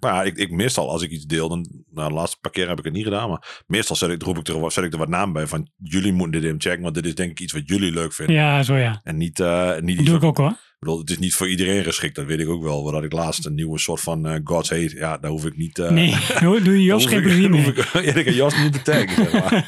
Maar 0.00 0.14
ja, 0.14 0.22
ik, 0.22 0.36
ik 0.36 0.50
meestal 0.50 0.90
als 0.90 1.02
ik 1.02 1.10
iets 1.10 1.24
deel, 1.24 1.48
dan, 1.48 1.84
nou, 1.90 2.08
de 2.08 2.14
laatste 2.14 2.38
paar 2.40 2.52
keer 2.52 2.68
heb 2.68 2.78
ik 2.78 2.84
het 2.84 2.92
niet 2.94 3.04
gedaan, 3.04 3.28
maar 3.28 3.62
meestal 3.66 3.96
zet 3.96 4.10
ik, 4.10 4.22
roep 4.22 4.38
ik 4.38 4.48
er, 4.48 4.72
zet 4.72 4.84
ik 4.84 4.92
er 4.92 4.98
wat 4.98 5.08
naam 5.08 5.32
bij 5.32 5.46
van 5.46 5.70
jullie 5.76 6.12
moeten 6.12 6.40
dit 6.40 6.44
even 6.50 6.60
checken, 6.60 6.82
want 6.82 6.94
dit 6.94 7.06
is 7.06 7.14
denk 7.14 7.30
ik 7.30 7.40
iets 7.40 7.52
wat 7.52 7.62
jullie 7.68 7.92
leuk 7.92 8.12
vinden. 8.12 8.34
Ja, 8.34 8.62
zo 8.62 8.76
ja. 8.76 9.00
En 9.02 9.16
niet, 9.16 9.40
eh 9.40 9.70
niet 9.70 9.80
Dat 9.80 9.88
iets 9.88 10.04
doe 10.04 10.16
ik 10.16 10.22
ook 10.22 10.36
hoor. 10.36 10.50
Ik 10.50 10.82
bedoel, 10.82 10.98
het 11.00 11.10
is 11.10 11.18
niet 11.18 11.34
voor 11.34 11.48
iedereen 11.48 11.84
geschikt, 11.84 12.14
dat 12.14 12.24
weet 12.24 12.40
ik 12.40 12.48
ook 12.48 12.62
wel. 12.62 12.90
Want 12.92 13.04
ik 13.04 13.12
laatst 13.12 13.46
een 13.46 13.54
nieuwe 13.54 13.78
soort 13.78 14.00
van 14.00 14.26
eh 14.26 14.40
God's 14.44 14.70
Hate, 14.70 14.96
ja, 14.96 15.18
daar 15.18 15.30
hoef 15.30 15.44
ik 15.46 15.56
niet... 15.56 15.78
eh, 15.78 15.90
Nee, 15.90 16.14
doe 16.40 16.76
je 16.76 16.82
Jos 16.82 17.06
geen 17.06 17.22
plezier 17.22 17.50
mee. 17.50 17.64
hoef 17.64 17.76
ik- 17.76 18.04
ja, 18.06 18.14
ik 18.14 18.30
Jos 18.30 18.56
niet 18.62 18.72
te 18.72 18.82
taggen, 18.82 19.30
zeg 19.30 19.32
maar. 19.32 19.64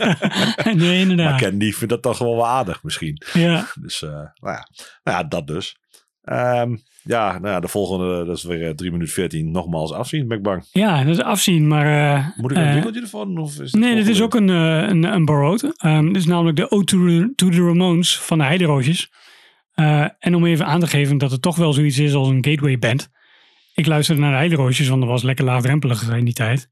nee, 0.65 0.75
maar 0.77 0.95
inderdaad. 0.95 1.41
Ken 1.41 1.59
die 1.59 1.77
vindt 1.77 1.93
dat 1.93 2.03
toch 2.03 2.19
wel 2.19 2.35
wel 2.35 2.47
aardig 2.47 2.83
misschien. 2.83 3.23
Ja, 3.33 3.67
Dus, 3.81 4.01
nou, 4.01 4.15
ja. 4.41 4.69
nou 5.03 5.17
ja, 5.17 5.25
dat 5.25 5.47
dus. 5.47 5.77
Ehm, 6.23 6.77
ja, 7.09 7.33
nou 7.39 7.49
ja, 7.55 7.61
de 7.61 7.69
volgende, 7.69 8.25
dat 8.25 8.37
is 8.37 8.43
weer 8.43 8.67
eh, 8.69 8.75
3 8.75 8.91
minuten 8.91 9.15
14, 9.15 9.51
nogmaals 9.51 9.93
afzien, 9.93 10.29
ben 10.29 10.37
ik 10.37 10.43
bang. 10.43 10.65
ja, 10.73 11.05
dat 11.05 11.15
is 11.15 11.23
afzien. 11.23 11.69
Maar 11.69 12.15
eh, 12.17 12.27
Moet 12.37 12.51
ik 12.51 12.57
een 12.57 12.63
eh, 12.65 12.73
winkeltje 12.73 13.01
ervan? 13.01 13.39
Of 13.39 13.51
is 13.61 13.73
het 13.73 13.81
Nee, 13.81 13.95
dit 13.95 14.09
is 14.09 14.23
ook 14.23 14.35
een, 14.35 14.51
eh, 14.51 14.89
een, 14.89 15.05
een 15.05 15.25
borrowed. 15.25 15.73
Ehm, 15.77 16.07
dit 16.07 16.17
is 16.17 16.27
namelijk 16.27 16.57
de 16.57 16.71
Ode 16.71 16.85
to, 16.85 17.07
the- 17.07 17.33
to 17.35 17.49
the 17.49 17.63
Ramones 17.65 18.19
van 18.19 18.39
de 18.39 18.45
Heideroosjes. 18.45 19.13
Eh, 19.73 20.05
en 20.19 20.35
om 20.35 20.47
even 20.47 20.67
aan 20.67 20.81
te 20.81 20.87
geven 20.87 21.19
dat 21.19 21.31
het 21.31 21.43
toch 21.43 21.57
wel 21.57 21.73
zoiets 21.73 21.99
is 21.99 22.15
als 22.15 22.29
een 22.29 22.45
gateway 22.45 22.79
band. 22.79 23.09
Ik 23.75 23.87
luisterde 23.87 24.21
naar 24.21 24.31
de 24.31 24.37
Heideroosjes, 24.37 24.89
want 24.89 25.01
dat 25.01 25.11
was 25.11 25.23
lekker 25.23 25.45
laagdrempelig 25.45 26.11
in 26.17 26.25
die 26.25 26.35
tijd. 26.35 26.69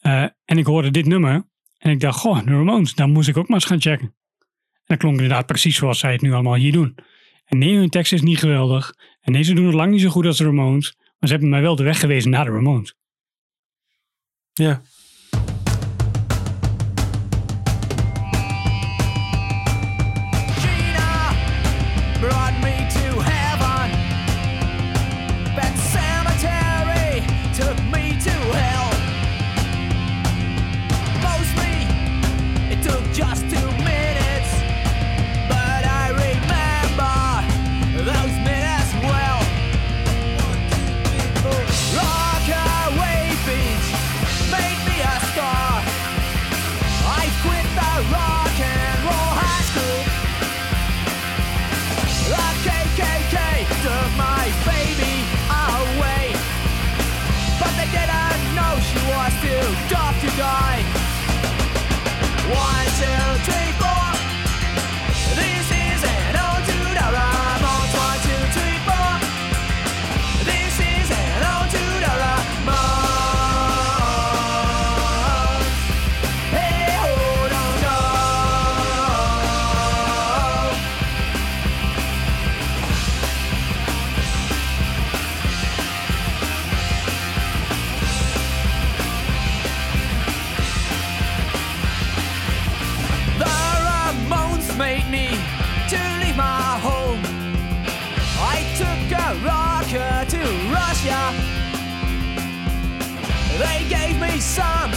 Eh, 0.00 0.22
en 0.44 0.58
ik 0.58 0.66
hoorde 0.66 0.90
dit 0.90 1.06
nummer. 1.06 1.48
En 1.78 1.90
ik 1.90 2.00
dacht, 2.00 2.18
goh, 2.18 2.44
de 2.44 2.50
Ramones, 2.50 2.94
daar 2.94 3.08
moest 3.08 3.28
ik 3.28 3.36
ook 3.36 3.48
maar 3.48 3.56
eens 3.56 3.66
gaan 3.66 3.80
checken. 3.80 4.06
En 4.06 4.84
dat 4.84 4.98
klonk 4.98 5.14
inderdaad 5.14 5.46
precies 5.46 5.76
zoals 5.76 5.98
zij 5.98 6.12
het 6.12 6.20
nu 6.20 6.32
allemaal 6.32 6.54
hier 6.54 6.72
doen. 6.72 6.94
En 7.44 7.58
nee, 7.58 7.76
hun 7.76 7.88
tekst 7.90 8.12
is 8.12 8.22
niet 8.22 8.38
geweldig. 8.38 8.94
En 9.24 9.32
nee, 9.32 9.42
ze 9.42 9.54
doen 9.54 9.66
het 9.66 9.74
lang 9.74 9.90
niet 9.90 10.00
zo 10.00 10.08
goed 10.08 10.26
als 10.26 10.36
de 10.36 10.44
Ramones. 10.44 10.96
Maar 10.96 11.28
ze 11.28 11.32
hebben 11.32 11.48
mij 11.48 11.60
wel 11.60 11.76
de 11.76 11.82
weg 11.82 12.00
gewezen 12.00 12.30
naar 12.30 12.44
de 12.44 12.50
Ramones. 12.50 12.94
Ja. 14.52 14.82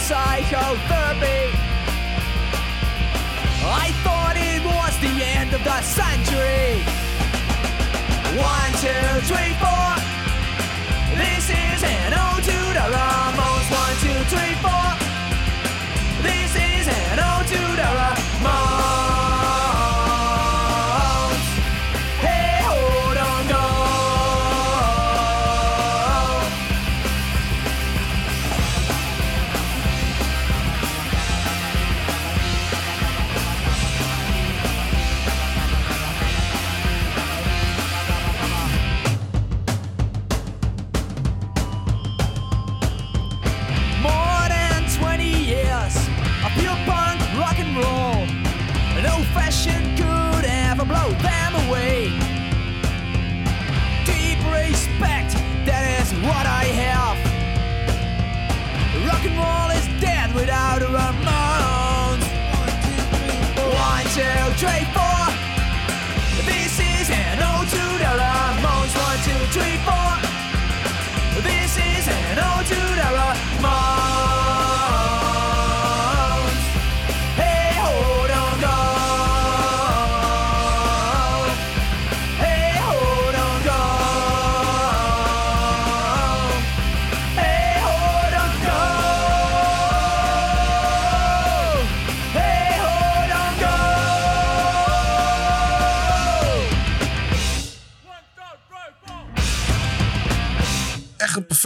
Psychotherapy. 0.08 1.52
I 3.60 3.92
thought 4.02 4.36
it 4.38 4.64
was 4.64 4.96
the 5.00 5.22
end 5.22 5.52
of 5.52 5.62
the 5.62 5.82
century. 5.82 6.80
One, 8.40 8.72
two, 8.80 9.20
three, 9.28 9.52
four. 9.60 9.87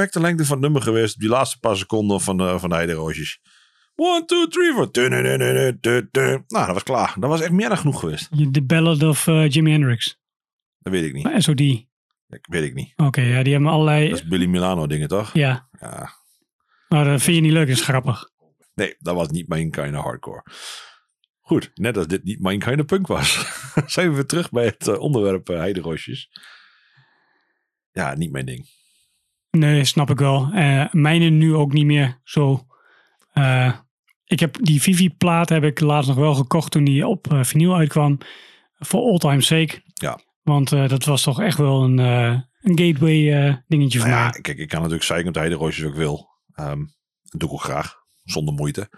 Perfecte 0.02 0.20
lengte 0.20 0.44
van 0.44 0.56
het 0.56 0.64
nummer 0.64 0.82
geweest. 0.82 1.18
Die 1.18 1.28
laatste 1.28 1.58
paar 1.58 1.76
seconden 1.76 2.20
van 2.20 2.36
de, 2.36 2.58
van 2.58 2.68
de 2.68 2.74
Heideroosjes. 2.74 3.40
One, 3.94 4.24
two, 4.24 4.46
three, 4.46 4.72
four. 4.72 4.90
Nou, 4.92 6.42
dat 6.48 6.66
was 6.66 6.82
klaar. 6.82 7.14
Dat 7.18 7.30
was 7.30 7.40
echt 7.40 7.50
meer 7.52 7.68
dan 7.68 7.78
genoeg 7.78 8.00
geweest. 8.00 8.52
De 8.54 8.62
Ballad 8.62 9.02
of 9.02 9.26
eh, 9.26 9.48
Jimi 9.48 9.70
Hendrix. 9.70 10.20
Dat 10.78 10.92
weet 10.92 11.04
ik 11.04 11.12
niet. 11.12 11.42
SOD. 11.42 11.86
Dat 12.26 12.40
weet 12.42 12.62
ik 12.62 12.74
niet. 12.74 12.92
Oké, 12.96 13.20
ja, 13.20 13.42
die 13.42 13.52
hebben 13.52 13.70
allerlei... 13.70 14.08
Dat 14.08 14.18
is 14.18 14.26
Billy 14.26 14.46
Milano 14.46 14.86
dingen, 14.86 15.08
toch? 15.08 15.32
Ja, 15.32 15.68
Ja. 15.80 16.12
maar 16.88 17.04
dat 17.04 17.22
vind 17.22 17.36
je 17.36 17.42
niet 17.42 17.52
leuk, 17.52 17.68
dat 17.68 17.76
is 17.76 17.82
grappig. 17.82 18.30
Nee, 18.74 18.94
dat 18.98 19.14
was 19.14 19.28
niet 19.28 19.48
mijn 19.48 19.70
kind 19.70 19.96
of 19.96 20.02
hardcore. 20.02 20.44
Goed, 21.40 21.70
net 21.74 21.96
als 21.96 22.06
dit 22.06 22.24
niet 22.24 22.40
mijn 22.40 22.58
kind 22.58 22.80
of 22.80 22.86
punk 22.86 23.06
was. 23.06 23.46
zijn 23.86 24.08
we 24.08 24.14
weer 24.14 24.26
terug 24.26 24.50
bij 24.50 24.64
het 24.64 24.88
eh, 24.88 24.98
onderwerp 25.00 25.50
uh, 25.50 25.56
Heideroosjes. 25.56 26.28
Ja, 27.90 28.14
niet 28.14 28.32
mijn 28.32 28.46
ding. 28.46 28.66
Nee, 29.58 29.84
snap 29.84 30.10
ik 30.10 30.18
wel. 30.18 30.50
Eh 30.52 30.92
mijne 30.92 31.28
nu 31.28 31.54
ook 31.54 31.72
niet 31.72 31.84
meer 31.84 32.20
zo. 32.24 32.66
Eh, 33.32 33.72
ik 34.24 34.40
heb 34.40 34.58
die 34.60 34.82
Vivi-plaat 34.82 35.48
heb 35.48 35.64
ik 35.64 35.80
laatst 35.80 36.08
nog 36.08 36.18
wel 36.18 36.34
gekocht 36.34 36.70
toen 36.70 36.84
die 36.84 37.06
op 37.06 37.32
eh, 37.32 37.42
vinyl 37.44 37.76
uitkwam. 37.76 38.18
Voor 38.78 39.00
all 39.00 39.18
time 39.18 39.40
sake. 39.40 39.82
Ja. 39.94 40.18
Want 40.42 40.70
dat 40.70 41.04
was 41.04 41.22
toch 41.22 41.40
echt 41.40 41.58
wel 41.58 41.82
een, 41.82 41.98
een 41.98 42.78
gateway 42.78 43.62
dingetje 43.66 43.98
voor 43.98 44.08
Nou 44.08 44.20
ja, 44.20 44.30
mij. 44.30 44.40
kijk, 44.40 44.58
ik 44.58 44.68
kan 44.68 44.78
natuurlijk 44.78 45.06
zeiken 45.06 45.32
de 45.32 45.38
Heideroosjes 45.38 45.82
wat 45.82 45.92
ik 45.92 45.98
wil. 45.98 46.28
Ehm, 46.54 46.78
dat 47.22 47.40
doe 47.40 47.48
ik 47.48 47.54
ook 47.54 47.62
graag, 47.62 47.94
zonder 48.24 48.54
moeite. 48.54 48.88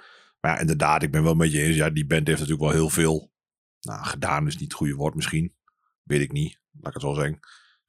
Maar 0.41 0.55
ja, 0.55 0.61
inderdaad, 0.61 1.03
ik 1.03 1.11
ben 1.11 1.23
wel 1.23 1.35
met 1.35 1.53
je 1.53 1.63
eens. 1.63 1.77
Ja, 1.77 1.91
die 1.91 2.07
band 2.07 2.27
heeft 2.27 2.41
natuurlijk 2.41 2.71
wel 2.71 2.81
heel 2.81 2.91
veel 2.91 3.33
nou, 3.81 4.05
gedaan. 4.05 4.47
Is 4.47 4.55
niet 4.55 4.63
het 4.63 4.73
goede 4.73 4.95
woord 4.95 5.15
misschien. 5.15 5.55
Weet 6.03 6.21
ik 6.21 6.33
niet, 6.33 6.61
laat 6.73 6.87
ik 6.87 6.93
het 6.93 7.03
zo 7.03 7.15
zeggen. 7.15 7.41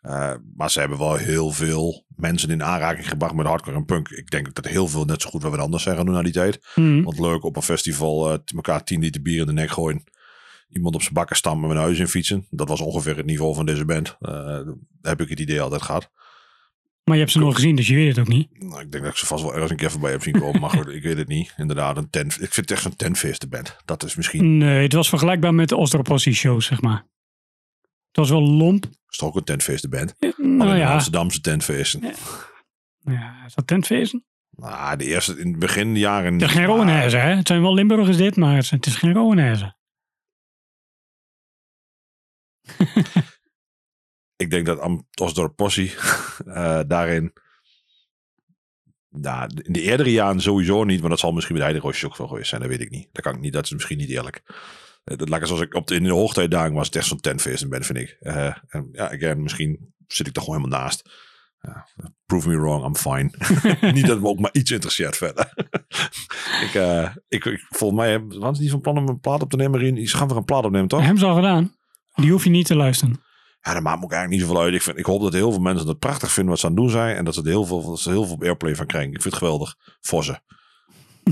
Eh, 0.06 0.34
maar 0.56 0.72
ze 0.72 0.80
hebben 0.80 0.98
wel 0.98 1.16
heel 1.16 1.52
veel 1.52 2.06
mensen 2.16 2.50
in 2.50 2.64
aanraking 2.64 3.10
gebracht 3.10 3.34
met 3.34 3.46
hardcore 3.46 3.76
en 3.76 3.86
punk. 3.86 4.10
Ik 4.10 4.30
denk 4.30 4.56
dat 4.56 4.68
heel 4.68 4.88
veel 4.88 5.06
net 5.06 5.22
zo 5.22 5.30
goed 5.30 5.44
wat 5.44 5.52
we 5.52 5.58
anders 5.58 5.84
zeggen 5.84 6.06
doen 6.06 6.16
na 6.16 6.22
die 6.22 6.32
tijd. 6.32 6.68
Mhm. 6.76 7.04
Want 7.04 7.20
leuk 7.20 7.44
op 7.44 7.56
een 7.56 7.62
festival 7.62 8.32
eh 8.32 8.38
elkaar 8.56 8.84
10 8.84 9.00
liter 9.00 9.22
bier 9.22 9.40
in 9.40 9.46
de 9.46 9.54
nek 9.54 9.70
gooien. 9.70 10.04
Iemand 10.70 10.96
op 10.96 11.02
zijn 11.02 11.14
bakken 11.14 11.36
stammen 11.36 11.68
met 11.68 11.78
een 11.78 11.84
huis 11.84 12.00
in 12.00 12.08
fietsen. 12.08 12.48
Dat 12.50 12.68
was 12.68 12.82
ongeveer 12.82 13.18
het 13.18 13.26
niveau 13.26 13.56
van 13.56 13.66
deze 13.66 13.86
band. 13.86 14.18
Eh, 14.20 14.60
heb 15.02 15.22
ik 15.22 15.30
het 15.30 15.40
idee 15.40 15.62
altijd 15.62 15.82
gehad. 15.82 16.12
Maar 17.04 17.16
je 17.16 17.22
hebt 17.22 17.32
ze 17.32 17.40
nooit 17.40 17.56
gezien, 17.56 17.76
dus 17.76 17.88
je 17.88 17.96
weet 17.96 18.08
het 18.08 18.20
ook 18.20 18.34
niet. 18.34 18.48
Nou, 18.52 18.82
ik 18.82 18.92
denk 18.92 19.04
dat 19.04 19.14
ik 19.14 19.20
ze 19.20 19.26
vast 19.26 19.44
wel 19.44 19.54
ergens 19.54 19.72
een 19.72 19.78
keer 19.78 19.92
voorbij 19.92 20.12
heb 20.12 20.24
zien 20.24 20.40
komen. 20.40 20.62
maar 20.62 20.70
goed, 20.70 20.88
ik 20.98 21.04
weet 21.04 21.18
het 21.18 21.28
niet. 21.28 21.54
Inderdaad, 21.58 21.98
een 21.98 22.10
tent. 22.10 22.34
Ik 22.34 22.54
vind 22.54 22.56
het 22.56 22.72
echt 22.72 22.82
zo'n 22.82 22.96
tentfeestenband. 22.96 23.78
Dat 23.86 24.04
is 24.04 24.16
misschien. 24.16 24.58
Nee, 24.58 24.84
het 24.84 24.94
was 24.94 25.10
vergelijkbaar 25.10 25.54
met 25.54 25.70
de 25.70 25.76
Ostropossie 25.76 26.34
shows, 26.34 26.66
zeg 26.66 26.82
maar. 26.82 27.06
Het 28.16 28.30
was 28.30 28.40
wel 28.40 28.42
lomp. 28.50 28.86
Is 29.10 29.18
toch 29.18 29.30
ook 29.30 29.36
een 29.36 29.44
tentfeestenband? 29.44 30.16
Eh, 30.20 30.32
Alleen 30.38 30.56
Nou 30.58 30.72
de 30.72 30.78
ja, 30.78 30.92
Amsterdamse 30.94 31.42
tentfeesten. 31.42 32.02
ja, 33.00 33.46
is 33.46 33.54
dat 33.54 33.68
tentfeesten? 33.68 34.26
Nou, 34.50 34.98
de 34.98 35.06
eerste 35.06 35.40
in 35.40 35.48
het 35.50 35.60
begin 35.60 35.96
jaren. 35.98 36.34
Het 36.34 36.42
is 36.42 36.52
geen 36.52 36.66
Rowanese, 36.66 37.18
hè? 37.18 37.36
Het 37.36 37.48
zijn 37.48 37.62
wel 37.62 37.74
Limburgers 37.74 38.18
dit, 38.18 38.36
maar 38.36 38.54
het 38.56 38.64
is, 38.64 38.70
het 38.72 38.86
is 38.86 38.96
geen 38.96 39.14
Rowanese. 39.14 39.76
Ik 44.36 44.50
denk 44.50 44.66
dat 44.66 44.80
Am- 44.80 45.08
Osdorp 45.22 45.56
Possie 45.56 45.94
eh, 46.46 46.80
daarin. 46.88 47.34
Nou, 49.10 49.50
in 49.64 49.74
de 49.74 49.82
eerdere 49.82 50.12
jaren 50.12 50.42
sowieso 50.42 50.84
niet, 50.84 51.02
maar 51.02 51.10
dat 51.10 51.20
zal 51.20 51.32
misschien 51.32 51.56
bij 51.56 51.66
de 51.66 51.72
Heideroosjes 51.72 52.10
ook 52.10 52.18
wel 52.18 52.28
geweest 52.28 52.50
zijn. 52.50 52.62
Dat 52.62 52.70
weet 52.70 52.82
ik 52.82 52.90
niet. 52.90 53.10
Dat 53.12 53.24
kan 53.24 53.34
ik 53.36 53.40
niet. 53.40 53.54
Dat 53.54 53.64
is 53.66 53.72
misschien 53.72 53.98
niet 53.98 54.10
eerlijk. 54.10 54.42
Eh, 55.06 55.18
Dat, 55.18 55.30
laat 55.30 55.42
ik 55.42 55.48
zoals 55.48 55.62
ik 55.62 55.74
op 55.74 55.88
de, 55.88 55.96
in 55.96 56.04
de 56.04 56.12
hoogtijdagen 56.12 56.74
was 56.74 56.86
het 56.86 56.96
echt 56.96 57.08
zo'n 57.08 57.20
tentfeest 57.20 57.70
ben, 57.70 57.84
vind 57.84 58.00
ik. 58.00 58.18
Eh, 58.20 58.56
en 58.68 58.90
ja, 58.92 59.12
again, 59.12 59.44
misschien 59.44 59.94
zit 60.08 60.28
ik 60.28 60.36
er 60.36 60.42
gewoon 60.42 60.58
helemaal 60.58 60.80
naast. 60.80 61.10
Prove 62.26 62.50
me 62.50 62.56
wrong, 62.56 62.86
I'm 62.86 62.96
fine. 62.96 63.32
niet 63.94 64.08
dat 64.08 64.20
me 64.20 64.28
ook 64.28 64.40
maar 64.40 64.54
iets 64.54 64.72
interesseert 64.72 65.18
verder. 65.18 65.54
ik, 66.66 66.74
eh, 66.74 67.16
ik, 67.28 67.46
ik, 67.46 67.66
volgens 67.70 68.00
mij 68.00 68.26
waren 68.26 68.56
ze 68.56 68.62
niet 68.62 68.72
van 68.72 68.82
plan 68.82 68.98
om 68.98 69.08
een 69.08 69.20
plaat 69.20 69.42
op 69.42 69.50
te 69.50 69.56
nemen, 69.56 69.80
Rien? 69.80 69.96
Die 69.96 70.08
gaan 70.08 70.28
weer 70.28 70.38
een 70.38 70.46
plaat 70.46 70.66
opnemen, 70.66 70.88
toch? 70.88 71.00
Hebben 71.00 71.20
ze 71.20 71.26
al 71.26 71.36
gedaan. 71.36 71.76
Die 72.16 72.32
hoef 72.32 72.44
je 72.44 72.50
niet 72.50 72.66
te 72.66 72.76
luisteren. 72.76 73.24
Ja, 73.62 73.74
dat 73.74 73.84
maakt 73.84 74.00
me 74.00 74.04
ook 74.04 74.12
eigenlijk 74.12 74.42
niet 74.42 74.50
zoveel 74.50 74.66
uit. 74.66 74.74
Ik, 74.74 74.82
vind, 74.82 74.98
ik 74.98 75.06
hoop 75.06 75.22
dat 75.22 75.34
heel 75.34 75.52
veel 75.52 75.62
mensen 75.62 75.88
het 75.88 76.00
prachtig 76.00 76.32
vinden 76.32 76.52
wat 76.52 76.60
ze 76.60 76.66
aan 76.66 76.72
het 76.72 76.82
doen 76.82 76.90
zijn. 76.92 77.16
En 77.16 77.26
dat 77.26 77.34
ze 77.34 77.42
er 77.42 77.48
heel 77.48 77.66
veel, 77.66 77.86
dat 77.86 78.00
ze 78.00 78.10
heel 78.10 78.26
veel 78.26 78.42
airplay 78.42 78.76
van 78.76 78.86
krijgen. 78.86 79.14
Ik 79.14 79.22
vind 79.22 79.34
het 79.34 79.44
geweldig 79.44 79.76
voor 80.02 80.24
ze. 80.24 80.40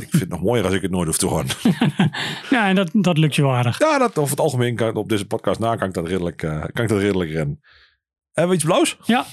Ik 0.02 0.10
vind 0.10 0.20
het 0.22 0.30
nog 0.30 0.42
mooier 0.42 0.66
als 0.66 0.74
ik 0.74 0.82
het 0.82 0.92
nooit 0.92 1.08
hoef 1.08 1.18
te 1.18 1.26
horen. 1.26 1.48
Ja, 2.50 2.68
en 2.68 2.76
dat, 2.76 2.90
dat 2.94 3.18
lukt 3.18 3.36
je 3.36 3.42
wel 3.42 3.54
aardig. 3.54 3.80
ja, 3.80 3.98
dat, 3.98 4.18
over 4.18 4.32
het 4.32 4.40
algemeen 4.40 4.76
kan, 4.76 4.96
op 4.96 5.10
deze 5.10 5.26
podcast 5.28 5.60
na 5.60 5.76
kan 5.76 5.88
ik 5.88 5.94
dat 5.94 6.08
redelijk, 6.08 6.44
eh, 6.44 6.64
kan 6.74 6.84
ik 6.84 6.90
dat 6.90 7.00
redelijk 7.00 7.32
rennen. 7.32 7.62
Hebben 8.32 8.52
we 8.52 8.56
iets 8.58 8.66
blauws? 8.66 8.98
Ja. 9.06 9.26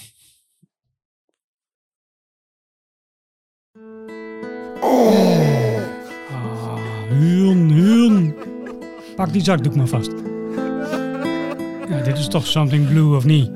Ah, 6.31 6.79
Huun, 7.09 7.71
huun. 7.71 8.35
Pak 9.17 9.33
die 9.33 9.43
zakdoek 9.43 9.75
maar 9.75 9.87
vast. 9.87 10.11
Ja, 11.89 12.01
dit 12.03 12.19
is 12.19 12.29
toch 12.29 12.47
something 12.47 12.89
blue 12.89 13.17
of 13.17 13.25
niet? 13.25 13.51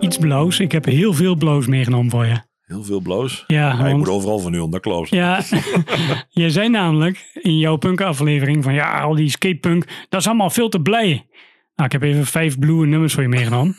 Iets 0.00 0.18
blauws. 0.18 0.60
Ik 0.60 0.72
heb 0.72 0.84
heel 0.84 1.12
veel 1.12 1.36
blauws 1.36 1.66
meegenomen 1.66 2.10
voor 2.10 2.26
je. 2.26 2.40
Heel 2.72 2.84
veel 2.84 3.00
blauws. 3.00 3.44
Ja, 3.46 3.72
Ja, 3.72 3.86
ik 3.86 3.96
moet 3.96 4.08
overal 4.08 4.38
van 4.38 4.52
nu 4.52 4.78
klopt. 4.80 5.08
Ja, 5.08 5.42
je 6.28 6.50
zei 6.50 6.68
namelijk 6.68 7.30
in 7.40 7.58
jouw 7.58 7.76
punk-aflevering 7.76 8.64
van 8.64 8.74
ja, 8.74 9.00
al 9.00 9.14
die 9.14 9.30
skatepunk, 9.30 9.84
dat 10.08 10.20
is 10.20 10.26
allemaal 10.26 10.50
veel 10.50 10.68
te 10.68 10.80
blij. 10.80 11.26
Nou, 11.74 11.86
ik 11.86 11.92
heb 11.92 12.02
even 12.02 12.26
vijf 12.26 12.58
blue 12.58 12.86
nummers 12.86 13.14
voor 13.14 13.22
je 13.22 13.28
meegenomen. 13.28 13.76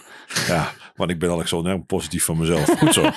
Ja, 0.47 0.71
want 0.95 1.09
ik 1.09 1.19
ben 1.19 1.29
al 1.29 1.47
zo 1.47 1.61
nergens 1.61 1.85
positief 1.85 2.23
van 2.23 2.37
mezelf. 2.37 2.65
Goed 2.65 2.93
zo. 2.93 3.09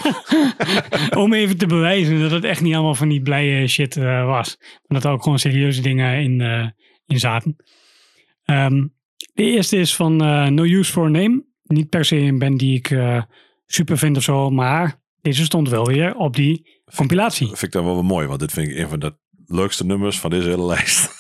Om 1.23 1.33
even 1.33 1.59
te 1.59 1.67
bewijzen 1.67 2.21
dat 2.21 2.31
het 2.31 2.45
echt 2.45 2.61
niet 2.61 2.75
allemaal 2.75 2.95
van 2.95 3.09
die 3.09 3.23
blije 3.23 3.67
shit 3.67 3.97
eh, 3.97 4.27
was. 4.27 4.57
Maar 4.59 5.01
dat 5.01 5.05
er 5.05 5.11
ook 5.11 5.23
gewoon 5.23 5.39
serieuze 5.39 5.83
dingen 5.83 6.23
in, 6.23 6.41
eh, 6.41 6.69
in 7.07 7.19
zaten. 7.19 7.57
Ehm, 8.45 8.87
de 9.33 9.43
eerste 9.43 9.77
is 9.77 9.97
van 9.97 10.23
eh, 10.23 10.47
No 10.47 10.63
Use 10.63 10.93
for 10.93 11.05
a 11.05 11.09
Name. 11.09 11.45
Niet 11.63 11.89
per 11.89 12.05
se 12.05 12.17
een 12.17 12.39
band 12.39 12.59
die 12.59 12.77
ik 12.77 12.99
super 13.67 13.99
vind 13.99 14.17
of 14.17 14.23
zo, 14.23 14.51
maar 14.51 15.01
Deze 15.27 15.45
stond 15.45 15.69
wel 15.69 15.87
weer 15.87 16.15
op 16.17 16.37
die 16.37 16.81
compilatie. 16.97 17.47
vind 17.47 17.63
ik 17.63 17.73
dan 17.73 17.85
wel 17.85 17.95
weer 17.95 18.05
mooi, 18.05 18.27
want 18.27 18.41
dit 18.41 18.53
vind 18.53 18.69
ik 18.69 18.77
een 18.77 18.89
van 18.89 18.99
de 18.99 19.17
leukste 19.47 19.85
nummers 19.87 20.19
van 20.21 20.31
deze 20.31 20.49
hele 20.49 20.65
lijst. 20.75 21.11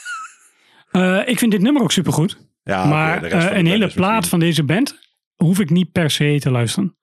Eh, 0.90 1.28
ik 1.28 1.38
vind 1.38 1.50
dit 1.52 1.60
nummer 1.60 1.82
ook 1.82 1.92
supergoed. 1.92 2.38
Ja, 2.62 2.84
maar 2.84 3.22
eh, 3.22 3.56
een 3.58 3.66
hele 3.66 3.88
plaat 3.92 4.10
misschien- 4.14 4.28
van 4.28 4.38
deze 4.38 4.64
band 4.64 4.98
hoef 5.34 5.58
ik 5.60 5.70
niet 5.70 5.92
per 5.92 6.10
se 6.10 6.36
te 6.40 6.50
luisteren. 6.50 6.96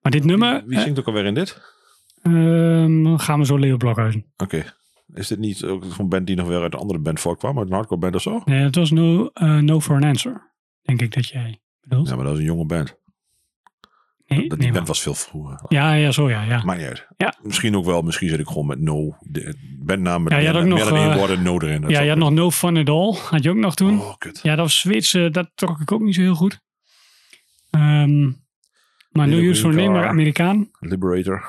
Maar 0.00 0.12
dit 0.12 0.24
nummer 0.24 0.62
Wie 0.66 0.80
zingt 0.80 0.98
ook 0.98 1.06
alweer 1.06 1.24
in 1.24 1.34
dit? 1.34 1.60
ehm, 2.22 3.16
gaan 3.16 3.38
we 3.38 3.46
zo 3.46 3.58
Leo 3.58 3.76
Blokhuizen. 3.76 4.32
Oké. 4.36 4.74
Is 5.14 5.26
dit 5.28 5.38
niet 5.38 5.64
ook 5.64 5.84
een 5.98 6.08
band 6.08 6.26
die 6.26 6.36
nog 6.36 6.48
weer 6.48 6.62
uit 6.62 6.72
een 6.74 6.78
andere 6.80 6.98
band 7.00 7.20
voortkwam? 7.20 7.58
Uit 7.58 7.66
een 7.66 7.72
hardcore 7.74 8.00
band 8.00 8.14
of 8.14 8.22
zo? 8.22 8.42
Nee, 8.44 8.62
het 8.62 8.74
was 8.74 8.90
no, 8.90 9.26
eh, 9.32 9.58
no 9.58 9.80
for 9.80 9.96
an 9.96 10.04
Answer. 10.04 10.52
Denk 10.82 11.02
ik 11.02 11.14
dat 11.14 11.28
jij 11.28 11.60
bedoelt. 11.80 12.08
Ja, 12.08 12.14
maar 12.16 12.24
dat 12.24 12.32
is 12.34 12.38
een 12.38 12.44
jonge 12.44 12.66
band. 12.66 13.00
Nee, 14.36 14.48
Dat, 14.48 14.58
die 14.58 14.66
band 14.66 14.78
maar- 14.78 14.86
was 14.86 15.02
veel 15.02 15.14
vroeger. 15.14 15.60
Ja, 15.68 15.92
ja, 15.94 16.10
zo 16.10 16.30
ja. 16.30 16.42
ja. 16.42 16.62
Maakt 16.64 16.78
niet 16.78 16.88
uit. 16.88 17.06
Ja. 17.16 17.34
Misschien 17.42 17.76
ook 17.76 17.84
wel. 17.84 18.02
Misschien 18.02 18.28
zit 18.28 18.38
ik 18.38 18.46
gewoon 18.46 18.66
met 18.66 18.80
no. 18.80 19.16
De 19.20 19.54
bandnaam 19.78 20.22
met 20.22 20.32
Ja, 20.32 20.38
meer, 20.38 20.52
dan 20.52 20.96
één 20.96 21.16
woord 21.16 21.42
no 21.42 21.60
erin. 21.60 21.88
Ja, 21.88 22.00
je 22.00 22.08
had 22.08 22.18
nog 22.18 22.30
No 22.30 22.50
Fun 22.50 22.76
At 22.76 22.88
All. 22.88 23.14
Had 23.30 23.42
je 23.42 23.50
ook 23.50 23.56
nog 23.56 23.74
toen. 23.74 24.00
Oh, 24.00 24.14
kut. 24.18 24.40
Ja, 24.42 24.50
dat 24.54 24.64
was 24.64 24.80
Zweeds. 24.80 25.14
eh, 25.14 25.30
dat 25.30 25.50
trok 25.54 25.80
ik 25.80 25.92
ook 25.92 26.00
niet 26.00 26.14
zo 26.14 26.20
heel 26.20 26.34
goed. 26.34 26.60
Ehm, 27.70 28.22
maar 29.10 29.28
No 29.28 29.34
Little 29.34 29.48
Use 29.48 29.60
for 29.60 29.74
Name, 29.74 29.88
maar. 29.88 30.08
Amerikaan. 30.08 30.70
Liberator. 30.80 31.44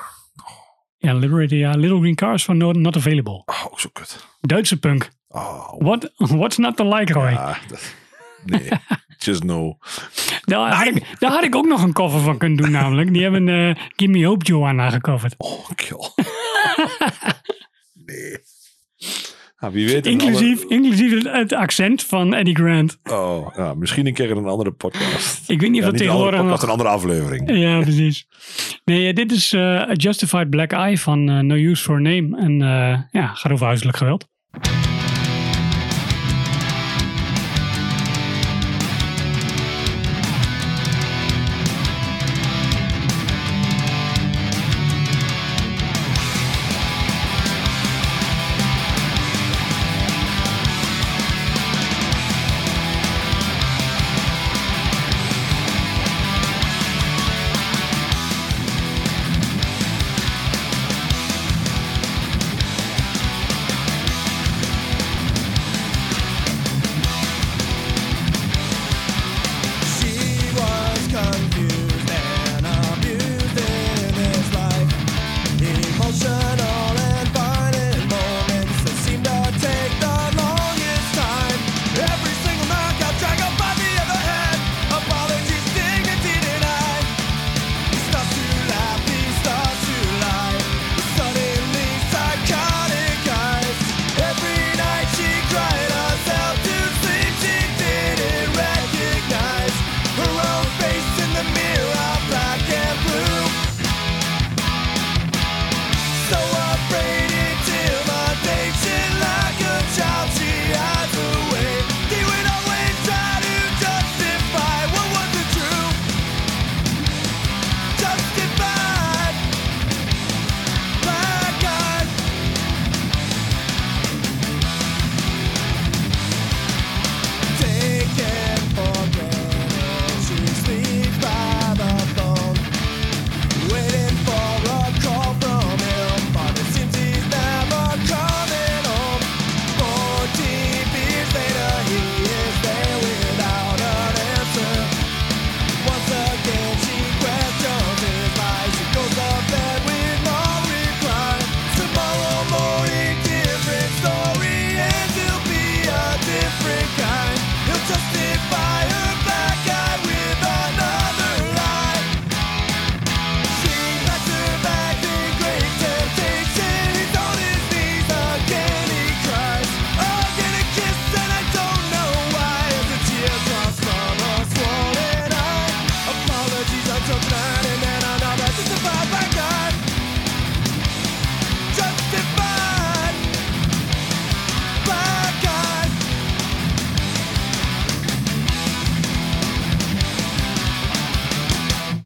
Ja, 0.98 1.14
Liberator, 1.14 1.58
ja. 1.58 1.70
Little 1.76 1.98
Green 1.98 2.14
Cars 2.14 2.44
van 2.44 2.56
Not, 2.56 2.76
not 2.76 2.96
Available. 2.96 3.42
Oh, 3.46 3.64
ook 3.66 3.80
zo 3.80 3.88
kut. 3.92 4.26
Duitse 4.40 4.78
punk. 4.78 5.08
Oh, 5.28 5.72
What, 5.78 6.12
what's 6.16 6.56
not 6.56 6.76
to 6.76 6.94
like, 6.96 7.12
Roy? 7.12 7.30
ja, 7.30 7.58
dat- 7.68 7.94
nee. 8.44 8.68
Just 9.24 9.42
no. 9.42 9.78
Daar, 10.44 10.74
had 10.74 10.86
ik, 10.86 11.16
daar 11.18 11.30
had 11.30 11.44
ik 11.44 11.54
ook 11.54 11.66
nog 11.66 11.82
een 11.82 11.92
cover 11.92 12.20
van 12.20 12.38
kunnen 12.38 12.58
doen 12.58 12.70
namelijk. 12.70 13.12
Die 13.12 13.22
hebben 13.22 13.48
eh 13.48 13.74
Give 13.96 14.10
Me 14.10 14.26
Hope 14.26 14.44
Joanna 14.44 14.90
gecoverd. 14.90 15.34
Oh, 15.38 15.70
kill. 15.74 16.10
nee. 18.06 18.38
Nou, 19.58 19.72
wie 19.72 19.86
weet. 19.86 20.06
Inclusief, 20.06 20.62
inclusief 20.62 21.22
het, 21.32 21.52
accent 21.52 22.02
van 22.02 22.34
Eddie 22.34 22.54
Grant. 22.54 22.98
Oh, 23.04 23.54
ja, 23.56 23.74
misschien 23.74 24.06
een 24.06 24.14
keer 24.14 24.30
in 24.30 24.36
een 24.36 24.46
andere 24.46 24.70
podcast. 24.70 25.42
Ik 25.50 25.60
weet 25.60 25.70
niet 25.70 25.82
Ja, 25.82 25.86
of 25.86 25.92
dat 25.92 26.00
een 26.00 26.08
andere 26.08 26.30
tegenwoordig 26.30 26.42
nog... 26.42 26.62
een 26.62 26.68
andere 26.68 26.88
aflevering. 26.88 27.58
Ja, 27.58 27.80
precies. 27.80 28.26
Nee, 28.84 29.08
eh, 29.08 29.14
dit 29.14 29.32
is 29.32 29.52
eh, 29.52 29.60
A 29.60 29.92
Justified 29.92 30.50
Black 30.50 30.72
Eye 30.72 30.98
van 30.98 31.46
No 31.46 31.54
Use 31.54 31.82
for 31.82 32.00
Name. 32.00 32.36
En 32.36 32.58
ja, 33.10 33.26
gaat 33.26 33.52
over 33.52 33.66
huiselijk 33.66 33.96
geweld. 33.96 34.28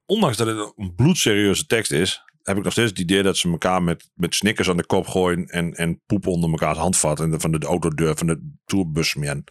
Ondanks 0.08 0.36
dat 0.36 0.46
het 0.46 0.72
een 0.76 0.94
bloedserieuze 0.94 1.66
tekst 1.66 1.90
is, 1.92 2.22
heb 2.42 2.56
ik 2.56 2.62
nog 2.64 2.72
steeds 2.72 2.90
het 2.90 2.98
idee 2.98 3.22
dat 3.22 3.36
ze 3.36 3.50
elkaar 3.50 3.82
met, 3.82 4.10
met 4.14 4.34
snickers 4.34 4.68
aan 4.68 4.76
de 4.76 4.86
kop 4.86 5.06
gooien 5.06 5.46
en, 5.46 5.72
en 5.74 6.02
poep 6.06 6.26
onder 6.26 6.50
mekaars 6.50 6.78
handvat 6.78 7.20
en 7.20 7.30
de, 7.30 7.40
van 7.40 7.50
de 7.50 7.66
autodeur 7.66 8.16
van 8.16 8.26
de 8.26 8.52
tourbus 8.64 9.08
smeren. 9.08 9.44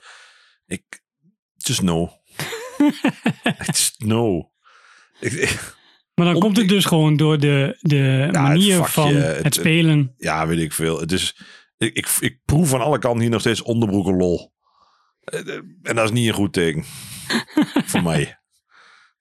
Ik, 0.65 1.01
just 1.57 1.81
no. 1.81 2.09
Just 3.65 3.99
no. 3.99 4.51
Ik, 5.19 5.31
ik- 5.31 5.75
Maar 6.13 6.25
dan 6.25 6.35
Om- 6.35 6.41
komt 6.41 6.57
het 6.57 6.67
dus 6.69 6.85
gewoon 6.85 7.17
door 7.17 7.39
de, 7.39 7.77
de 7.81 8.29
manier 8.31 8.75
vakje, 8.77 8.91
van 8.91 9.15
het- 9.15 9.43
het, 9.43 9.53
spelen. 9.53 10.13
ja, 10.17 10.47
weet 10.47 10.59
ik 10.59 10.73
veel. 10.73 10.99
Het 10.99 11.11
is, 11.11 11.37
ik, 11.77 11.93
ik, 11.95 12.07
ik 12.19 12.39
proef 12.45 12.69
van 12.69 12.81
alle 12.81 12.99
kanten 12.99 13.21
hier 13.21 13.29
nog 13.29 13.39
steeds 13.39 13.61
onderbroeken 13.61 14.15
lol. 14.17 14.53
Eh, 15.23 15.39
eh, 15.39 15.55
En 15.83 15.95
dat 15.95 16.03
is 16.03 16.11
niet 16.11 16.27
een 16.27 16.33
goed 16.33 16.53
teken. 16.53 16.83
voor 17.91 18.03
mij. 18.03 18.39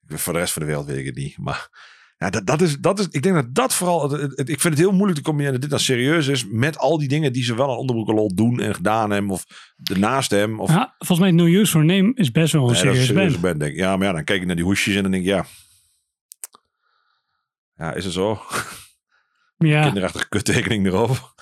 Voor 0.07 0.33
de 0.33 0.39
rest 0.39 0.53
van 0.53 0.61
de 0.61 0.67
wereld 0.67 0.85
weet 0.87 0.97
ik 0.97 1.05
het 1.05 1.15
niet. 1.15 1.37
Maar 1.37 1.69
ja, 2.17 2.29
dat, 2.29 2.45
dat, 2.45 2.61
is, 2.61 2.77
dat 2.77 2.99
is, 2.99 3.07
ik 3.09 3.21
denk 3.23 3.35
dat 3.35 3.55
dat 3.55 3.73
vooral. 3.73 4.11
het- 4.11 4.21
het- 4.37 4.49
ik 4.49 4.61
vind 4.61 4.73
het 4.73 4.77
heel 4.83 4.91
moeilijk 4.91 5.17
te 5.17 5.23
combineren 5.23 5.53
dat 5.53 5.61
dit 5.61 5.69
dan 5.69 5.79
serieus 5.79 6.27
is. 6.27 6.45
met 6.47 6.77
al 6.77 6.97
die 6.97 7.07
dingen 7.07 7.33
die 7.33 7.43
ze 7.43 7.55
wel 7.55 7.69
aan 7.71 7.77
onderbroeken 7.77 8.15
lol 8.15 8.35
doen 8.35 8.59
en 8.59 8.75
gedaan 8.75 9.11
hebben. 9.11 9.31
of 9.31 9.45
ernaast 9.83 10.31
hem. 10.31 10.59
Of, 10.59 10.69
Ja, 10.69 10.95
volgens 10.97 11.19
mij 11.19 11.31
No 11.31 11.45
Use 11.45 11.71
for 11.71 11.85
Name 11.85 12.11
is 12.13 12.31
best 12.31 12.53
wel 12.53 12.61
een 12.61 12.71
Nee, 12.71 12.79
serieus 12.81 13.13
band. 13.13 13.41
band, 13.41 13.59
denk 13.59 13.71
ik. 13.71 13.77
Ja, 13.77 13.97
maar 13.97 14.07
ja, 14.07 14.13
dan 14.13 14.23
kijk 14.23 14.39
ik 14.41 14.47
naar 14.47 14.55
die 14.55 14.65
hoesjes 14.65 14.95
en 14.95 15.01
dan 15.01 15.11
denk 15.11 15.23
ik, 15.23 15.29
ja. 15.29 15.45
Ja, 17.75 17.93
is 17.93 18.03
het 18.03 18.13
zo? 18.13 18.41
Ja, 19.57 19.83
kinderachtige 19.85 20.29
kuttekening 20.29 20.85
erop. 20.85 21.33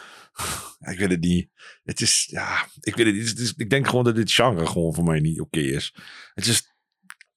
ja, 0.79 0.91
ik 0.91 0.99
weet 0.99 1.09
het 1.11 1.19
niet. 1.21 1.49
Het 1.83 2.01
is, 2.01 2.27
ja, 2.31 2.67
ik 2.79 2.95
weet 2.95 3.05
het 3.05 3.15
niet. 3.15 3.29
Het 3.29 3.39
is, 3.39 3.53
ik 3.57 3.69
denk 3.69 3.87
gewoon 3.87 4.03
dat 4.03 4.15
dit 4.15 4.31
genre 4.31 4.65
gewoon 4.67 4.93
voor 4.93 5.03
mij 5.03 5.19
niet 5.19 5.39
oké 5.41 5.59
is. 5.59 5.95
Het 6.33 6.45
is, 6.45 6.74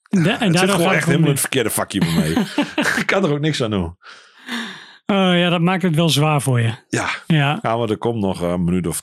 da- 0.09 0.41
en 0.41 0.49
het 0.53 0.59
zit 0.59 0.71
gewoon 0.71 0.93
echt 0.93 1.05
helemaal 1.07 1.27
in 1.27 1.33
het 1.33 1.41
verkeerde 1.41 1.71
vakje 1.71 1.99
bij 2.01 2.15
mij. 2.15 2.29
ik 3.01 3.07
kan 3.07 3.25
er 3.25 3.31
ook 3.31 3.41
niks 3.41 3.63
aan 3.63 3.71
doen. 3.71 3.97
Oh 5.07 5.37
ja, 5.37 5.49
dat 5.49 5.61
maakt 5.61 5.83
het 5.83 5.95
wel 5.95 6.09
zwaar 6.09 6.43
voor 6.43 6.61
je. 6.61 6.73
Ja, 6.89 7.09
Ja, 7.27 7.59
ja 7.63 7.77
maar 7.77 7.91
er 7.91 7.99
komt 7.99 8.21
nog 8.21 8.41
een 8.41 8.65
minuut 8.65 8.87
of 8.87 9.03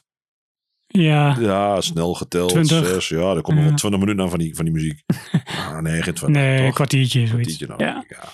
ja. 0.88 1.36
ja, 1.40 1.82
snel 1.82 2.14
geteld. 2.14 2.50
20. 2.50 2.86
Zes, 2.88 3.08
ja, 3.08 3.18
er 3.36 3.42
komt 3.42 3.56
nog 3.58 3.64
Ja. 3.64 3.70
wel 3.70 3.74
20 3.78 4.00
minuten 4.00 4.24
aan 4.24 4.30
van 4.30 4.40
die, 4.40 4.56
van 4.56 4.66
die 4.66 4.74
muziek. 4.74 5.02
ah, 5.46 5.80
nee, 5.80 6.02
geen 6.02 6.14
20. 6.14 6.28
Nee, 6.28 6.62
een 6.66 6.74
kwartiertje, 6.74 7.28
zoiets. 7.28 7.58
Kwartiertje 7.58 7.68
nou, 7.68 7.84
Ja. 7.84 8.04
ja. 8.08 8.30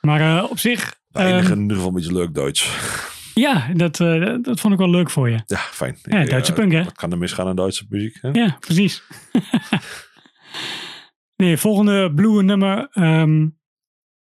Maar 0.00 0.36
eh, 0.38 0.50
op 0.50 0.58
zich, 0.58 0.94
eindigen 1.12 1.42
ehm, 1.44 1.52
in 1.52 1.60
ieder 1.62 1.76
geval 1.76 1.90
een 1.92 1.96
beetje 1.96 2.12
leuk 2.12 2.34
Duits. 2.34 2.70
ja, 3.34 3.68
dat, 3.74 4.00
eh, 4.00 4.34
dat 4.42 4.60
vond 4.60 4.72
ik 4.72 4.78
wel 4.78 4.90
leuk 4.90 5.10
voor 5.10 5.30
je. 5.30 5.38
Ja, 5.46 5.58
fijn. 5.58 5.98
Ja, 6.02 6.24
Duitse 6.24 6.52
eh, 6.52 6.58
punk, 6.58 6.72
hè? 6.72 6.84
Wat 6.84 6.96
kan 6.96 7.12
er 7.12 7.18
misgaan 7.18 7.46
aan 7.46 7.56
Duitse 7.56 7.86
muziek? 7.88 8.18
Hè? 8.20 8.28
Ja, 8.32 8.56
precies. 8.60 9.02
Nee, 11.38 11.56
volgende 11.56 12.12
blue 12.14 12.42
nummer 12.42 12.88
ehm, 12.92 13.46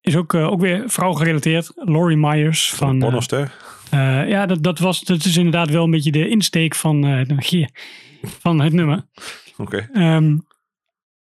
is 0.02 0.16
ook, 0.16 0.34
eh, 0.34 0.52
ook 0.52 0.62
weer 0.62 0.90
vrouw 0.90 1.14
gerelateerd. 1.14 1.72
Laurie 1.76 2.18
Myers 2.18 2.74
van... 2.74 2.96
Eh, 2.96 3.00
Pornoster? 3.00 3.56
eh, 3.92 4.30
ja, 4.30 4.46
dat, 4.46 4.64
dat, 4.64 4.80
was, 4.80 5.04
dat 5.04 5.26
is 5.26 5.38
inderdaad 5.38 5.70
wel 5.70 5.84
een 5.84 5.92
beetje 5.92 6.12
de 6.12 6.30
insteek 6.30 6.76
van, 6.76 7.26
hier, 7.40 7.70
van 8.22 8.62
het 8.62 8.74
nummer. 8.74 9.06
Oké. 9.58 9.90
Ehm, 9.94 10.38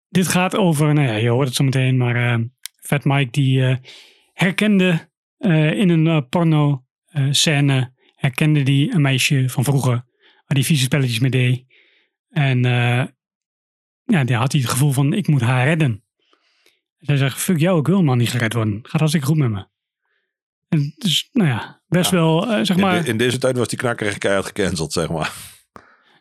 dit 0.10 0.28
gaat 0.28 0.56
over, 0.56 0.94
nou 0.94 1.08
ja, 1.08 1.16
je 1.16 1.30
hoort 1.30 1.48
het 1.48 1.56
zo 1.56 1.64
meteen, 1.64 1.98
maar 1.98 2.16
eh, 2.16 2.40
Fat 2.82 3.04
Mike 3.04 3.32
die 3.32 3.80
herkende 4.34 5.12
in 5.74 5.90
een 5.90 6.28
porno 6.30 6.86
scène, 7.30 7.94
herkende 8.16 8.64
die 8.64 8.94
een 8.94 9.02
meisje 9.02 9.50
van 9.50 9.64
vroeger, 9.64 9.92
waar 9.92 10.56
die 10.56 10.66
vieze 10.66 10.84
spelletjes 10.84 11.20
mee 11.20 11.32
deed. 11.32 11.66
En 12.34 12.66
eh, 12.66 13.06
ja, 14.06 14.24
die 14.24 14.36
had 14.36 14.52
hij 14.52 14.62
het 14.62 14.70
gevoel 14.70 14.92
van, 14.92 15.14
ik 15.14 15.28
moet 15.28 15.42
haar 15.42 15.66
redden. 15.66 16.04
Zij 17.00 17.18
zegt, 17.18 17.38
fuck 17.42 17.58
jou, 17.60 17.80
ik 17.80 17.88
wil 17.88 18.04
man 18.04 18.18
niet 18.18 18.30
gered 18.30 18.54
worden. 18.54 18.80
Gaat 18.84 19.00
hartstikke 19.00 19.28
goed 19.28 19.38
met 19.38 19.50
me. 19.50 19.66
En 20.70 20.94
dus, 20.98 21.30
nou 21.32 21.50
ja, 21.50 21.82
best 21.88 22.12
Ja. 22.12 22.18
wel, 22.18 22.52
eh, 22.52 22.66
zeg 22.66 22.78
maar... 22.78 22.96
in, 22.96 23.04
de- 23.04 23.10
in 23.10 23.18
deze 23.18 23.38
tijd 23.38 23.58
was 23.58 23.68
die 23.68 23.78
knakker 23.78 24.08
echt 24.08 24.18
keihard 24.18 24.46
gecanceld, 24.46 24.94
zeg 24.94 25.10
maar. 25.10 25.32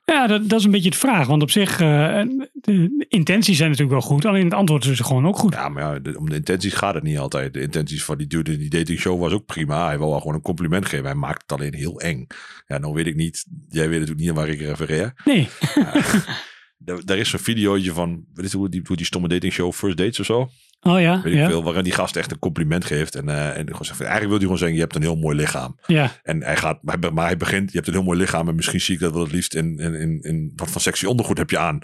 Ja, 0.04 0.26
dat, 0.26 0.48
dat 0.48 0.58
is 0.58 0.64
een 0.64 0.70
beetje 0.70 0.90
de 0.90 0.96
vraag. 0.96 1.26
Want 1.26 1.42
op 1.42 1.50
zich, 1.50 1.70
eh, 1.80 2.22
de 2.52 3.04
intenties 3.08 3.56
zijn 3.56 3.70
natuurlijk 3.70 3.98
wel 4.00 4.08
goed. 4.10 4.24
Alleen 4.24 4.44
het 4.44 4.54
antwoord 4.54 4.84
is 4.84 5.00
gewoon 5.00 5.26
ook 5.26 5.36
goed. 5.38 5.54
Ja, 5.54 5.68
maar 5.68 5.82
ja, 5.82 5.98
de- 5.98 6.18
om 6.18 6.28
de 6.28 6.34
intenties 6.34 6.74
gaat 6.74 6.94
het 6.94 7.02
niet 7.02 7.18
altijd. 7.18 7.52
De 7.54 7.60
intenties 7.60 8.04
van 8.04 8.18
die 8.18 8.26
dude 8.26 8.52
in 8.52 8.58
die 8.58 8.70
datingshow 8.70 9.20
was 9.20 9.32
ook 9.32 9.46
prima. 9.46 9.86
Hij 9.86 9.98
wil 9.98 10.08
wel 10.10 10.18
gewoon 10.18 10.34
een 10.34 10.40
compliment 10.42 10.86
geven. 10.86 11.04
Hij 11.04 11.14
maakt 11.14 11.42
het 11.42 11.52
alleen 11.52 11.74
heel 11.74 12.00
eng. 12.00 12.26
Ja, 12.66 12.78
nou 12.78 12.94
weet 12.94 13.06
ik 13.06 13.16
niet. 13.16 13.46
Jij 13.68 13.88
weet 13.88 13.98
natuurlijk 14.00 14.26
niet 14.26 14.36
waar 14.36 14.48
ik 14.48 14.60
refereer. 14.60 15.12
Nee, 15.24 15.48
Er 16.84 17.18
is 17.18 17.30
zo'n 17.30 17.40
videootje 17.40 17.92
van, 17.92 18.24
weet 18.34 18.50
je 18.50 18.56
hoe 18.56 18.68
die, 18.68 18.80
hoe 18.84 18.96
die 18.96 19.06
stomme 19.06 19.28
datingshow 19.28 19.72
First 19.72 19.96
Dates 19.96 20.20
of 20.20 20.26
zo? 20.26 20.50
oh 20.82 21.00
ja, 21.00 21.20
Weet 21.22 21.32
ik 21.32 21.38
ja, 21.38 21.48
veel. 21.48 21.62
Waarin 21.62 21.84
die 21.84 21.92
gast 21.92 22.16
echt 22.16 22.30
een 22.30 22.38
compliment 22.38 22.84
geeft. 22.84 23.14
En, 23.14 23.28
eh, 23.28 23.56
en 23.56 23.66
gewoon 23.66 23.84
zegt, 23.84 24.00
eigenlijk 24.00 24.28
wil 24.28 24.30
hij 24.30 24.40
gewoon 24.40 24.58
zeggen, 24.58 24.76
je 24.76 24.82
hebt 24.82 24.94
een 24.94 25.02
heel 25.02 25.16
mooi 25.16 25.36
lichaam. 25.36 25.78
ja, 25.86 26.12
En 26.22 26.42
hij 26.42 26.56
gaat, 26.56 26.82
maar 26.82 26.96
hij, 27.00 27.10
maar 27.10 27.26
hij 27.26 27.36
begint, 27.36 27.70
je 27.70 27.76
hebt 27.76 27.88
een 27.88 27.94
heel 27.94 28.02
mooi 28.02 28.18
lichaam. 28.18 28.48
En 28.48 28.54
misschien 28.54 28.80
zie 28.80 28.94
ik 28.94 29.00
dat 29.00 29.12
wel 29.12 29.22
het 29.22 29.32
liefst 29.32 29.54
in, 29.54 29.78
in, 29.78 29.94
in, 29.94 30.20
in 30.22 30.52
wat 30.56 30.70
van 30.70 30.80
sexy 30.80 31.06
ondergoed 31.06 31.38
heb 31.38 31.50
je 31.50 31.58
aan. 31.58 31.78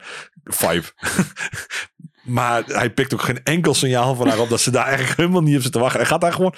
Vibe. 0.44 0.86
maar 2.38 2.64
hij 2.66 2.90
pikt 2.90 3.14
ook 3.14 3.22
geen 3.22 3.42
enkel 3.42 3.74
signaal 3.74 4.14
van 4.14 4.28
haar 4.28 4.38
op 4.38 4.48
dat 4.48 4.60
ze 4.60 4.70
daar 4.70 4.86
eigenlijk 4.86 5.16
helemaal 5.16 5.42
niet 5.42 5.56
op 5.56 5.62
zit 5.62 5.72
te 5.72 5.78
wachten. 5.78 6.00
Hij 6.00 6.08
gaat 6.08 6.20
daar 6.20 6.32
gewoon, 6.32 6.54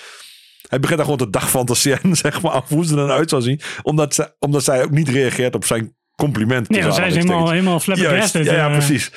hij 0.68 0.80
begint 0.80 0.98
daar 0.98 1.08
gewoon 1.08 1.26
te 1.26 1.38
dagfantaseren, 1.38 2.16
zeg 2.26 2.42
maar, 2.42 2.52
af 2.52 2.68
hoe 2.68 2.84
ze 2.84 2.90
er 2.90 2.96
dan 2.96 3.10
uit 3.10 3.30
zou 3.30 3.42
zien. 3.42 3.60
Omdat, 3.82 4.14
ze, 4.14 4.34
omdat 4.38 4.64
zij 4.64 4.82
ook 4.82 4.90
niet 4.90 5.08
reageert 5.08 5.54
op 5.54 5.64
zijn 5.64 5.94
compliment. 6.20 6.68
nee, 6.68 6.82
dan 6.82 6.92
zijn 6.92 7.12
ze 7.12 7.18
helemaal, 7.18 7.50
helemaal 7.50 7.80
flabbergasted. 7.80 8.44
ja, 8.44 8.52
ja, 8.54 8.66
eh. 8.66 8.72
precies. 8.72 9.10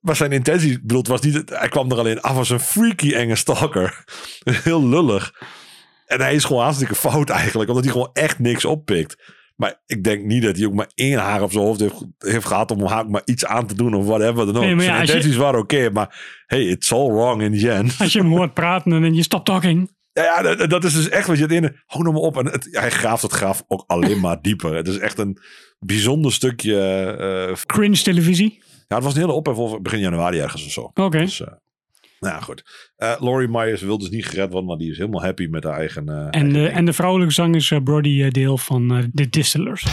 Maar 0.00 0.16
zijn 0.16 0.32
intentie, 0.32 0.70
ik 0.70 0.80
bedoel, 0.80 0.98
het 0.98 1.08
was 1.08 1.20
niet, 1.20 1.42
hij 1.50 1.68
kwam 1.68 1.90
er 1.90 1.98
alleen 1.98 2.20
af 2.20 2.36
als 2.36 2.50
een 2.50 2.60
freaky 2.60 3.12
enge 3.12 3.36
stalker. 3.36 4.04
Heel 4.64 4.88
lullig. 4.88 5.32
En 6.06 6.20
hij 6.20 6.34
is 6.34 6.44
gewoon 6.44 6.62
hartstikke 6.62 6.94
fout 6.94 7.30
eigenlijk, 7.30 7.68
omdat 7.68 7.84
hij 7.84 7.92
gewoon 7.92 8.10
echt 8.12 8.38
niks 8.38 8.64
oppikt. 8.64 9.32
Maar 9.56 9.82
ik 9.86 10.04
denk 10.04 10.24
niet 10.24 10.42
dat 10.42 10.56
hij 10.56 10.66
ook 10.66 10.74
maar 10.74 10.90
één 10.94 11.18
haar 11.18 11.42
op 11.42 11.52
zijn 11.52 11.64
hoofd 11.64 11.80
heeft, 11.80 12.06
heeft 12.18 12.46
gehad 12.46 12.70
om 12.70 12.86
haar 12.86 13.00
ook 13.00 13.08
maar 13.08 13.22
iets 13.24 13.44
aan 13.46 13.66
te 13.66 13.74
doen 13.74 13.94
of 13.94 14.06
whatever 14.06 14.46
dan 14.46 14.56
ook. 14.56 14.62
Nee, 14.62 14.74
maar 14.74 14.84
ja, 14.84 14.90
zijn 14.90 15.06
je- 15.06 15.12
intenties 15.12 15.36
waren 15.36 15.60
oké, 15.60 15.90
maar 15.90 16.42
hey, 16.46 16.62
it's 16.62 16.92
all 16.92 17.10
wrong 17.10 17.42
in 17.42 17.58
the 17.58 17.70
end. 17.70 17.94
Als 17.98 18.12
je 18.12 18.18
hem 18.18 18.30
hoort 18.36 18.54
praten 18.54 18.92
en 18.92 19.02
dan 19.02 19.14
je 19.14 19.22
stop 19.22 19.44
talking. 19.44 19.93
Ja, 20.22 20.42
dat, 20.42 20.70
dat 20.70 20.84
is 20.84 20.94
dus 20.94 21.08
echt 21.08 21.26
wat 21.26 21.36
je 21.36 21.42
het 21.42 21.52
in. 21.52 21.76
Hou 21.86 22.02
nou 22.02 22.14
maar 22.14 22.22
op. 22.24 22.36
En 22.38 22.46
het, 22.46 22.68
hij 22.70 22.90
graaft 22.90 23.22
het 23.22 23.32
graf 23.32 23.62
ook 23.66 23.84
alleen 23.86 24.20
maar 24.20 24.42
dieper. 24.48 24.74
Het 24.74 24.88
is 24.88 24.98
echt 24.98 25.18
een 25.18 25.38
bijzonder 25.78 26.32
stukje. 26.32 26.76
eh, 27.50 27.56
Cringe 27.66 28.02
televisie. 28.02 28.62
ja, 28.88 28.94
het 28.96 29.04
was 29.04 29.14
een 29.14 29.20
hele 29.20 29.32
ophef 29.32 29.56
over 29.56 29.82
begin 29.82 29.98
januari 29.98 30.38
ergens 30.38 30.64
of 30.64 30.70
zo. 30.72 30.90
Oké. 30.94 31.18
Dus, 31.18 31.40
eh, 31.40 31.46
nou 32.20 32.34
ja, 32.34 32.40
goed. 32.40 32.90
Eh 32.96 33.14
Laurie 33.18 33.48
Myers 33.48 33.82
wil 33.82 33.98
dus 33.98 34.10
niet 34.10 34.26
gered 34.26 34.50
worden, 34.50 34.68
maar 34.68 34.78
die 34.78 34.90
is 34.90 34.98
helemaal 34.98 35.22
happy 35.22 35.46
met 35.46 35.64
haar 35.64 35.78
eigen. 35.78 36.08
En 36.08 36.30
eigen 36.32 36.48
de, 36.52 36.58
ding. 36.58 36.68
en 36.74 36.84
de 36.84 36.92
vrouwelijke 36.92 37.34
zang 37.34 37.54
is 37.54 37.72
Brody 37.84 38.28
Dale 38.28 38.58
van 38.58 39.10
The 39.14 39.28
Distillers. 39.28 39.84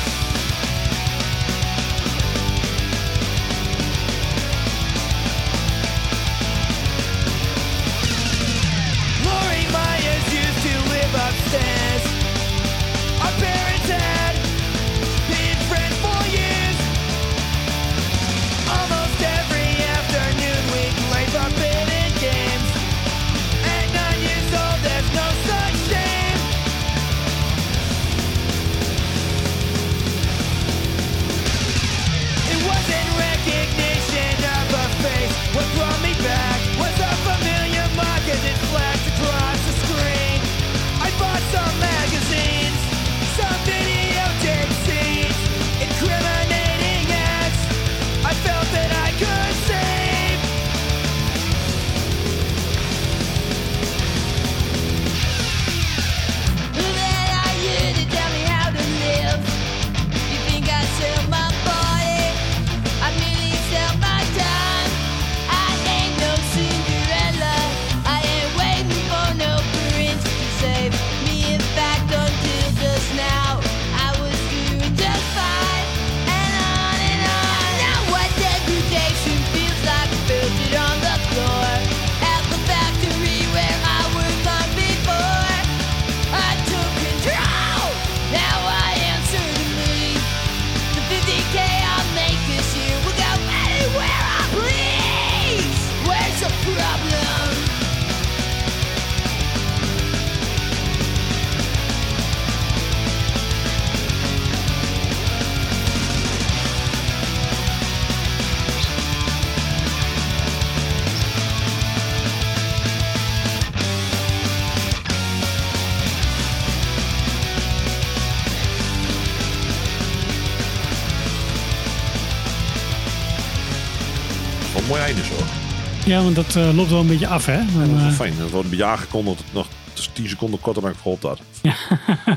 Ja, 126.11 126.23
want 126.23 126.35
dat 126.35 126.55
eh, 126.55 126.75
loopt 126.75 126.89
wel 126.89 126.99
een 126.99 127.07
beetje 127.07 127.27
af, 127.27 127.45
hè? 127.45 127.57
Dan, 127.57 127.79
Dat 127.79 127.87
is 127.87 128.01
wel 128.01 128.05
eh, 128.05 128.13
fijn. 128.13 128.33
Het 128.33 128.49
wordt 128.49 128.63
een 128.63 128.69
beetje 128.69 128.85
aangekondigd 128.85 129.37
dat 129.37 129.45
het 129.45 129.53
nog 129.53 129.67
dus 129.93 130.09
10 130.13 130.29
seconden 130.29 130.59
korter 130.59 130.81
dan 130.81 130.91
ik 130.91 130.97
gehoopt 130.97 131.23
had. 131.23 131.41
Ja. 131.61 131.75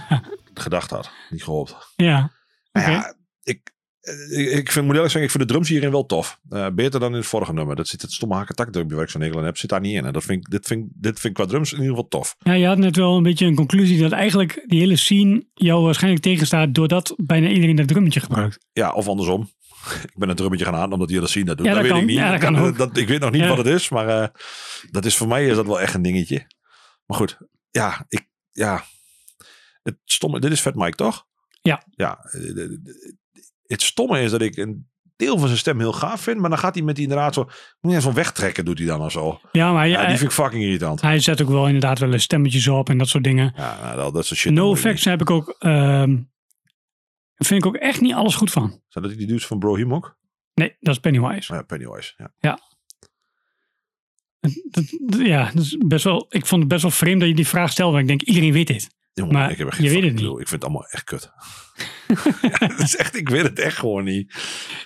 Gedacht 0.55 0.91
had. 0.91 1.11
Niet 1.31 1.45
gehoopt. 1.45 1.77
ja. 1.97 2.33
Oké. 2.72 2.91
ja, 2.91 3.14
ik, 3.43 3.72
ik, 4.31 4.51
ik 4.51 4.70
vind, 4.70 4.85
moet 4.85 4.95
eerlijk 4.95 5.12
zeggen, 5.12 5.22
ik 5.22 5.31
vind 5.31 5.43
de 5.43 5.49
drums 5.49 5.68
hierin 5.68 5.91
wel 5.91 6.07
tof. 6.07 6.39
Eh, 6.49 6.66
beter 6.75 7.01
dan 7.01 7.11
in 7.11 7.16
het 7.16 7.27
vorige 7.27 7.53
nummer. 7.53 7.77
Dat 7.77 7.89
zit 7.89 8.03
het 8.03 8.12
stomme 8.12 8.35
hakketak 8.35 8.72
drumpje 8.72 8.95
waar 8.95 9.05
ik 9.05 9.11
zo'n 9.11 9.20
hekel 9.20 9.39
aan 9.39 9.45
heb, 9.45 9.57
zit 9.57 9.70
daar 9.70 9.81
niet 9.81 9.95
in. 9.95 10.05
En 10.05 10.12
dat 10.12 10.25
vind 10.25 10.45
ik, 10.45 10.51
dit, 10.51 10.66
vind, 10.66 10.87
dit 10.95 11.20
vind 11.20 11.39
ik 11.39 11.45
qua 11.45 11.53
drums 11.53 11.72
in 11.72 11.79
ieder 11.79 11.95
geval 11.95 12.09
tof. 12.09 12.37
Ja, 12.39 12.53
je 12.53 12.66
had 12.66 12.79
net 12.79 12.97
wel 12.97 13.16
een 13.16 13.22
beetje 13.22 13.47
een 13.47 13.55
conclusie 13.55 14.01
dat 14.01 14.12
eigenlijk 14.12 14.64
die 14.66 14.81
hele 14.81 14.97
scene 14.97 15.47
jou 15.55 15.85
waarschijnlijk 15.85 16.22
tegenstaat 16.22 16.75
doordat 16.75 17.14
bijna 17.16 17.49
iedereen 17.49 17.77
dat 17.77 17.89
drummetje 17.89 18.20
gebruikt. 18.20 18.66
Ja, 18.72 18.93
of 18.93 19.09
andersom. 19.09 19.49
Ik 20.12 20.18
ben 20.18 20.28
een 20.28 20.37
drummetje 20.37 20.64
gaan 20.64 20.74
aan 20.74 20.93
omdat 20.93 21.09
die 21.09 21.16
hele 21.16 21.28
scene 21.28 21.45
dat 21.45 21.57
doet. 21.57 21.66
Ja, 21.66 21.72
dat, 21.72 21.82
dat 21.82 21.91
weet 21.93 22.01
kan. 22.01 22.09
ik 22.11 22.14
niet. 22.14 22.24
Ja, 22.24 22.30
dat 22.30 22.41
kan 22.53 22.74
dat, 22.76 22.97
ik 22.97 23.09
weet 23.09 23.20
nog 23.20 23.30
niet 23.30 23.41
Ja. 23.43 23.49
wat 23.49 23.57
het 23.57 23.66
is, 23.66 23.89
maar 23.89 24.09
eh, 24.22 24.28
dat 24.91 25.05
is 25.05 25.16
voor 25.16 25.28
mij 25.28 25.47
is 25.47 25.57
dat 25.57 25.66
wel 25.66 25.80
echt 25.80 25.95
een 25.95 26.03
dingetje. 26.03 26.47
Maar 27.07 27.16
goed, 27.18 27.39
ja, 27.70 28.05
ik, 28.09 28.28
ja. 28.53 28.85
Het 29.82 29.97
stomme, 30.05 30.41
dit 30.41 30.53
is 30.53 30.61
Fat 30.61 30.74
Mike, 30.74 30.97
toch? 30.97 31.26
Ja. 31.62 31.82
Ja. 31.91 32.18
eh, 32.24 32.41
de- 32.41 33.16
Het 33.66 33.82
stomme 33.82 34.20
is 34.22 34.30
dat 34.30 34.41
ik 34.41 34.57
een 34.57 34.89
deel 35.16 35.39
van 35.39 35.47
zijn 35.47 35.59
stem 35.59 35.78
heel 35.78 35.93
gaaf 35.93 36.20
vind, 36.20 36.41
maar 36.41 36.51
dan 36.51 36.59
gaat 36.59 36.74
hij 36.74 36.85
met 36.85 36.95
die 36.95 37.05
inderdaad 37.05 37.35
zo, 37.35 37.49
ja, 37.80 38.01
zo'n 38.01 38.14
wegtrekken 38.14 38.64
doet 38.64 38.78
hij 38.78 38.87
dan 38.87 39.01
of 39.01 39.12
zo. 39.12 39.41
Ja, 39.53 39.72
maar 39.72 39.89
Ja, 39.89 40.01
ja, 40.03 40.07
die 40.09 40.16
vind 40.16 40.30
ik 40.30 40.37
fucking 40.37 40.62
irritant. 40.62 41.01
hij 41.01 41.18
zet 41.20 41.43
ook 41.43 41.49
wel 41.49 41.66
inderdaad 41.66 41.99
wel 41.99 42.12
eens 42.12 42.22
stemmetjes 42.22 42.68
op 42.68 42.89
en 42.89 42.99
dat 42.99 43.09
soort 43.09 43.24
dingen. 43.24 43.53
Ja, 43.57 43.78
nou, 43.82 43.97
dat, 43.97 44.14
dat 44.14 44.26
soort 44.26 44.41
shit. 44.41 44.53
No 44.53 44.68
dat 44.68 44.76
effects 44.76 45.05
heb 45.05 45.20
ik 45.20 45.30
ook, 45.30 45.57
vind 47.47 47.61
ik 47.64 47.66
ook 47.66 47.76
echt 47.76 48.01
niet 48.01 48.14
alles 48.14 48.34
goed 48.34 48.51
van. 48.51 48.80
Zijn 48.88 49.05
dat 49.05 49.16
die 49.18 49.26
dudes 49.26 49.47
van 49.47 49.59
Bro 49.59 49.90
ook? 49.90 50.16
Nee, 50.55 50.76
dat 50.80 50.95
is 50.95 51.01
Pennywise. 51.01 51.55
Ja, 51.55 51.62
Pennywise. 51.62 52.14
Ja. 52.40 52.59
Dat, 54.40 54.53
dat- 55.01 55.20
ja, 55.26 55.51
dat 55.55 55.62
is 55.64 55.76
best 55.86 56.05
wel, 56.05 56.26
ik 56.28 56.47
vond 56.47 56.61
het 56.61 56.70
best 56.70 56.82
wel 56.82 56.90
vreemd 56.90 57.20
dat 57.20 57.28
je 57.28 57.34
die 57.34 57.47
vraag 57.47 57.70
stelde. 57.70 57.92
Want 57.97 58.03
ik 58.03 58.09
denk, 58.18 58.22
iedereen 58.28 58.53
weet 58.53 58.66
dit. 58.66 58.88
Jongen, 59.15 59.33
Maar 59.35 59.51
ik 59.51 59.59
heb 59.59 59.67
echt 59.69 59.77
je 59.77 59.83
geen 59.83 59.93
weet 60.01 60.03
het 60.11 60.21
niet. 60.21 60.31
Ik 60.31 60.37
vind 60.37 60.51
het 60.51 60.65
allemaal 60.65 60.87
echt 60.87 61.05
kut. 61.05 61.31
ja, 62.59 62.67
dat 62.67 62.81
is 62.81 62.97
echt, 62.97 63.17
ik 63.17 63.29
weet 63.29 63.43
het 63.43 63.59
echt 63.59 63.77
gewoon 63.77 64.05
niet. 64.05 64.35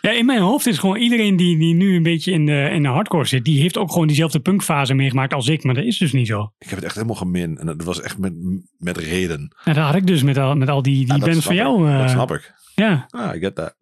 Ja, 0.00 0.10
in 0.10 0.26
mijn 0.26 0.40
hoofd 0.40 0.66
is 0.66 0.78
gewoon 0.78 0.96
iedereen 0.96 1.36
die, 1.36 1.58
die 1.58 1.74
nu 1.74 1.96
een 1.96 2.02
beetje 2.02 2.32
in 2.32 2.46
de, 2.46 2.68
in 2.72 2.82
de 2.82 2.88
hardcore 2.88 3.24
zit, 3.24 3.44
die 3.44 3.60
heeft 3.60 3.76
ook 3.78 3.92
gewoon 3.92 4.06
diezelfde 4.06 4.40
punkfase 4.40 4.94
meegemaakt 4.94 5.32
als 5.34 5.48
ik. 5.48 5.64
Maar 5.64 5.74
dat 5.74 5.84
is 5.84 5.98
dus 5.98 6.12
niet 6.12 6.26
zo. 6.26 6.52
Ik 6.58 6.66
heb 6.68 6.74
het 6.76 6.84
echt 6.84 6.94
helemaal 6.94 7.16
gemin. 7.16 7.58
En 7.58 7.66
dat 7.66 7.82
was 7.84 8.00
echt 8.00 8.18
met, 8.18 8.32
met 8.78 8.96
reden. 8.96 9.54
En 9.64 9.74
dat 9.74 9.84
had 9.84 9.94
ik 9.94 10.06
dus 10.06 10.22
met 10.22 10.38
al, 10.38 10.54
met 10.56 10.68
al 10.68 10.82
die, 10.82 11.04
die 11.06 11.14
Ja, 11.18 11.18
bands 11.26 11.44
van 11.46 11.54
jou. 11.54 11.88
eh, 11.90 11.98
Dat 11.98 12.10
snap 12.10 12.30
ik. 12.32 12.52
Ja, 12.74 13.06
Ah, 13.10 13.34
I 13.34 13.38
get 13.38 13.54
that. 13.54 13.74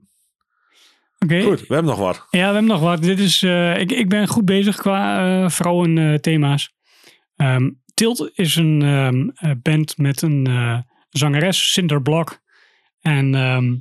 oké. 1.19 1.43
Goed, 1.43 1.61
we 1.67 1.75
hebben 1.75 1.93
nog 1.97 1.99
wat. 2.01 2.27
Ja, 2.31 2.39
we 2.39 2.45
hebben 2.45 2.65
nog 2.65 2.81
wat. 2.81 3.03
Dit 3.03 3.19
is, 3.19 3.43
eh, 3.43 3.79
ik, 3.81 3.93
ik 3.93 4.09
ben 4.09 4.29
goed 4.29 4.45
bezig 4.45 4.77
qua 4.77 5.27
eh 5.43 5.51
vrouwenthema's. 5.51 6.75
Ehm 7.37 7.71
Tilt 7.97 8.31
is 8.35 8.57
een 8.57 8.83
ehm, 8.83 9.29
eh, 9.29 9.51
band 9.63 9.99
met 9.99 10.23
een 10.23 10.47
eh, 10.47 10.79
zangeres, 11.09 11.73
Cinder 11.73 12.03
Block. 12.03 12.41
En 13.01 13.35
ehm, 13.35 13.77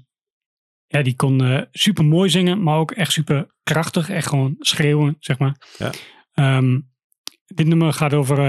ja, 0.88 1.02
die 1.02 1.16
kon 1.16 1.44
eh, 1.44 1.62
super 1.72 2.06
mooi 2.06 2.30
zingen, 2.30 2.64
maar 2.64 2.78
ook 2.78 2.92
echt 2.92 3.12
super 3.12 3.56
krachtig. 3.64 4.10
Echt 4.10 4.28
gewoon 4.28 4.56
schreeuwen, 4.60 5.16
zeg 5.20 5.40
maar. 5.40 5.56
Ja. 5.78 5.92
Ehm, 6.34 6.80
dit 7.46 7.68
nummer 7.68 7.94
gaat 7.94 8.14
over 8.14 8.42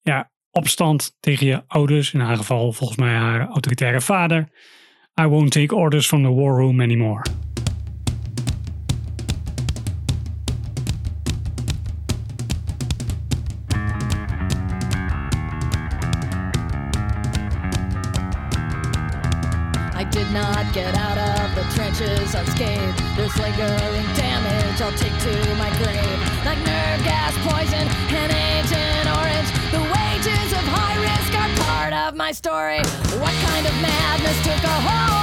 ja, 0.00 0.30
opstand 0.50 1.16
tegen 1.20 1.46
je 1.46 1.62
ouders. 1.66 2.12
In 2.12 2.20
haar 2.20 2.36
geval 2.36 2.72
volgens 2.72 2.98
mij 2.98 3.14
haar 3.14 3.46
autoritaire 3.48 4.00
vader. 4.00 4.48
I 5.20 5.24
won't 5.24 5.50
take 5.50 5.74
orders 5.74 6.06
from 6.06 6.22
the 6.22 6.32
war 6.32 6.56
room 6.56 6.80
anymore. 6.80 7.22
Get 20.74 20.96
out 20.96 21.16
of 21.16 21.54
the 21.54 21.62
trenches 21.72 22.34
unscathed. 22.34 22.98
There's 23.14 23.36
lingering 23.38 24.06
damage 24.18 24.80
I'll 24.80 24.90
take 24.98 25.16
to 25.20 25.54
my 25.54 25.70
grave. 25.78 26.18
Like 26.44 26.58
nerve 26.66 27.00
gas, 27.04 27.32
poison, 27.46 27.86
and 28.10 28.32
Agent 28.32 29.06
Orange. 29.16 29.50
The 29.70 29.78
wages 29.78 30.50
of 30.50 30.64
high 30.74 30.98
risk 30.98 31.32
are 31.38 31.64
part 31.64 31.92
of 31.92 32.16
my 32.16 32.32
story. 32.32 32.78
What 33.22 33.34
kind 33.46 33.66
of 33.66 33.74
madness 33.80 34.42
took 34.42 34.64
a 34.64 34.76
hold 34.80 35.13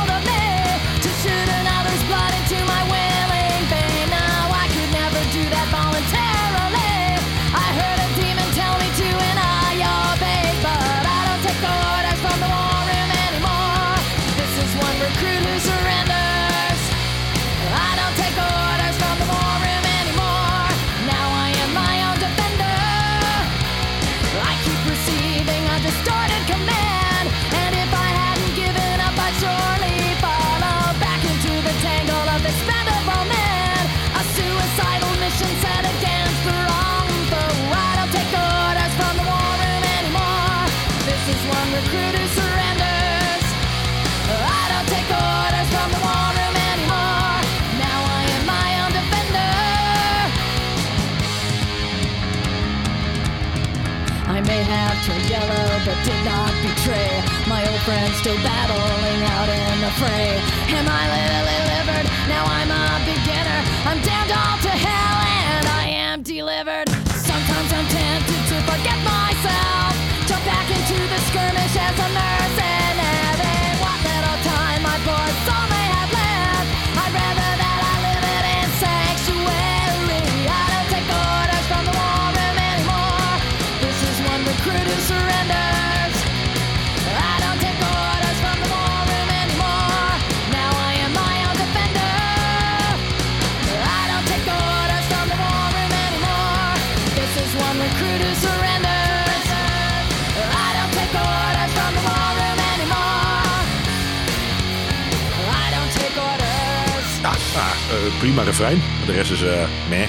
prima 108.21 108.41
refrein. 108.43 108.77
De 109.05 109.11
rest 109.11 109.31
is, 109.31 109.43
eh 109.43 109.67
nee. 109.89 110.07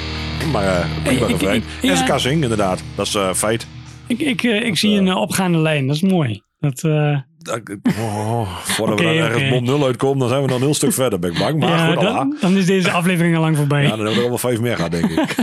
Maar 0.52 0.64
eh, 0.64 0.86
prima 1.04 1.20
Ik- 1.26 1.28
ik- 1.32 1.40
refrein. 1.40 1.56
ik- 1.56 1.90
En 1.90 1.96
ze 1.96 2.02
ja. 2.02 2.08
kan 2.08 2.20
zingen, 2.20 2.42
inderdaad. 2.42 2.82
Dat 2.94 3.06
is 3.06 3.14
eh, 3.14 3.32
feit. 3.34 3.66
Ik, 4.06 4.18
ik, 4.18 4.42
ik 4.42 4.76
zie 4.78 4.98
een 4.98 5.14
opgaande 5.14 5.58
lijn, 5.58 5.86
dat 5.86 5.96
is 5.96 6.02
mooi. 6.02 6.42
Dat, 6.58 6.82
eh, 6.84 7.18
Dat- 7.38 7.60
Oh, 7.98 8.56
voordat 8.58 9.00
we 9.00 9.06
ergens 9.06 9.42
oké. 9.42 9.50
bom 9.50 9.64
0 9.64 9.84
uitkomen, 9.84 10.18
dan 10.18 10.28
zijn 10.28 10.40
we 10.42 10.46
nog 10.48 10.56
een 10.56 10.62
heel 10.62 10.74
stuk 10.74 10.92
verder, 10.92 11.18
ben 11.18 11.32
ik 11.32 11.38
bang. 11.38 11.58
Maar 11.58 11.68
ja, 11.68 11.86
goed, 11.92 12.00
dan, 12.02 12.36
dan 12.40 12.56
is 12.56 12.66
deze 12.66 12.90
aflevering 12.90 13.34
al 13.36 13.40
lang 13.40 13.56
voorbij. 13.56 13.82
Ja, 13.82 13.88
dan 13.88 13.98
hebben 13.98 14.16
we 14.16 14.22
er 14.22 14.28
wel 14.28 14.38
vijf 14.38 14.60
meer 14.60 14.76
gehad, 14.76 14.90
denk 14.90 15.10
ik. 15.10 15.34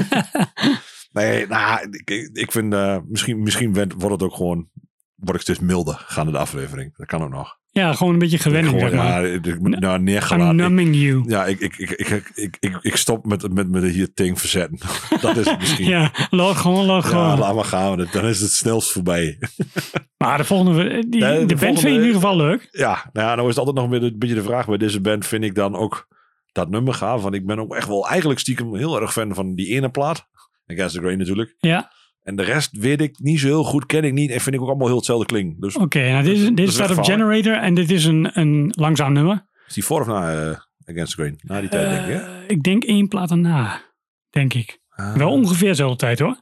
nee, 1.11 1.47
nou, 1.47 1.87
ik, 2.05 2.29
ik 2.33 2.51
vind, 2.51 2.73
eh, 2.73 2.97
misschien, 3.07 3.43
misschien 3.43 3.73
wordt 3.73 4.11
het 4.21 4.23
ook 4.23 4.35
gewoon, 4.35 4.67
word 5.15 5.35
ik 5.35 5.41
steeds 5.41 5.59
milder 5.59 6.03
gaande 6.07 6.31
de 6.31 6.37
aflevering. 6.37 6.97
Dat 6.97 7.07
kan 7.07 7.23
ook 7.23 7.29
nog. 7.29 7.57
Ja, 7.71 7.93
gewoon 7.93 8.13
een 8.13 8.19
beetje 8.19 8.37
gewenning, 8.37 8.73
Gewoon, 8.73 8.89
zeg 8.89 8.99
maar. 8.99 9.27
ja, 9.27 9.79
nou, 9.79 9.99
neergelaten. 9.99 10.55
Numbing 10.55 10.95
you. 10.95 11.23
ja, 11.27 11.45
ik, 11.45 11.59
ik, 11.59 11.79
ik, 11.79 12.29
ik, 12.59 12.77
ik, 12.81 12.95
stop 12.95 13.25
met, 13.25 13.53
met, 13.53 13.69
met 13.69 13.83
hier 13.83 14.13
ting 14.13 14.39
verzetten. 14.39 14.79
dat 15.21 15.37
is 15.37 15.45
het 15.45 15.59
misschien. 15.59 15.87
Ja, 15.87 16.11
log 16.29 16.61
gewoon, 16.61 16.85
Ja, 16.85 17.01
gewoon. 17.01 17.39
laat 17.39 17.55
maar 17.55 17.65
gaan. 17.65 18.07
Dan 18.11 18.25
is 18.25 18.41
het 18.41 18.51
snelst 18.51 18.91
voorbij. 18.91 19.37
maar 20.17 20.37
de 20.37 20.43
volgende, 20.43 21.09
die, 21.09 21.45
de 21.45 21.55
band 21.55 21.59
vind 21.59 21.79
je 21.81 21.87
in 21.87 21.93
ieder 21.93 22.13
geval 22.13 22.35
leuk. 22.35 22.67
Ja, 22.71 23.09
nou 23.13 23.27
ja, 23.27 23.35
nou 23.35 23.49
is 23.49 23.55
het 23.55 23.65
altijd 23.65 23.75
nog 23.75 23.99
weer 23.99 24.03
een 24.09 24.19
beetje 24.19 24.35
de 24.35 24.43
vraag 24.43 24.65
bij 24.67 24.77
deze 24.77 25.01
band. 25.01 25.25
Vind 25.25 25.43
ik 25.43 25.55
dan 25.55 25.75
ook 25.75 26.07
dat 26.51 26.69
nummer 26.69 26.93
gaaf? 26.93 27.21
Want 27.21 27.35
ik 27.35 27.45
ben 27.45 27.59
ook 27.59 27.75
echt 27.75 27.87
wel 27.87 28.07
eigenlijk 28.07 28.39
stiekem 28.39 28.75
heel 28.75 29.01
erg 29.01 29.11
fan 29.13 29.33
van 29.33 29.55
die 29.55 29.67
ene 29.67 29.89
plaat. 29.89 30.27
Against 30.67 30.95
the 30.95 31.01
Grain 31.01 31.17
natuurlijk. 31.17 31.55
Ja, 31.59 31.91
En 32.29 32.35
de 32.35 32.43
rest 32.43 32.77
weet 32.77 33.01
ik 33.01 33.19
niet 33.19 33.39
zo 33.39 33.47
heel 33.47 33.63
goed, 33.63 33.85
ken 33.85 34.03
ik 34.03 34.13
niet. 34.13 34.31
En 34.31 34.39
vind 34.41 34.55
ik 34.55 34.61
ook 34.61 34.67
allemaal 34.67 34.87
heel 34.87 34.95
hetzelfde 34.95 35.25
klinken. 35.25 35.59
Dus 35.61 35.75
oké. 35.77 36.09
nou, 36.11 36.23
dit, 36.23 36.37
is- 36.37 36.49
dit 36.49 36.67
is 36.67 36.73
staat 36.73 36.97
op. 36.97 37.03
Generator 37.03 37.53
en 37.53 37.73
dit 37.73 37.91
is 37.91 38.05
een, 38.05 38.29
een 38.39 38.73
langzaam 38.75 39.13
nummer. 39.13 39.45
is 39.67 39.73
die 39.73 39.83
voor 39.83 40.01
of 40.01 40.07
na 40.07 40.33
eh 40.49 40.57
Against 40.85 41.15
the 41.15 41.21
Grain. 41.21 41.39
Na 41.41 41.59
die 41.59 41.69
tijd, 41.69 41.89
denk 41.89 42.05
ik. 42.05 42.13
hè? 42.13 42.37
Eh, 42.37 42.43
ik 42.47 42.63
denk 42.63 42.83
één 42.83 43.07
plaat 43.07 43.31
erna, 43.31 43.81
denk 44.29 44.53
ik. 44.53 44.79
Ah. 44.89 45.15
Wel 45.15 45.31
ongeveer 45.31 45.67
dezelfde 45.67 45.97
tijd 45.97 46.19
hoor. 46.19 46.41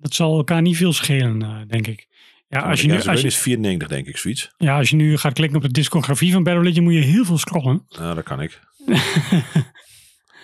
Dat 0.00 0.14
zal 0.14 0.36
elkaar 0.36 0.62
niet 0.62 0.76
veel 0.76 0.92
schelen, 0.92 1.42
eh, 1.42 1.56
denk 1.66 1.86
ik. 1.86 2.06
Ja 2.48 2.60
als, 2.60 2.80
je 2.80 2.86
nu, 2.86 3.02
als, 3.02 3.20
je, 3.20 3.26
is 3.26 3.36
94, 3.38 3.88
denk 3.88 4.06
ik, 4.06 4.16
zoiets. 4.16 4.50
ja, 4.56 4.76
als 4.76 4.90
je 4.90 4.96
nu 4.96 5.16
gaat 5.16 5.32
klikken 5.32 5.56
op 5.56 5.62
de 5.62 5.70
discografie 5.72 6.32
van 6.32 6.42
Battle 6.42 6.80
moet 6.80 6.94
je 6.94 7.00
heel 7.00 7.24
veel 7.24 7.38
scrollen. 7.38 7.84
Nou, 7.98 8.14
dat 8.14 8.24
kan 8.24 8.40
ik. 8.40 8.60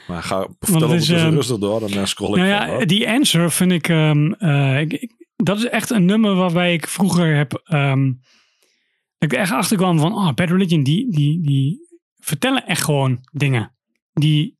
maar 0.07 0.23
ga 0.23 0.49
vertel 0.61 0.81
het 0.89 0.91
ons 0.99 1.07
dus 1.07 1.21
ehm, 1.23 1.35
rustig 1.35 1.59
door, 1.59 1.81
dan 1.81 1.91
eh, 1.91 2.05
scroll 2.05 2.31
ik 2.31 2.37
Nou 2.37 2.49
ja, 2.49 2.85
die 2.85 3.09
Answer 3.11 3.51
vind 3.53 3.73
ik, 3.73 3.89
ehm, 3.89 4.33
eh, 4.33 4.81
ik, 4.81 4.93
ik- 4.93 5.13
Dat 5.37 5.59
is 5.59 5.65
echt 5.69 5.91
een 5.91 6.05
nummer 6.05 6.35
waarbij 6.35 6.73
ik 6.73 6.89
vroeger 6.89 7.37
heb... 7.37 7.63
ehm, 7.65 8.13
dat 9.19 9.33
ik 9.33 9.39
echt 9.39 9.53
achter 9.53 9.77
kwam 9.77 9.99
van... 9.99 10.13
Oh, 10.15 10.33
Bad 10.35 10.49
Religion, 10.51 10.83
die, 10.83 11.11
die, 11.13 11.41
die 11.43 11.79
vertellen 12.19 12.67
echt 12.67 12.85
gewoon 12.85 13.19
dingen. 13.33 13.75
Die 14.13 14.59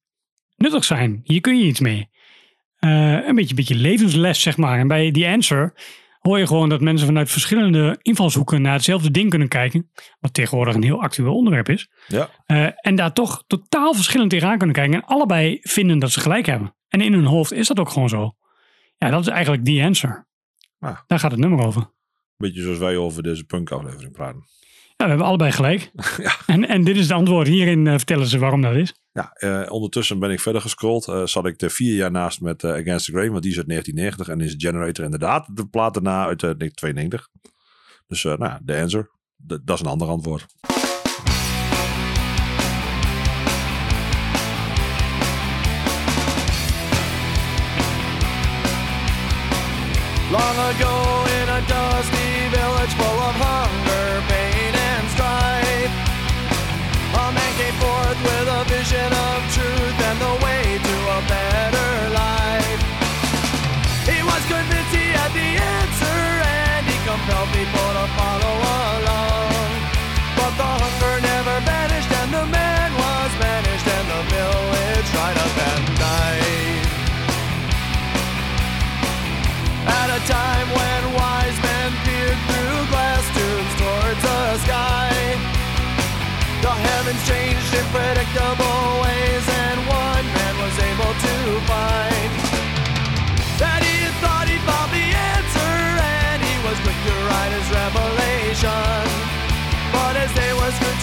nuttig 0.57 0.85
zijn. 0.85 1.21
Hier 1.25 1.41
kun 1.41 1.59
je 1.59 1.65
iets 1.65 1.81
mee. 1.81 2.09
Eh, 2.79 3.27
een 3.27 3.35
beetje, 3.35 3.55
beetje 3.55 3.75
levensles, 3.75 4.41
zeg 4.41 4.57
maar. 4.57 4.79
En 4.79 4.89
bij 4.89 5.11
die 5.11 5.27
Answer 5.29 5.73
hoor 6.29 6.39
je 6.39 6.47
gewoon 6.47 6.69
dat 6.69 6.81
mensen 6.81 7.07
vanuit 7.07 7.31
verschillende 7.31 7.99
invalshoeken 8.03 8.63
naar 8.63 8.73
hetzelfde 8.73 9.11
ding 9.11 9.31
kunnen 9.31 9.49
kijken. 9.49 9.91
Wat 10.21 10.35
tegenwoordig 10.35 10.75
een 10.75 10.83
heel 10.83 11.03
actueel 11.03 11.35
onderwerp 11.35 11.69
is. 11.69 11.89
Ja, 12.07 12.31
Eh, 12.47 12.67
en 12.75 12.95
daar 12.95 13.13
toch 13.13 13.45
totaal 13.47 13.95
verschillend 13.95 14.31
tegenaan 14.31 14.59
kunnen 14.59 14.77
kijken. 14.77 14.95
En 14.95 15.05
allebei 15.05 15.59
vinden 15.63 15.99
dat 15.99 16.11
ze 16.11 16.21
gelijk 16.21 16.47
hebben. 16.47 16.75
En 16.89 17.01
in 17.01 17.13
hun 17.13 17.25
hoofd 17.25 17.53
is 17.53 17.67
dat 17.67 17.79
ook 17.79 17.89
gewoon 17.91 18.09
zo. 18.09 18.35
Ja, 18.99 19.11
dat 19.11 19.21
is 19.21 19.27
eigenlijk 19.29 19.65
die 19.65 19.85
answer. 19.85 20.27
Ah. 20.79 20.99
Daar 21.07 21.19
gaat 21.19 21.31
het 21.31 21.41
nummer 21.41 21.67
over. 21.67 21.91
beetje 22.37 22.63
zoals 22.63 22.79
wij 22.79 22.97
over 22.97 23.23
deze 23.23 23.45
punk-aflevering 23.45 24.13
praten. 24.13 24.43
Ja, 24.97 25.05
we 25.05 25.09
hebben 25.09 25.27
allebei 25.27 25.53
gelijk. 25.53 25.91
Ja. 26.23 26.37
en, 26.47 26.69
en 26.69 26.85
dit 26.85 26.97
is 26.97 27.03
het 27.03 27.13
antwoord. 27.13 27.47
Hierin 27.49 27.87
eh, 27.87 27.93
vertellen 27.97 28.27
ze 28.27 28.39
waarom 28.39 28.61
dat 28.61 28.75
is. 28.75 28.95
Ja, 29.15 29.33
eh, 29.33 29.73
ondertussen 29.73 30.19
ben 30.19 30.31
ik 30.31 30.41
verder 30.41 30.61
gescrolld. 30.61 31.09
Eh, 31.09 31.27
zat 31.27 31.47
ik 31.47 31.61
er 31.61 31.71
vier 31.71 31.95
jaar 31.95 32.11
naast 32.11 32.41
met 32.41 32.65
eh, 32.65 32.71
Against 32.71 33.07
the 33.07 33.13
Grain, 33.13 33.31
want 33.31 33.43
die 33.43 33.53
is 33.53 33.59
uit 33.59 33.69
1990 33.69 34.29
en 34.29 34.41
is 34.41 34.55
Generator 34.59 35.05
inderdaad 35.05 35.57
de 35.57 35.67
plaat 35.67 35.95
daarna 35.95 36.27
uit 36.27 36.43
eh, 36.43 36.51
1992. 36.59 37.29
Dus 38.07 38.23
nou, 38.23 38.59
de 38.63 38.81
answer. 38.81 39.11
Dat 39.37 39.75
is 39.75 39.81
een 39.81 39.87
ander 39.87 40.09
antwoord. 40.09 40.47
Long 50.31 50.59
ago 50.71 51.25
in 51.41 51.49
a 51.49 51.61
dusty 51.61 52.29
village 52.51 52.95
full 52.97 53.19
of 53.29 53.37
hunger, 53.45 53.84
tell 67.27 67.47
people 67.47 67.89
to 67.97 68.07
follow 68.17 68.64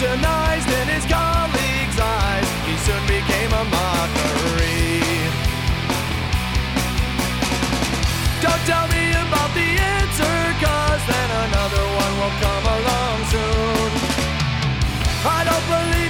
scrutinized 0.02 0.68
in 0.68 0.88
his 0.88 1.04
colleagues' 1.06 1.98
eyes, 2.00 2.48
he 2.66 2.74
soon 2.86 3.02
became 3.06 3.52
a 3.52 3.64
mockery. 3.70 4.98
Don't 8.42 8.62
tell 8.66 8.86
me 8.88 9.04
about 9.22 9.50
the 9.54 9.68
answer, 9.94 10.36
cause 10.58 11.02
then 11.06 11.28
another 11.46 11.84
one 12.02 12.12
will 12.18 12.36
come 12.42 12.66
along 12.78 13.18
soon. 13.30 13.90
I 15.24 15.40
don't 15.46 15.66
believe 15.70 16.01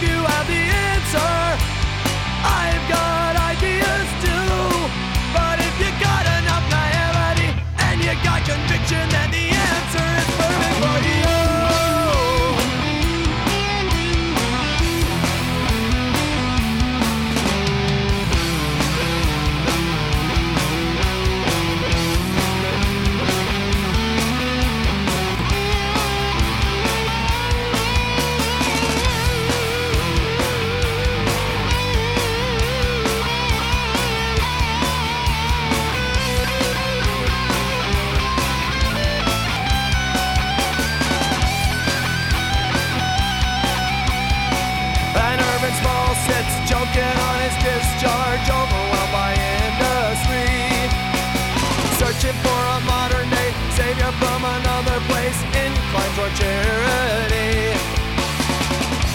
from 54.20 54.40
another 54.44 54.98
place, 55.08 55.38
inclined 55.54 56.14
toward 56.16 56.34
charity. 56.34 57.76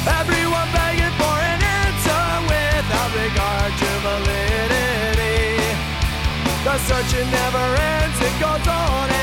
Everyone 0.08 0.70
begging 0.72 1.16
for 1.20 1.38
an 1.54 1.62
answer 1.62 2.26
without 2.48 3.12
regard 3.14 3.72
to 3.82 3.90
validity. 4.06 5.60
The 6.64 6.76
searching 6.88 7.30
never 7.32 7.66
ends, 7.94 8.18
it 8.22 8.36
goes 8.40 8.68
on 8.68 9.17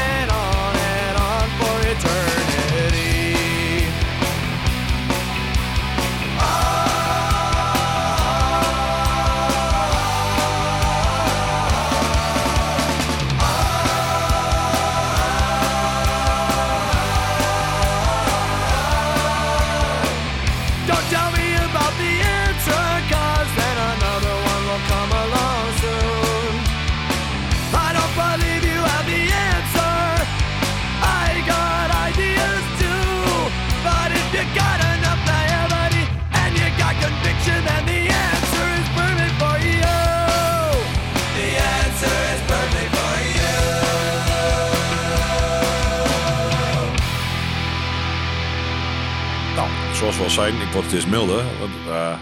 Zijn, 50.29 50.55
ik 50.55 50.69
word 50.73 50.85
steeds 50.87 51.07
milder. 51.07 51.45
Want, 51.59 51.73
eh, 51.89 52.19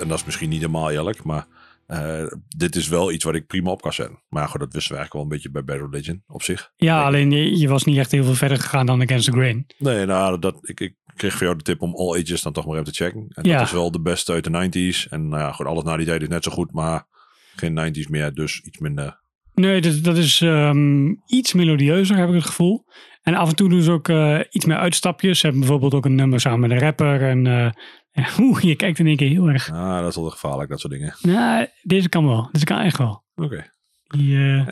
en 0.00 0.08
dat 0.08 0.18
is 0.18 0.24
misschien 0.24 0.48
niet 0.48 0.60
helemaal 0.60 0.90
eerlijk, 0.90 1.24
maar 1.24 1.46
eh, 1.86 2.24
dit 2.56 2.76
is 2.76 2.88
wel 2.88 3.12
iets 3.12 3.24
wat 3.24 3.34
ik 3.34 3.46
prima 3.46 3.70
op 3.70 3.82
kan 3.82 3.92
zetten. 3.92 4.22
Maar 4.28 4.48
goed, 4.48 4.60
dat 4.60 4.72
wisten 4.72 4.92
we 4.92 4.98
eigenlijk 4.98 5.12
wel 5.12 5.22
een 5.22 5.28
beetje 5.28 5.50
bij 5.50 5.64
Bad 5.64 5.90
Religion 5.90 6.22
op 6.26 6.42
zich. 6.42 6.72
Ja, 6.76 7.04
alleen 7.04 7.30
je, 7.30 7.58
je 7.58 7.68
was 7.68 7.84
niet 7.84 7.96
echt 7.98 8.10
heel 8.10 8.24
veel 8.24 8.34
verder 8.34 8.58
gegaan 8.58 8.86
dan 8.86 9.02
Against 9.02 9.24
the 9.24 9.32
Grain. 9.32 9.66
Nee, 9.78 10.06
nou, 10.06 10.38
dat, 10.38 10.58
ik, 10.62 10.80
ik 10.80 10.94
kreeg 11.16 11.36
van 11.36 11.46
jou 11.46 11.58
de 11.58 11.64
tip 11.64 11.82
om 11.82 11.94
All 11.94 12.20
Ages 12.20 12.42
dan 12.42 12.52
toch 12.52 12.66
maar 12.66 12.78
even 12.78 12.92
te 12.92 13.04
checken. 13.04 13.26
En 13.28 13.44
Ja. 13.44 13.58
dat 13.58 13.66
is 13.66 13.72
wel 13.72 13.90
de 13.90 14.00
beste 14.00 14.32
uit 14.32 14.44
de 14.44 14.68
90s. 14.94 15.08
En 15.08 15.28
nou 15.28 15.42
ja, 15.42 15.52
goed, 15.52 15.66
alles 15.66 15.84
na 15.84 15.96
die 15.96 16.06
tijd 16.06 16.22
is 16.22 16.28
net 16.28 16.44
zo 16.44 16.50
goed, 16.50 16.72
maar 16.72 17.06
geen 17.56 17.94
90s 17.94 18.08
meer, 18.10 18.34
dus 18.34 18.60
iets 18.60 18.78
minder. 18.78 19.20
Nee, 19.54 19.80
dat, 19.80 20.04
dat 20.04 20.16
is 20.16 20.40
ehm, 20.40 21.14
iets 21.26 21.52
melodieuzer, 21.52 22.16
heb 22.16 22.28
ik 22.28 22.34
het 22.34 22.44
gevoel. 22.46 22.84
En 23.28 23.34
af 23.34 23.48
en 23.48 23.56
toe 23.56 23.68
doen 23.68 23.82
ze 23.82 23.90
ook 23.90 24.08
eh, 24.08 24.38
iets 24.50 24.64
meer 24.64 24.76
uitstapjes. 24.76 25.38
Ze 25.38 25.42
hebben 25.46 25.60
bijvoorbeeld 25.64 25.94
ook 25.94 26.04
een 26.04 26.14
nummer 26.14 26.40
samen 26.40 26.60
met 26.60 26.70
een 26.70 26.78
rapper. 26.78 27.22
En 27.22 27.46
Oeh, 28.40 28.60
je 28.60 28.74
kijkt 28.76 28.98
in 28.98 29.06
één 29.06 29.16
keer 29.16 29.28
heel 29.28 29.48
erg. 29.48 29.70
Ah, 29.72 30.00
dat 30.00 30.08
is 30.08 30.16
wel 30.16 30.30
gevaarlijk, 30.30 30.70
dat 30.70 30.80
soort 30.80 30.92
dingen. 30.92 31.14
Nou, 31.22 31.66
deze 31.82 32.08
kan 32.08 32.26
wel. 32.26 32.48
Deze 32.52 32.64
kan 32.64 32.78
echt 32.78 32.98
wel. 32.98 33.22
Oké. 33.34 33.70
Die, 34.06 34.36
eh, 34.36 34.66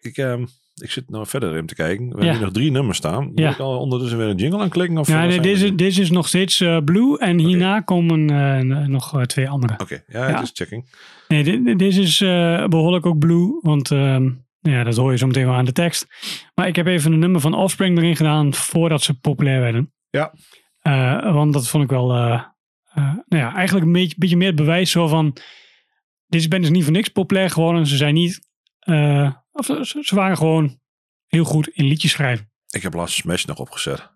Ik, 0.00 0.16
ehm, 0.16 0.42
ik 0.74 0.90
zit 0.90 1.10
nou 1.10 1.26
verder 1.26 1.56
in 1.56 1.66
te 1.66 1.74
kijken. 1.74 2.04
We 2.04 2.10
Ja. 2.10 2.14
hebben 2.16 2.32
hier 2.34 2.44
nog 2.44 2.52
drie 2.52 2.70
nummers 2.70 2.98
staan. 2.98 3.24
Moet 3.24 3.38
Ja. 3.38 3.50
ik 3.50 3.58
al 3.58 3.78
ondertussen 3.78 4.18
weer 4.18 4.28
een 4.28 4.36
jingle 4.36 4.60
aanklikken? 4.60 4.98
Of 4.98 5.08
ja, 5.08 5.24
nee, 5.26 5.40
deze, 5.40 5.74
deze 5.74 6.00
is 6.00 6.10
nog 6.10 6.28
steeds 6.28 6.64
Blue. 6.84 7.18
En 7.18 7.38
hierna 7.38 7.80
komen 7.80 8.26
nog 8.90 9.26
twee 9.26 9.48
andere. 9.48 9.72
Oké, 9.78 10.02
ja, 10.06 10.28
Ja. 10.28 10.34
het 10.34 10.42
is 10.42 10.50
checking. 10.54 10.90
Nee, 11.28 11.42
di- 11.44 11.76
deze 11.76 12.00
is 12.02 12.20
eh, 12.20 12.66
behoorlijk 12.66 13.06
ook 13.06 13.18
Blue. 13.18 13.58
Want 13.60 13.90
ehm, 13.90 14.30
ja, 14.62 14.84
dat 14.84 14.96
hoor 14.96 15.10
je 15.10 15.18
zo 15.18 15.26
meteen 15.26 15.46
wel 15.46 15.54
aan 15.54 15.64
de 15.64 15.72
tekst. 15.72 16.06
Maar 16.54 16.66
ik 16.66 16.76
heb 16.76 16.86
even 16.86 17.12
een 17.12 17.18
nummer 17.18 17.40
van 17.40 17.54
Offspring 17.54 17.98
erin 17.98 18.16
gedaan 18.16 18.54
voordat 18.54 19.02
ze 19.02 19.18
populair 19.18 19.60
werden. 19.60 19.92
Ja. 20.10 20.34
Eh, 20.80 21.32
want 21.32 21.52
dat 21.52 21.68
vond 21.68 21.84
ik 21.84 21.90
wel, 21.90 22.12
eh, 22.12 22.42
nou 22.94 23.22
ja, 23.42 23.54
eigenlijk 23.54 23.86
een 23.86 23.92
beetje, 23.92 24.16
beetje 24.18 24.36
meer 24.36 24.46
het 24.46 24.56
bewijs 24.56 24.90
zo 24.90 25.08
van, 25.08 25.36
deze 26.26 26.48
band 26.48 26.64
is 26.64 26.70
niet 26.70 26.84
voor 26.84 26.92
niks 26.92 27.08
populair 27.08 27.50
geworden. 27.50 27.86
Ze 27.86 27.96
zijn 27.96 28.14
niet, 28.14 28.40
of 29.52 29.64
ze, 29.82 30.14
waren 30.14 30.36
gewoon 30.36 30.80
heel 31.26 31.44
goed 31.44 31.68
in 31.68 31.84
liedjes 31.84 32.10
schrijven. 32.10 32.50
Ik 32.70 32.82
heb 32.82 32.94
laatst 32.94 33.16
Smash 33.16 33.44
nog 33.44 33.58
opgezet. 33.58 34.10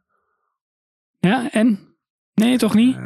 Ja, 1.20 1.51
en? 1.51 1.97
Nee, 2.34 2.59
toch 2.59 2.74
niet? 2.74 2.97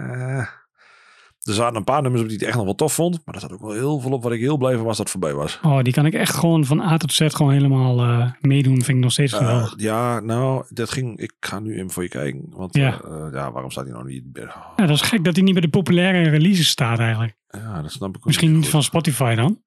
Eh, 1.42 1.48
er 1.48 1.54
zaten 1.54 1.76
een 1.76 1.84
paar 1.84 2.02
nummers 2.02 2.22
op 2.22 2.28
die 2.28 2.38
ik 2.38 2.46
echt 2.46 2.56
nog 2.56 2.64
wel 2.64 2.74
tof 2.74 2.92
vond. 2.92 3.20
Maar 3.24 3.34
er 3.34 3.40
zat 3.40 3.52
ook 3.52 3.60
wel 3.60 3.72
heel 3.72 4.00
veel 4.00 4.10
op 4.12 4.22
wat 4.22 4.32
ik 4.32 4.40
heel 4.40 4.56
blij 4.56 4.74
van 4.76 4.84
was 4.84 4.96
dat 4.96 5.10
het 5.10 5.10
voorbij 5.10 5.34
was. 5.34 5.58
Oh, 5.62 5.82
die 5.82 5.92
kan 5.92 6.06
ik 6.06 6.14
echt 6.14 6.34
gewoon 6.34 6.64
van 6.64 6.80
A 6.80 6.96
tot 6.96 7.12
Z 7.12 7.26
gewoon 7.28 7.52
helemaal 7.52 8.00
eh, 8.00 8.30
meedoen. 8.40 8.74
Vind 8.82 8.88
ik 8.96 9.02
nog 9.02 9.12
steeds 9.12 9.32
Eh, 9.32 9.38
geweldig. 9.38 9.74
ja, 9.76 10.20
nou, 10.20 10.64
dat 10.68 10.90
ging. 10.90 11.18
Ik 11.18 11.32
ga 11.40 11.58
nu 11.58 11.74
even 11.74 11.90
voor 11.90 12.02
je 12.02 12.08
kijken. 12.08 12.44
Want 12.50 12.74
Ja. 12.76 13.00
ja, 13.08 13.28
ja 13.32 13.52
waarom 13.52 13.70
staat 13.70 13.84
hij 13.84 13.92
nou 13.92 14.06
niet? 14.06 14.24
Oh, 14.38 14.44
Ja, 14.76 14.86
dat 14.86 14.90
is 14.96 15.00
gek 15.02 15.24
dat 15.24 15.34
hij 15.34 15.44
niet 15.44 15.52
bij 15.52 15.62
de 15.62 15.68
populaire 15.68 16.28
releases 16.30 16.68
staat 16.68 16.98
eigenlijk. 16.98 17.34
ja, 17.50 17.82
dat 17.82 17.92
snap 17.92 18.08
ik 18.10 18.16
ook 18.16 18.24
Misschien 18.24 18.52
niet 18.52 18.60
goed. 18.62 18.68
van 18.70 18.82
Spotify 18.82 19.34
dan. 19.34 19.58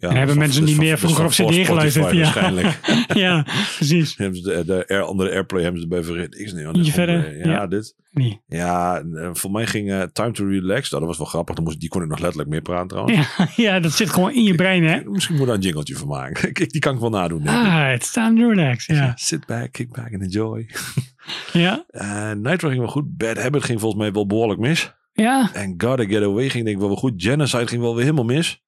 En 0.00 0.16
hebben 0.16 0.38
mensen 0.38 0.64
niet 0.64 0.76
meer 0.76 0.98
vroeger 0.98 1.24
is 1.24 1.40
op 1.40 1.50
CD 1.50 1.66
geluisterd? 1.66 2.10
Ja. 2.12 2.18
Waarschijnlijk. 2.22 2.78
ja, 3.14 3.46
precies. 3.76 4.16
hebben 4.16 4.38
ze 4.40 4.62
de, 4.66 4.84
de 4.86 5.00
andere 5.00 5.30
airplay 5.30 5.62
hebben 5.62 5.80
ze 5.80 5.86
erbij 5.88 6.02
verricht. 6.04 6.38
Ik 6.40 6.52
niet. 6.52 6.76
Ietsje 6.76 6.92
verder, 6.92 7.38
Ja, 7.38 7.50
ja. 7.50 7.66
dit. 7.66 7.94
Nee. 8.12 8.40
Ja, 8.46 9.02
eh, 9.14 9.30
voor 9.32 9.50
mij 9.50 9.66
ging 9.66 9.90
eh, 9.90 10.02
Time 10.12 10.30
to 10.30 10.44
Relax. 10.46 10.90
Nou, 10.90 11.02
dat 11.02 11.10
was 11.10 11.18
wel 11.18 11.26
grappig. 11.26 11.54
Dan 11.54 11.64
moest, 11.64 11.80
die 11.80 11.88
kon 11.88 12.02
ik 12.02 12.08
nog 12.08 12.18
letterlijk 12.18 12.50
meer 12.50 12.62
praten 12.62 12.88
trouwens. 12.88 13.36
Ja, 13.36 13.48
ja, 13.72 13.80
dat 13.80 13.92
zit 13.92 14.10
gewoon 14.10 14.32
in 14.34 14.42
je 14.42 14.54
brein, 14.54 14.84
hè? 14.84 15.00
Misschien 15.04 15.34
moet 15.34 15.42
ik 15.42 15.48
daar 15.48 15.56
een 15.58 15.62
jingletje 15.62 15.96
van 15.96 16.08
maken. 16.08 16.54
Die 16.72 16.80
kan 16.80 16.94
ik 16.94 17.00
wel 17.00 17.10
nadoen. 17.10 17.46
Ah, 17.48 17.92
it's 17.94 18.12
time 18.12 18.40
to 18.40 18.48
relax. 18.48 18.86
Ja, 18.86 19.12
Sit 19.16 19.46
back, 19.46 19.72
kick 19.72 19.92
back 19.92 20.12
and 20.12 20.22
enjoy. 20.22 20.66
ja, 21.52 21.84
Nitro 22.34 22.68
ging 22.68 22.80
wel 22.80 22.88
goed. 22.90 23.16
Bad 23.16 23.38
Habit 23.42 23.64
ging 23.64 23.80
volgens 23.80 24.02
mij 24.02 24.12
wel 24.12 24.26
behoorlijk 24.26 24.60
mis. 24.60 24.92
ja. 25.12 25.50
En 25.52 25.74
Gotta 25.76 26.04
Get 26.04 26.22
Away 26.22 26.48
ging 26.48 26.64
denk 26.64 26.74
ik 26.76 26.78
wel 26.82 26.88
weer 26.88 26.98
goed. 26.98 27.12
Genocide 27.16 27.66
ging 27.66 27.80
wel 27.80 27.94
weer 27.94 28.04
helemaal 28.04 28.24
mis. 28.24 28.62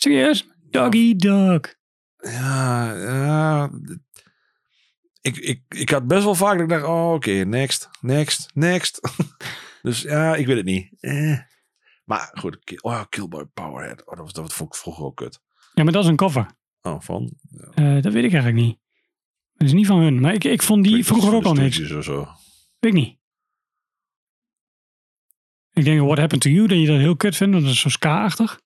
Serieus? 0.00 0.48
Doggy 0.70 1.16
dog. 1.16 1.60
Ja, 2.16 2.94
ja. 2.94 3.70
Ik, 5.20 5.36
ik, 5.36 5.62
ik 5.68 5.90
had 5.90 6.06
best 6.06 6.24
wel 6.24 6.34
vaak 6.34 6.52
dat 6.52 6.62
ik 6.62 6.68
dacht, 6.68 6.84
oh 6.84 7.12
oké, 7.12 7.30
next, 7.30 7.88
next, 8.00 8.50
next. 8.54 9.00
dus 9.82 10.02
ja, 10.02 10.34
ik 10.36 10.46
weet 10.46 10.56
het 10.56 10.64
niet. 10.64 10.92
Eh. 11.00 11.38
Maar 12.04 12.30
goed, 12.32 12.80
oh, 12.82 13.02
Killboy 13.08 13.44
Powerhead. 13.44 14.06
Oh, 14.06 14.16
dat, 14.16 14.18
was, 14.18 14.32
dat 14.32 14.52
vond 14.52 14.74
ik 14.74 14.80
vroeger 14.80 15.04
ook 15.04 15.16
kut. 15.16 15.40
Ja, 15.74 15.82
maar 15.82 15.92
dat 15.92 16.02
is 16.02 16.08
een 16.08 16.16
cover. 16.16 16.46
Oh, 16.82 17.00
van? 17.00 17.32
Eh, 17.74 18.02
dat 18.02 18.12
weet 18.12 18.24
ik 18.24 18.32
eigenlijk 18.32 18.54
niet. 18.54 18.78
Dat 19.54 19.66
is 19.66 19.72
niet 19.72 19.86
van 19.86 19.98
hun. 19.98 20.20
Maar 20.20 20.34
ik, 20.34 20.44
ik 20.44 20.62
vond 20.62 20.84
die 20.84 21.04
vroeger 21.04 21.34
ook 21.34 21.44
al 21.44 21.54
niks. 21.54 21.92
Of 21.92 22.04
zo. 22.04 22.18
Weet 22.78 22.92
ik 22.92 22.98
niet. 22.98 23.18
Ik 25.72 25.84
denk, 25.84 26.00
What 26.00 26.18
Happened 26.18 26.42
to 26.42 26.50
You, 26.50 26.66
dat 26.66 26.78
je 26.78 26.86
dat 26.86 26.98
heel 26.98 27.16
kut 27.16 27.36
vindt. 27.36 27.52
want 27.52 27.64
Dat 27.64 27.74
is 27.74 27.80
zo 27.80 27.88
ska-achtig. 27.88 28.60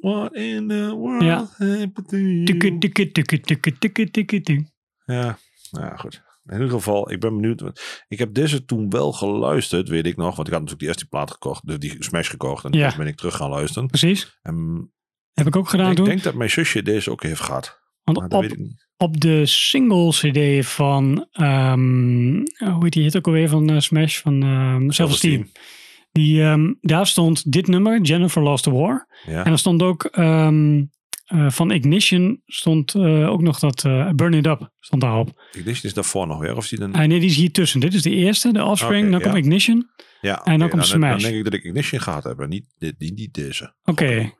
What 0.00 0.34
in 0.34 0.68
the 0.68 0.94
world 0.96 1.22
Ja. 1.22 1.36
happened 1.58 2.08
to 2.08 2.16
you? 2.16 2.44
Tukke, 2.44 2.78
tukke, 2.78 3.10
tukke, 3.10 3.40
tukke, 3.40 3.78
tukke, 3.78 4.10
tukke, 4.10 4.40
tukke. 4.40 4.66
Ja, 5.04 5.38
nou 5.70 5.96
goed. 5.98 6.22
In 6.44 6.52
ieder 6.52 6.70
geval, 6.70 7.10
ik 7.12 7.20
ben 7.20 7.40
benieuwd. 7.40 7.62
Ik 8.08 8.18
heb 8.18 8.34
deze 8.34 8.64
toen 8.64 8.90
wel 8.90 9.12
geluisterd, 9.12 9.88
weet 9.88 10.06
ik 10.06 10.16
nog. 10.16 10.36
Want 10.36 10.48
ik 10.48 10.52
had 10.54 10.62
natuurlijk 10.62 10.78
die 10.78 10.88
eerste 10.88 11.06
plaat 11.06 11.30
gekocht. 11.30 11.66
Dus 11.66 11.78
die 11.78 11.96
Smash 11.98 12.30
gekocht. 12.30 12.64
En 12.64 12.72
Ja. 12.72 12.88
toen 12.88 12.98
ben 12.98 13.06
ik 13.06 13.16
terug 13.16 13.36
gaan 13.36 13.50
luisteren. 13.50 13.88
Precies. 13.88 14.38
En 14.42 14.90
Heb 15.32 15.46
ik 15.46 15.56
ook 15.56 15.68
gedaan 15.68 15.90
ik 15.90 15.96
toen. 15.96 16.04
denk 16.04 16.22
dat 16.22 16.34
mijn 16.34 16.50
zusje 16.50 16.82
deze 16.82 17.10
ook 17.10 17.22
heeft 17.22 17.40
gehad. 17.40 17.78
Maar 18.04 18.14
Want 18.14 18.30
dat 18.30 18.38
op, 18.42 18.48
weet 18.48 18.52
ik 18.58 18.58
niet. 18.64 18.88
op 18.96 19.20
de 19.20 19.46
single 19.46 20.10
CD 20.10 20.66
van, 20.66 21.26
ehm, 21.32 22.34
hoe 22.58 22.78
heet 22.82 22.92
die 22.92 23.02
hit 23.02 23.16
ook 23.16 23.26
alweer 23.26 23.48
van 23.48 23.70
eh, 23.70 23.78
Smash, 23.78 24.18
van 24.20 24.42
ehm 24.42 24.90
Self-Esteem. 24.90 25.50
Die, 26.12 26.42
ehm, 26.42 26.72
daar 26.80 27.06
stond 27.06 27.52
dit 27.52 27.66
nummer, 27.66 28.00
Jennifer 28.00 28.42
Lost 28.42 28.64
the 28.64 28.72
War. 28.72 29.06
Ja. 29.26 29.44
En 29.44 29.52
er 29.52 29.58
stond 29.58 29.82
ook 29.82 30.04
ehm, 30.04 30.82
eh, 31.30 31.50
van 31.50 31.70
Ignition 31.70 32.42
stond 32.46 32.94
eh, 32.94 33.28
ook 33.28 33.42
nog 33.42 33.58
dat 33.58 33.84
eh, 33.84 34.10
Burn 34.10 34.34
It 34.34 34.46
Up 34.46 34.70
stond 34.80 35.02
daarop. 35.02 35.42
Ignition 35.52 35.84
is 35.84 35.94
daarvoor 35.94 36.26
nog 36.26 36.40
weer. 36.40 36.56
Of 36.56 36.62
is 36.62 36.68
die 36.68 36.78
dan... 36.78 36.92
Ah, 36.92 37.06
nee, 37.06 37.20
die 37.20 37.28
is 37.28 37.36
hier 37.36 37.52
tussen. 37.52 37.80
Dit 37.80 37.94
is 37.94 38.02
de 38.02 38.10
eerste, 38.10 38.52
de 38.52 38.64
Offspring. 38.64 39.10
Dan 39.10 39.18
ja. 39.18 39.24
komt 39.24 39.44
Ignition. 39.44 39.90
ja, 40.20 40.44
en 40.44 40.58
dan 40.58 40.68
komt 40.68 40.82
dan, 40.82 40.90
Smash. 40.90 41.10
Dan 41.10 41.20
denk 41.20 41.34
ik 41.34 41.44
dat 41.44 41.52
ik 41.52 41.64
Ignition 41.64 42.00
gehad 42.00 42.24
heb. 42.24 42.38
En 42.38 42.48
niet, 42.48 42.66
dit, 42.78 42.94
niet, 42.98 43.14
niet 43.14 43.34
deze. 43.34 43.74
Oké. 43.84 44.32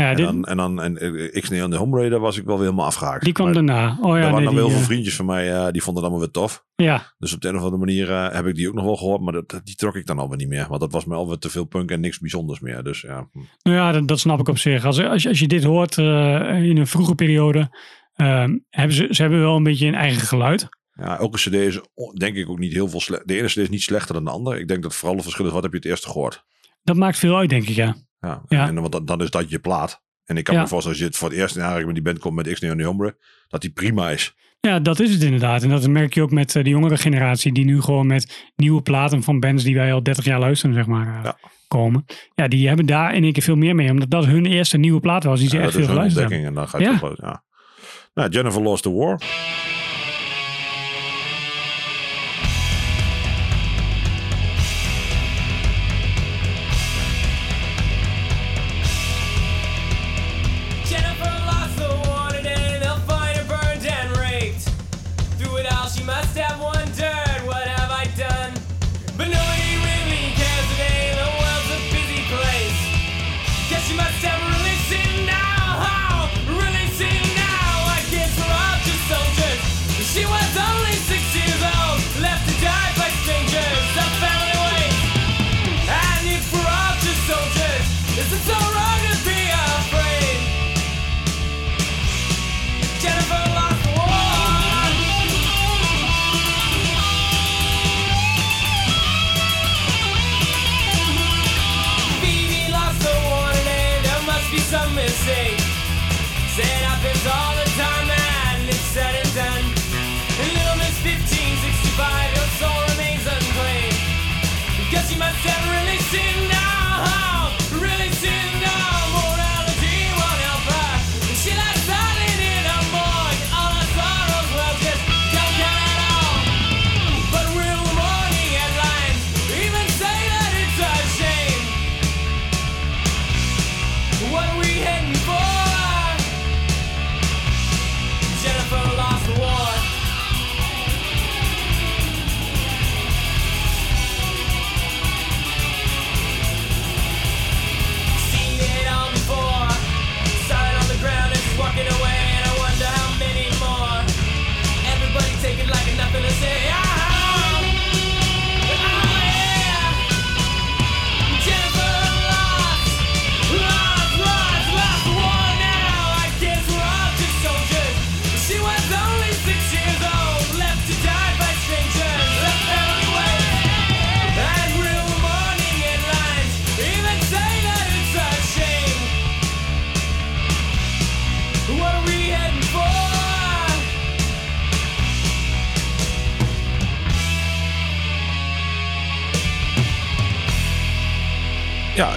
Ja, 0.00 0.10
En 0.10 0.16
dit, 0.16 0.24
dan, 0.24 0.44
en 0.44 0.56
dan 0.56 0.82
en, 0.82 0.98
eh, 0.98 1.40
X-Neon 1.42 1.64
en 1.64 1.70
de 1.70 1.76
Home 1.76 1.98
Raider 1.98 2.20
was 2.20 2.36
ik 2.36 2.44
wel 2.44 2.54
weer 2.54 2.64
helemaal 2.64 2.86
afgehaakt. 2.86 3.24
die 3.24 3.32
kwam 3.32 3.46
Maar 3.46 3.54
daarna. 3.54 3.98
Oh 4.00 4.08
ja, 4.08 4.14
er 4.14 4.20
waren 4.20 4.34
nee, 4.34 4.44
dan 4.44 4.54
die, 4.54 4.62
wel 4.62 4.70
veel 4.70 4.78
eh, 4.78 4.84
vriendjes 4.84 5.16
van 5.16 5.26
mij, 5.26 5.52
eh, 5.52 5.72
die 5.72 5.82
vonden 5.82 6.02
het 6.02 6.12
allemaal 6.12 6.18
weer 6.18 6.42
tof. 6.42 6.64
ja, 6.74 7.14
Dus 7.18 7.34
op 7.34 7.40
de 7.40 7.48
een 7.48 7.56
of 7.56 7.62
andere 7.62 7.84
manier 7.84 8.32
heb 8.32 8.46
ik 8.46 8.54
die 8.54 8.68
ook 8.68 8.74
nog 8.74 8.84
wel 8.84 8.96
gehoord. 8.96 9.20
Maar 9.20 9.32
dat, 9.32 9.60
die 9.64 9.74
trok 9.74 9.96
ik 9.96 10.06
dan 10.06 10.18
alweer 10.18 10.36
niet 10.36 10.48
meer. 10.48 10.66
Want 10.68 10.80
dat 10.80 10.92
was 10.92 11.04
me 11.04 11.14
alweer 11.14 11.38
te 11.38 11.50
veel 11.50 11.64
punk 11.64 11.90
en 11.90 12.00
niks 12.00 12.18
bijzonders 12.18 12.60
meer. 12.60 12.82
Dus 12.82 13.00
ja, 13.00 13.28
hm. 13.32 13.38
nou 13.62 13.76
ja, 13.76 13.92
dat, 13.92 14.08
dat 14.08 14.18
snap 14.20 14.40
ik 14.40 14.48
op 14.48 14.58
zich. 14.58 14.84
Als, 14.84 15.02
als, 15.02 15.22
je, 15.22 15.28
als 15.28 15.38
je 15.38 15.48
dit 15.48 15.64
hoort 15.64 15.96
in 15.96 16.76
een 16.76 16.86
vroege 16.86 17.14
periode, 17.14 17.76
ehm, 18.14 18.58
hebben 18.70 18.96
ze, 18.96 19.06
ze 19.10 19.22
hebben 19.22 19.40
wel 19.40 19.56
een 19.56 19.62
beetje 19.62 19.86
een 19.86 19.94
eigen 19.94 20.26
geluid. 20.26 20.68
ja 20.92 21.18
elke 21.18 21.36
cd 21.36 21.52
is 21.52 21.80
denk 22.12 22.36
ik 22.36 22.48
ook 22.48 22.58
niet 22.58 22.72
heel 22.72 22.88
veel 22.88 23.00
slecht. 23.00 23.28
De 23.28 23.36
ene 23.36 23.46
cd 23.46 23.56
is 23.56 23.68
niet 23.68 23.82
slechter 23.82 24.14
dan 24.14 24.24
de 24.24 24.30
andere. 24.30 24.60
Ik 24.60 24.68
denk 24.68 24.82
dat 24.82 24.94
vooral 24.94 25.14
het 25.14 25.24
verschil 25.24 25.46
is, 25.46 25.52
wat 25.52 25.62
heb 25.62 25.72
je 25.72 25.78
het 25.78 25.86
eerste 25.86 26.08
gehoord? 26.08 26.44
Dat 26.86 26.96
maakt 26.96 27.18
veel 27.18 27.36
uit, 27.36 27.50
denk 27.50 27.68
ik, 27.68 27.74
ja. 27.74 27.94
Ja, 28.20 28.42
Ja. 28.48 28.66
En, 28.68 28.74
want 28.74 28.92
dan, 28.92 29.04
dan 29.04 29.22
is 29.22 29.30
dat 29.30 29.50
je 29.50 29.58
plaat. 29.58 30.02
En 30.24 30.36
ik 30.36 30.44
kan 30.44 30.54
Ja. 30.54 30.60
me 30.60 30.66
voorstellen, 30.68 30.96
als 30.98 31.06
je 31.06 31.10
het 31.10 31.18
voor 31.20 31.28
het 31.28 31.38
eerst 31.38 31.56
in 31.56 31.62
aanraking 31.62 31.86
met 31.86 31.94
die 31.94 32.04
band 32.04 32.18
komt 32.18 32.34
met 32.34 32.52
X-Neon 32.52 32.72
en 32.72 32.78
die 32.78 32.86
Hombre, 32.86 33.16
dat 33.48 33.60
die 33.60 33.70
prima 33.70 34.10
is. 34.10 34.34
Ja, 34.60 34.78
dat 34.80 35.00
is 35.00 35.12
het 35.12 35.22
inderdaad. 35.22 35.62
En 35.62 35.68
dat 35.68 35.86
merk 35.88 36.14
je 36.14 36.22
ook 36.22 36.30
met 36.30 36.56
eh, 36.56 36.64
de 36.64 36.70
jongere 36.70 36.96
generatie, 36.96 37.52
die 37.52 37.64
nu 37.64 37.80
gewoon 37.80 38.06
met 38.06 38.50
nieuwe 38.56 38.82
platen 38.82 39.22
van 39.22 39.40
bands 39.40 39.64
die 39.64 39.74
wij 39.74 39.92
al 39.92 40.02
30 40.02 40.24
jaar 40.24 40.38
luisteren, 40.38 40.74
zeg 40.74 40.86
maar, 40.86 41.16
eh, 41.18 41.24
Ja. 41.24 41.36
komen. 41.68 42.04
Ja, 42.34 42.48
die 42.48 42.66
hebben 42.68 42.86
daar 42.86 43.14
in 43.14 43.22
één 43.24 43.32
keer 43.32 43.42
veel 43.42 43.56
meer 43.56 43.74
mee, 43.74 43.90
omdat 43.90 44.10
dat 44.10 44.24
hun 44.26 44.46
eerste 44.46 44.78
nieuwe 44.78 45.00
plaat 45.00 45.24
was 45.24 45.40
die 45.40 45.48
ze 45.48 45.58
echt 45.58 45.72
veel 45.72 45.86
geluisterd 45.86 46.28
hebben. 46.30 46.46
en 46.48 46.54
dan 46.54 46.68
ga 46.68 46.78
je 46.78 46.84
Ja. 46.84 46.90
toch 46.90 47.00
wel- 47.00 47.16
ja. 47.20 47.44
Nou, 48.14 48.28
Jennifer 48.30 48.62
Lost 48.62 48.82
the 48.82 48.92
War. 48.92 49.20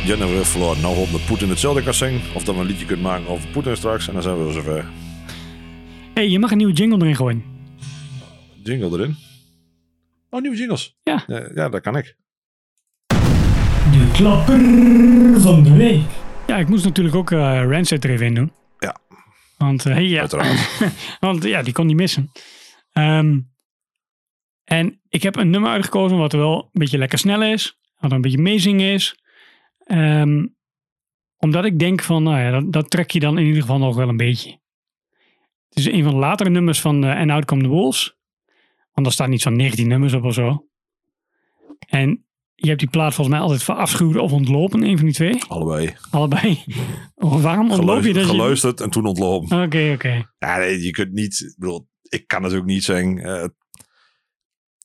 Ja, 0.09 0.15
Jennifer 0.15 0.37
heeft 0.37 0.49
verloren. 0.49 0.81
Nou 0.81 0.95
hoop 0.95 1.11
dat 1.11 1.25
Poetin 1.25 1.49
hetzelfde 1.49 1.83
kan 1.83 1.93
zingen. 1.93 2.21
Of 2.33 2.43
dat 2.43 2.55
we 2.55 2.61
een 2.61 2.67
liedje 2.67 2.85
kunt 2.85 3.01
maken 3.01 3.27
over 3.27 3.49
Poetin 3.49 3.77
straks. 3.77 4.07
En 4.07 4.13
dan 4.13 4.21
zijn 4.21 4.37
we 4.37 4.43
wel 4.43 4.51
zover. 4.51 4.85
hey, 6.13 6.29
je 6.29 6.39
mag 6.39 6.51
een 6.51 6.57
nieuwe 6.57 6.73
jingle 6.73 6.99
erin 6.99 7.15
gooien. 7.15 7.43
Jingle 8.63 8.89
erin. 8.89 9.15
Oh, 10.29 10.41
nieuwe 10.41 10.57
jingles. 10.57 10.97
Ja. 11.03 11.23
Ja, 11.27 11.49
ja 11.53 11.69
dat 11.69 11.81
kan 11.81 11.97
ik. 11.97 12.15
De 13.91 14.09
klapper 14.13 14.59
van 15.41 15.63
de 15.63 15.75
week. 15.75 16.05
Ja, 16.47 16.57
ik 16.57 16.67
moest 16.67 16.83
natuurlijk 16.83 17.15
ook 17.15 17.31
eh 17.31 17.63
Rancid 17.69 18.03
er 18.03 18.09
even 18.09 18.25
in 18.25 18.33
doen. 18.33 18.51
Ja. 18.79 18.99
Want, 19.57 19.85
eh, 19.85 19.93
hey, 19.93 20.07
ja. 20.07 20.27
Want 21.19 21.43
ja, 21.43 21.61
die 21.61 21.73
kon 21.73 21.85
niet 21.85 21.95
missen. 21.95 22.31
Ehm, 22.91 23.39
en 24.63 25.01
ik 25.09 25.23
heb 25.23 25.35
een 25.35 25.49
nummer 25.49 25.71
uitgekozen 25.71 26.17
wat 26.17 26.33
wel 26.33 26.63
een 26.63 26.79
beetje 26.79 26.97
lekker 26.97 27.17
snel 27.17 27.43
is. 27.43 27.79
Wat 27.97 28.11
een 28.11 28.21
beetje 28.21 28.41
meezingen 28.41 28.93
is. 28.93 29.18
Ehm, 29.89 30.45
omdat 31.37 31.65
ik 31.65 31.79
denk 31.79 32.01
van, 32.01 32.23
nou 32.23 32.39
ja, 32.39 32.51
dat, 32.51 32.71
dat 32.71 32.89
trek 32.89 33.11
je 33.11 33.19
dan 33.19 33.37
in 33.37 33.45
ieder 33.45 33.61
geval 33.61 33.77
nog 33.77 33.95
wel 33.95 34.09
een 34.09 34.17
beetje. 34.17 34.49
Het 35.69 35.77
is 35.77 35.85
een 35.85 36.03
van 36.03 36.11
de 36.13 36.19
latere 36.19 36.49
nummers 36.49 36.81
van 36.81 37.03
uh, 37.05 37.15
And 37.19 37.29
Out 37.31 37.45
Come 37.45 37.61
the 37.61 37.67
Wolves. 37.67 38.17
Want 38.93 39.07
er 39.07 39.13
staan 39.13 39.31
iets 39.31 39.43
van 39.43 39.55
19 39.55 39.87
nummers 39.87 40.13
op 40.13 40.23
of 40.23 40.33
zo. 40.33 40.67
En 41.87 42.25
je 42.55 42.67
hebt 42.67 42.79
die 42.79 42.89
plaat 42.89 43.13
volgens 43.13 43.35
mij 43.35 43.45
altijd 43.45 43.63
verafschuwd 43.63 44.15
of 44.17 44.31
ontlopen, 44.31 44.83
een 44.83 44.95
van 44.97 45.05
die 45.05 45.15
twee. 45.15 45.43
Allebei. 45.47 45.95
Allebei. 46.11 46.63
Waarom 47.15 47.71
ontloop 47.71 48.03
je 48.03 48.13
Geluisterd, 48.13 48.15
dat? 48.15 48.23
je- 48.25 48.29
geluisterd 48.31 48.81
en 48.81 48.89
toen 48.89 49.05
ontlopen. 49.05 49.61
Oké, 49.63 49.91
oké. 49.93 50.29
Ja, 50.39 50.57
nee, 50.57 50.81
je 50.81 50.91
kunt 50.91 51.11
niet... 51.11 51.39
Ik 51.39 51.55
bedoel, 51.57 51.87
ik 52.01 52.27
kan 52.27 52.41
natuurlijk 52.41 52.69
niet 52.69 52.83
zeggen... 52.83 53.17
eh, 53.17 53.47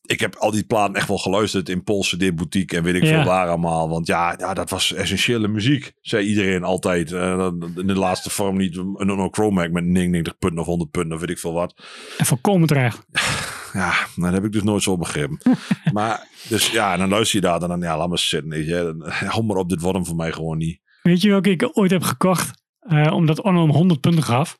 ik 0.06 0.20
heb 0.20 0.34
al 0.36 0.50
die 0.50 0.64
platen 0.64 0.94
echt 0.94 1.08
wel 1.08 1.18
geluisterd 1.18 1.68
in 1.68 1.82
Poolse 1.84 2.16
CD 2.16 2.34
Boutique 2.34 2.76
en 2.76 2.82
weet 2.82 2.94
ik 2.94 3.02
Ja. 3.02 3.08
veel 3.08 3.24
waar 3.24 3.48
allemaal. 3.48 3.88
Want 3.88 4.06
ja, 4.06 4.34
ja, 4.38 4.54
dat 4.54 4.70
was 4.70 4.92
essentiële 4.92 5.48
muziek, 5.48 5.92
zei 6.00 6.26
iedereen 6.26 6.62
altijd. 6.64 7.12
Eh, 7.12 7.48
in 7.76 7.86
de 7.86 7.94
laatste 7.94 8.30
vorm 8.30 8.56
niet 8.56 8.76
een 8.76 9.08
een 9.08 9.28
Chromac 9.32 9.70
met 9.70 9.84
99 9.84 10.38
punten 10.38 10.60
of 10.60 10.66
100 10.66 10.90
punten 10.90 11.12
of 11.14 11.20
weet 11.20 11.30
ik 11.30 11.38
veel 11.38 11.52
wat. 11.52 11.74
En 12.18 12.26
volkomen 12.26 12.66
terecht. 12.68 13.02
Ja, 13.72 13.94
dat 14.16 14.32
heb 14.32 14.44
ik 14.44 14.52
dus 14.52 14.62
nooit 14.62 14.82
zo 14.82 14.96
begrepen. 14.98 15.38
maar, 15.92 16.26
dus 16.48 16.70
ja, 16.70 16.92
en 16.92 16.98
dan 16.98 17.08
luister 17.08 17.40
je 17.40 17.46
daar 17.46 17.62
en 17.62 17.68
dan, 17.68 17.80
ja, 17.80 17.96
laat 17.96 18.08
maar 18.08 18.18
zitten. 18.18 18.50
Weet 18.50 18.66
je. 18.66 18.94
Hou 19.26 19.44
maar 19.44 19.56
op, 19.56 19.68
dit 19.68 19.80
wordt 19.80 19.96
hem 19.96 20.06
voor 20.06 20.16
mij 20.16 20.32
gewoon 20.32 20.58
niet. 20.58 20.80
Weet 21.02 21.20
je 21.20 21.28
welke 21.30 21.50
ik 21.50 21.70
ooit 21.72 21.90
heb 21.90 22.02
gekocht? 22.02 22.62
eh, 22.80 23.12
omdat 23.12 23.40
Onno 23.42 23.60
hem 23.62 23.70
100 23.70 24.00
punten 24.00 24.22
gaf. 24.22 24.58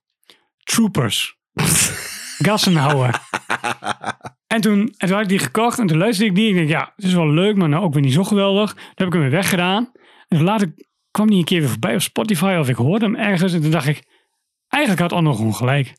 Troopers. 0.62 1.38
Gassenhouwer. 2.46 3.20
En, 4.54 4.60
toen, 4.60 4.94
en 4.96 5.08
toen 5.08 5.10
had 5.10 5.22
ik 5.22 5.28
die 5.28 5.38
gekocht 5.38 5.78
en 5.78 5.86
toen 5.86 5.98
luisterde 5.98 6.30
ik 6.30 6.36
die. 6.36 6.48
Ik 6.48 6.54
denk, 6.54 6.68
ja, 6.68 6.92
het 6.96 7.04
is 7.04 7.14
wel 7.14 7.28
leuk, 7.28 7.56
maar 7.56 7.68
nou 7.68 7.84
ook 7.84 7.92
weer 7.92 8.02
niet 8.02 8.12
zo 8.12 8.24
geweldig. 8.24 8.72
Toen 8.72 8.82
heb 8.94 9.06
ik 9.06 9.12
hem 9.12 9.22
weer 9.22 9.30
weggedaan. 9.30 9.92
En 10.28 10.36
toen 10.36 10.46
later 10.46 10.74
kwam 11.10 11.28
die 11.28 11.38
een 11.38 11.44
keer 11.44 11.60
weer 11.60 11.68
voorbij 11.68 11.94
op 11.94 12.00
Spotify 12.00 12.56
of 12.60 12.68
ik 12.68 12.76
hoorde 12.76 13.04
hem 13.04 13.16
ergens. 13.16 13.52
En 13.52 13.60
toen 13.60 13.70
dacht 13.70 13.86
ik, 13.86 14.02
eigenlijk 14.68 15.02
had 15.02 15.12
Onno 15.12 15.34
gewoon 15.34 15.54
gelijk. 15.54 15.94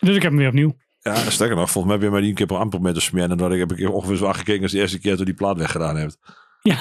Dus 0.00 0.16
ik 0.16 0.22
heb 0.22 0.30
hem 0.30 0.40
weer 0.40 0.48
opnieuw. 0.48 0.76
Ja, 1.00 1.14
sterker 1.14 1.56
nog, 1.56 1.70
volgens 1.70 1.84
mij 1.84 1.94
heb 1.94 2.02
je 2.02 2.10
mij 2.10 2.20
die 2.20 2.28
een 2.28 2.34
keer 2.34 2.46
per 2.46 2.56
amper 2.56 2.80
met 2.80 2.94
te 2.94 3.00
smeren. 3.00 3.30
En 3.30 3.36
dat 3.36 3.50
heb 3.50 3.72
ik 3.72 3.90
ongeveer 3.90 4.16
zo 4.16 4.26
aangekeken 4.26 4.62
als 4.62 4.72
de 4.72 4.78
eerste 4.78 5.00
keer 5.00 5.16
toen 5.16 5.24
die 5.24 5.34
plaat 5.34 5.58
weggedaan 5.58 5.96
hebt. 5.96 6.18
Ja. 6.62 6.76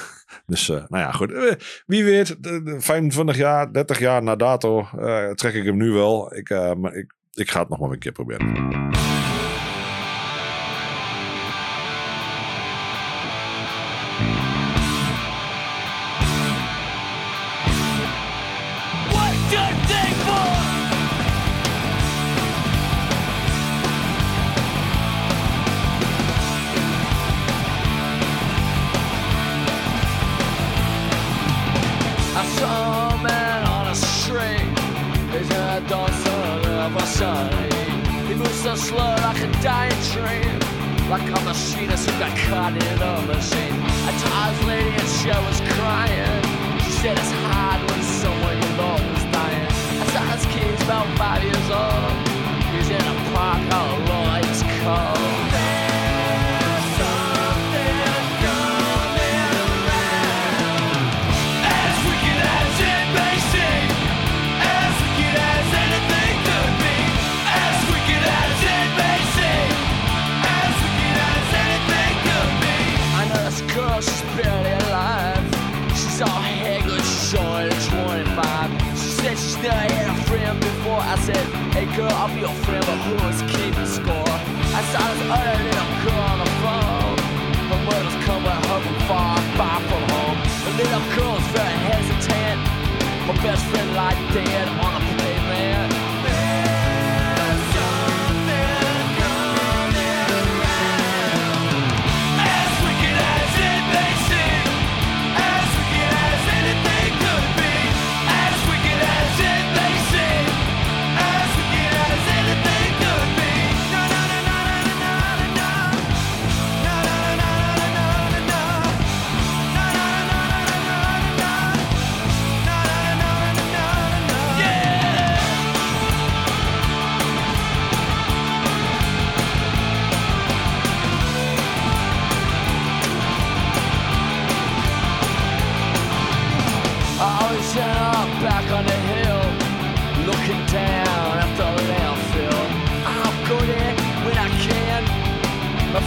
dus, 0.46 0.68
eh, 0.68 0.76
nou 0.88 1.04
ja, 1.04 1.10
goed. 1.10 1.32
Eh, 1.32 1.52
wie 1.86 2.04
weet, 2.04 2.42
de, 2.42 2.62
de 2.62 2.80
25 2.80 3.36
jaar, 3.36 3.72
30 3.72 3.98
jaar 3.98 4.22
na 4.22 4.36
dato 4.36 4.88
eh, 4.98 5.30
trek 5.30 5.54
ik 5.54 5.64
hem 5.64 5.76
nu 5.76 5.90
wel. 5.90 6.36
Ik, 6.36 6.48
maar 6.76 6.94
ik, 6.94 7.14
ik 7.32 7.50
ga 7.50 7.60
het 7.60 7.68
nog 7.68 7.78
maar 7.78 7.90
een 7.90 7.98
keer 7.98 8.12
proberen. 8.12 8.90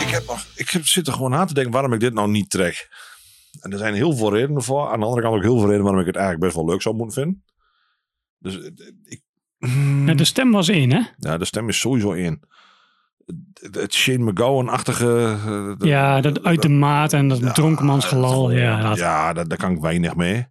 Ik, 0.00 0.18
heb 0.18 0.26
nog, 0.26 0.46
ik 0.54 0.86
zit 0.86 1.06
er 1.06 1.12
gewoon 1.12 1.30
na 1.30 1.44
te 1.44 1.54
denken 1.54 1.72
waarom 1.72 1.92
ik 1.92 2.00
dit 2.00 2.14
nou 2.14 2.30
niet 2.30 2.50
trek. 2.50 2.88
En 3.60 3.72
er 3.72 3.78
zijn 3.78 3.94
heel 3.94 4.16
veel 4.16 4.32
redenen 4.32 4.62
voor. 4.62 4.88
Aan 4.88 5.00
de 5.00 5.06
andere 5.06 5.22
kant 5.22 5.34
ook 5.36 5.42
heel 5.42 5.56
veel 5.56 5.64
redenen 5.64 5.82
waarom 5.84 6.00
ik 6.00 6.06
het 6.06 6.16
eigenlijk 6.16 6.44
best 6.44 6.56
wel 6.56 6.72
leuk 6.72 6.82
zou 6.82 6.94
moeten 6.94 7.22
vinden. 7.22 7.44
Dus 8.38 8.60
eh, 8.60 8.70
ik, 9.04 9.22
Ja, 10.06 10.14
de 10.14 10.24
stem 10.24 10.50
was 10.50 10.68
één, 10.68 10.90
hè? 10.92 11.00
ja, 11.16 11.38
de 11.38 11.44
stem 11.44 11.68
is 11.68 11.80
sowieso 11.80 12.12
één. 12.12 12.40
Het, 13.70 13.94
Shane 13.94 14.30
McGowan-achtige... 14.32 15.38
eh, 15.80 15.86
Ja, 15.88 16.20
dat 16.20 16.44
uit 16.44 16.62
de 16.62 16.68
maat 16.68 17.12
en 17.12 17.28
dat 17.28 17.38
Ja, 17.38 17.52
dronkenmansgelal. 17.52 18.50
Ja, 18.50 18.80
dat- 18.88 18.98
ja 18.98 19.32
daar, 19.32 19.48
daar 19.48 19.58
kan 19.58 19.72
ik 19.72 19.80
weinig 19.80 20.14
mee. 20.16 20.46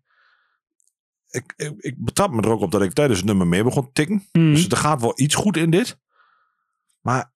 Ik, 1.29 1.53
ik, 1.55 1.73
ik 1.77 1.95
betrap 1.97 2.31
me 2.31 2.41
er 2.41 2.49
ook 2.49 2.61
op 2.61 2.71
dat 2.71 2.81
ik 2.81 2.93
tijdens 2.93 3.19
het 3.19 3.27
nummer 3.27 3.47
mee 3.47 3.63
begon 3.63 3.83
te 3.85 3.89
tikken. 3.93 4.27
Mhm. 4.31 4.53
Dus 4.53 4.67
er 4.67 4.77
gaat 4.77 5.01
wel 5.01 5.13
iets 5.15 5.35
goed 5.35 5.57
in 5.57 5.69
dit. 5.69 5.99
Maar 7.01 7.31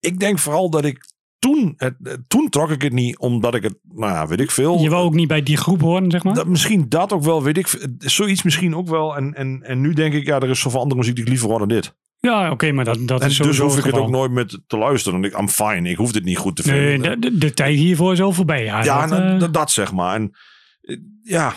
ik 0.00 0.18
denk 0.20 0.38
vooral 0.38 0.70
dat 0.70 0.84
ik 0.84 1.06
toen, 1.44 1.74
het, 1.76 1.94
eh, 2.02 2.12
toen 2.28 2.48
trok 2.48 2.70
ik 2.70 2.82
het 2.82 2.92
niet 2.92 3.18
omdat 3.18 3.54
ik 3.54 3.62
het, 3.62 3.74
nou 3.82 4.12
ja, 4.12 4.26
weet 4.26 4.40
ik 4.40 4.50
veel. 4.50 4.78
Je 4.78 4.90
wou 4.90 5.04
ook 5.04 5.14
niet 5.14 5.28
bij 5.28 5.42
die 5.42 5.56
groep 5.56 5.80
horen, 5.80 6.10
zeg 6.10 6.22
maar. 6.22 6.34
Dat, 6.34 6.46
misschien 6.46 6.88
dat 6.88 7.12
ook 7.12 7.22
wel, 7.22 7.42
weet 7.42 7.58
ik. 7.58 7.88
Zoiets 7.98 8.42
misschien 8.42 8.76
ook 8.76 8.88
wel. 8.88 9.16
En, 9.16 9.34
en, 9.34 9.62
en 9.62 9.80
nu 9.80 9.92
denk 9.92 10.14
ik, 10.14 10.26
ja, 10.26 10.40
er 10.40 10.50
is 10.50 10.60
zoveel 10.60 10.80
andere 10.80 11.00
muziek 11.00 11.14
die 11.14 11.24
ik 11.24 11.30
liever 11.30 11.48
hoor 11.48 11.58
dan 11.58 11.68
dit. 11.68 11.94
Ja, 12.20 12.50
oké, 12.50 12.72
maar 12.72 12.84
dat, 12.84 13.08
dat 13.08 13.20
En 13.20 13.28
is 13.28 13.36
dus 13.36 13.58
hoef 13.58 13.78
ik 13.78 13.84
het 13.84 13.94
ook 13.94 14.10
nooit 14.10 14.30
met 14.30 14.60
te 14.66 14.76
luisteren. 14.76 15.20
Want 15.20 15.32
ik, 15.32 15.40
I'm 15.40 15.48
fine. 15.48 15.90
Ik 15.90 15.96
hoef 15.96 16.12
dit 16.12 16.24
niet 16.24 16.38
goed 16.38 16.56
te 16.56 16.70
Nee, 16.70 16.90
vinden. 16.90 17.20
de, 17.20 17.30
de, 17.30 17.38
de 17.38 17.54
tijd 17.54 17.76
hiervoor 17.76 18.12
is 18.12 18.20
al 18.20 18.32
voorbij. 18.32 18.64
Ja, 18.64 18.84
ja, 18.84 19.06
dat, 19.06 19.18
nou, 19.18 19.34
eh, 19.34 19.40
dat, 19.40 19.54
dat 19.54 19.70
zeg 19.70 19.92
maar. 19.92 20.14
En 20.14 20.34
eh, 20.80 20.96
ja, 21.22 21.54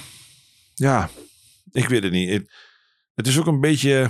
ja, 0.74 1.10
ik 1.72 1.88
weet 1.88 2.04
het 2.04 2.12
niet. 2.12 2.30
Het, 2.30 2.52
het 3.16 3.28
is 3.28 3.40
ook 3.40 3.48
een 3.48 3.60
beetje, 3.62 4.10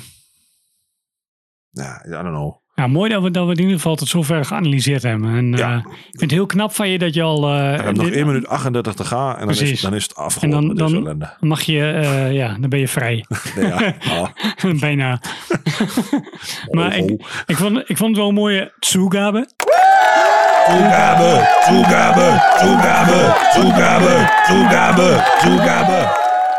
ja, 1.69 2.05
I 2.05 2.09
don't 2.09 2.27
know. 2.27 2.55
Ja, 2.77 2.87
mooi 2.87 3.09
dat 3.11 3.21
we, 3.23 3.31
dat 3.31 3.45
we 3.45 3.51
in 3.51 3.59
ieder 3.59 3.75
geval 3.75 3.95
tot 3.95 4.07
zover 4.07 4.45
geanalyseerd 4.45 5.03
hebben. 5.03 5.35
En 5.35 5.51
Ja. 5.57 5.71
eh, 5.71 5.77
ik 5.77 5.93
vind 6.09 6.21
het 6.21 6.31
heel 6.31 6.45
knap 6.45 6.73
van 6.73 6.89
je 6.89 6.97
dat 6.97 7.13
je 7.13 7.21
al... 7.21 7.35
eh, 7.47 7.51
We 7.53 7.57
hebben 7.57 7.95
nog 7.95 8.05
dit- 8.05 8.13
1 8.15 8.25
minuut 8.25 8.47
38 8.47 8.93
te 8.93 9.03
gaan 9.03 9.37
en 9.37 9.47
dan 9.47 9.55
is, 9.55 9.81
dan 9.81 9.93
is 9.95 10.03
het 10.03 10.15
afgelopen. 10.15 10.59
En 10.69 10.75
dan- 10.75 10.75
dan- 10.91 10.95
ellende. 11.01 11.29
mag 11.39 11.61
je, 11.61 11.89
eh, 11.91 12.33
ja, 12.33 12.55
dan 12.59 12.69
ben 12.69 12.79
je 12.79 12.87
vrij. 12.87 13.25
Ja. 13.55 13.93
Ah, 14.09 14.73
Bijna. 14.79 15.19
maar 16.71 16.87
oh, 16.91 16.95
ik, 16.97 17.11
oh. 17.11 17.19
ik, 17.45 17.55
vond, 17.57 17.77
ik 17.89 17.97
vond 17.97 18.09
het 18.09 18.17
wel 18.17 18.27
een 18.27 18.33
mooie 18.33 18.71
Tsugabe. 18.79 19.47
Toegabe, 20.67 21.47
toegabe, 21.67 22.41
toegabe, 22.59 23.35
toegabe, 23.53 24.29
toegabe, 24.47 25.23
toegabe. 25.41 26.15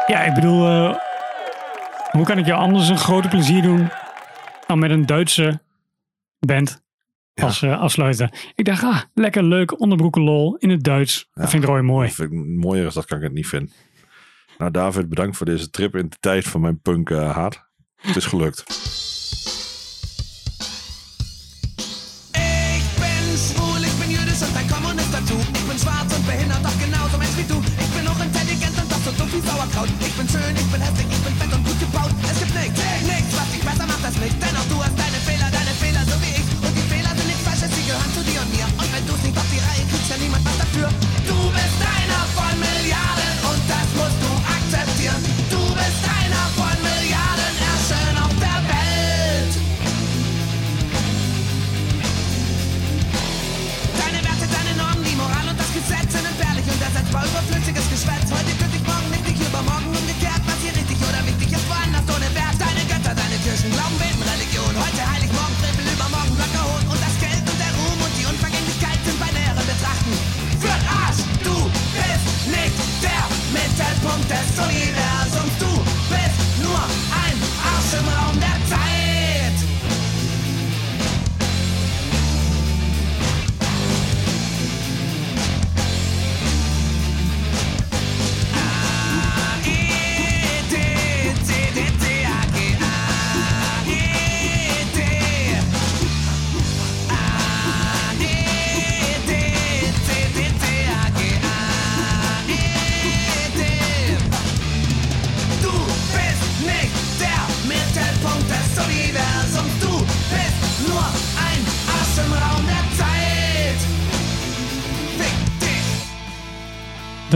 Ja, 0.06 0.22
ik 0.22 0.34
bedoel, 0.34 0.66
eh, 0.68 0.94
hoe 2.10 2.24
kan 2.24 2.38
ik 2.38 2.46
jou 2.46 2.58
anders 2.60 2.88
een 2.88 2.98
grote 2.98 3.28
plezier 3.28 3.62
doen 3.62 3.88
dan 4.66 4.78
met 4.78 4.90
een 4.90 5.06
Duitse 5.06 5.60
band 6.38 6.82
als 7.34 7.62
eh, 7.62 7.80
afsluiten? 7.80 8.30
Ik 8.54 8.64
dacht, 8.64 8.82
ah, 8.82 9.00
lekker 9.14 9.44
leuk, 9.44 9.80
onderbroeken 9.80 10.22
lol 10.22 10.56
in 10.56 10.70
het 10.70 10.84
Duits. 10.84 11.28
Dat 11.34 11.50
vind 11.50 11.62
ik 11.62 11.68
Roy 11.68 11.80
mooi. 11.80 12.06
Dat 12.06 12.16
vind 12.16 12.32
ik 12.32 12.38
mooier 12.38 12.84
als 12.84 12.94
dat 12.94 13.04
kan 13.04 13.16
ik 13.16 13.22
het 13.22 13.32
niet 13.32 13.46
vinden. 13.46 13.72
Nou, 14.58 14.70
David, 14.70 15.08
bedankt 15.08 15.36
voor 15.36 15.46
deze 15.46 15.70
trip 15.70 15.96
in 15.96 16.08
de 16.08 16.16
tijd 16.20 16.44
van 16.44 16.60
mijn 16.60 16.80
punk 16.80 17.10
eh, 17.10 17.34
haat. 17.36 17.66
Het 17.96 18.16
is 18.16 18.26
gelukt. 18.26 18.64
Ich 22.32 22.84
bin 23.00 23.38
schwul, 23.38 23.82
ich 23.82 23.96
bin 24.00 24.10
jüdisch 24.10 24.42
und 24.42 24.56
ein 24.56 24.68
Kommunist 24.68 25.12
dazu. 25.12 25.36
Ich 25.52 25.66
bin 25.68 25.78
schwarz 25.78 26.16
und 26.16 26.26
behindert, 26.26 26.64
doch 26.64 26.78
genauso 26.78 27.18
Mensch 27.18 27.36
wie 27.36 27.48
du. 27.52 27.58
Ich 27.82 27.90
bin 27.94 28.06
auch 28.10 28.20
intelligent 28.22 28.76
und 28.82 28.90
doch 28.92 29.02
so 29.06 29.10
dumm 29.18 29.30
wie 29.32 29.40
Sauerkraut. 29.48 29.88
Ich 30.00 30.14
bin 30.18 30.28
schön, 30.28 30.54
ich 30.62 30.68
bin 30.72 30.80
hässlich, 30.80 31.06
ich 31.10 31.22
bin 31.24 31.34
fett 31.38 31.52
und 31.54 31.64
gut 31.66 31.78
gebaut. 31.80 32.12
Es 32.30 32.38
gibt 32.38 32.54
nichts, 32.54 32.80
nichts, 33.12 33.32
was 33.38 33.48
dich 33.52 33.62
besser 33.68 33.86
macht 33.86 34.04
als 34.04 34.16
mich. 34.18 34.34
Denn 34.42 34.57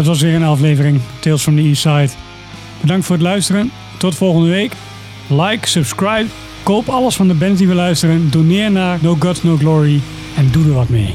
Dat 0.03 0.11
was 0.11 0.21
weer 0.21 0.35
een 0.35 0.43
aflevering 0.43 1.01
Tales 1.21 1.43
from 1.43 1.57
the 1.57 1.63
East 1.63 1.81
Side. 1.81 2.09
Bedankt 2.81 3.07
voor 3.07 3.15
het 3.15 3.25
luisteren. 3.25 3.71
Tot 3.99 4.15
volgende 4.15 4.49
week. 4.49 4.73
Like, 5.27 5.69
subscribe, 5.69 6.27
koop 6.63 6.89
alles 6.89 7.17
van 7.17 7.29
de 7.29 7.35
bands 7.35 7.59
die 7.59 7.69
we 7.69 7.75
luisteren. 7.75 8.31
Doneer 8.31 8.71
naar 8.71 8.99
No 9.01 9.17
Gods 9.19 9.43
No 9.43 9.57
Glory 9.57 10.01
en 10.37 10.51
doe 10.51 10.65
er 10.65 10.73
wat 10.73 10.89
mee. 10.89 11.15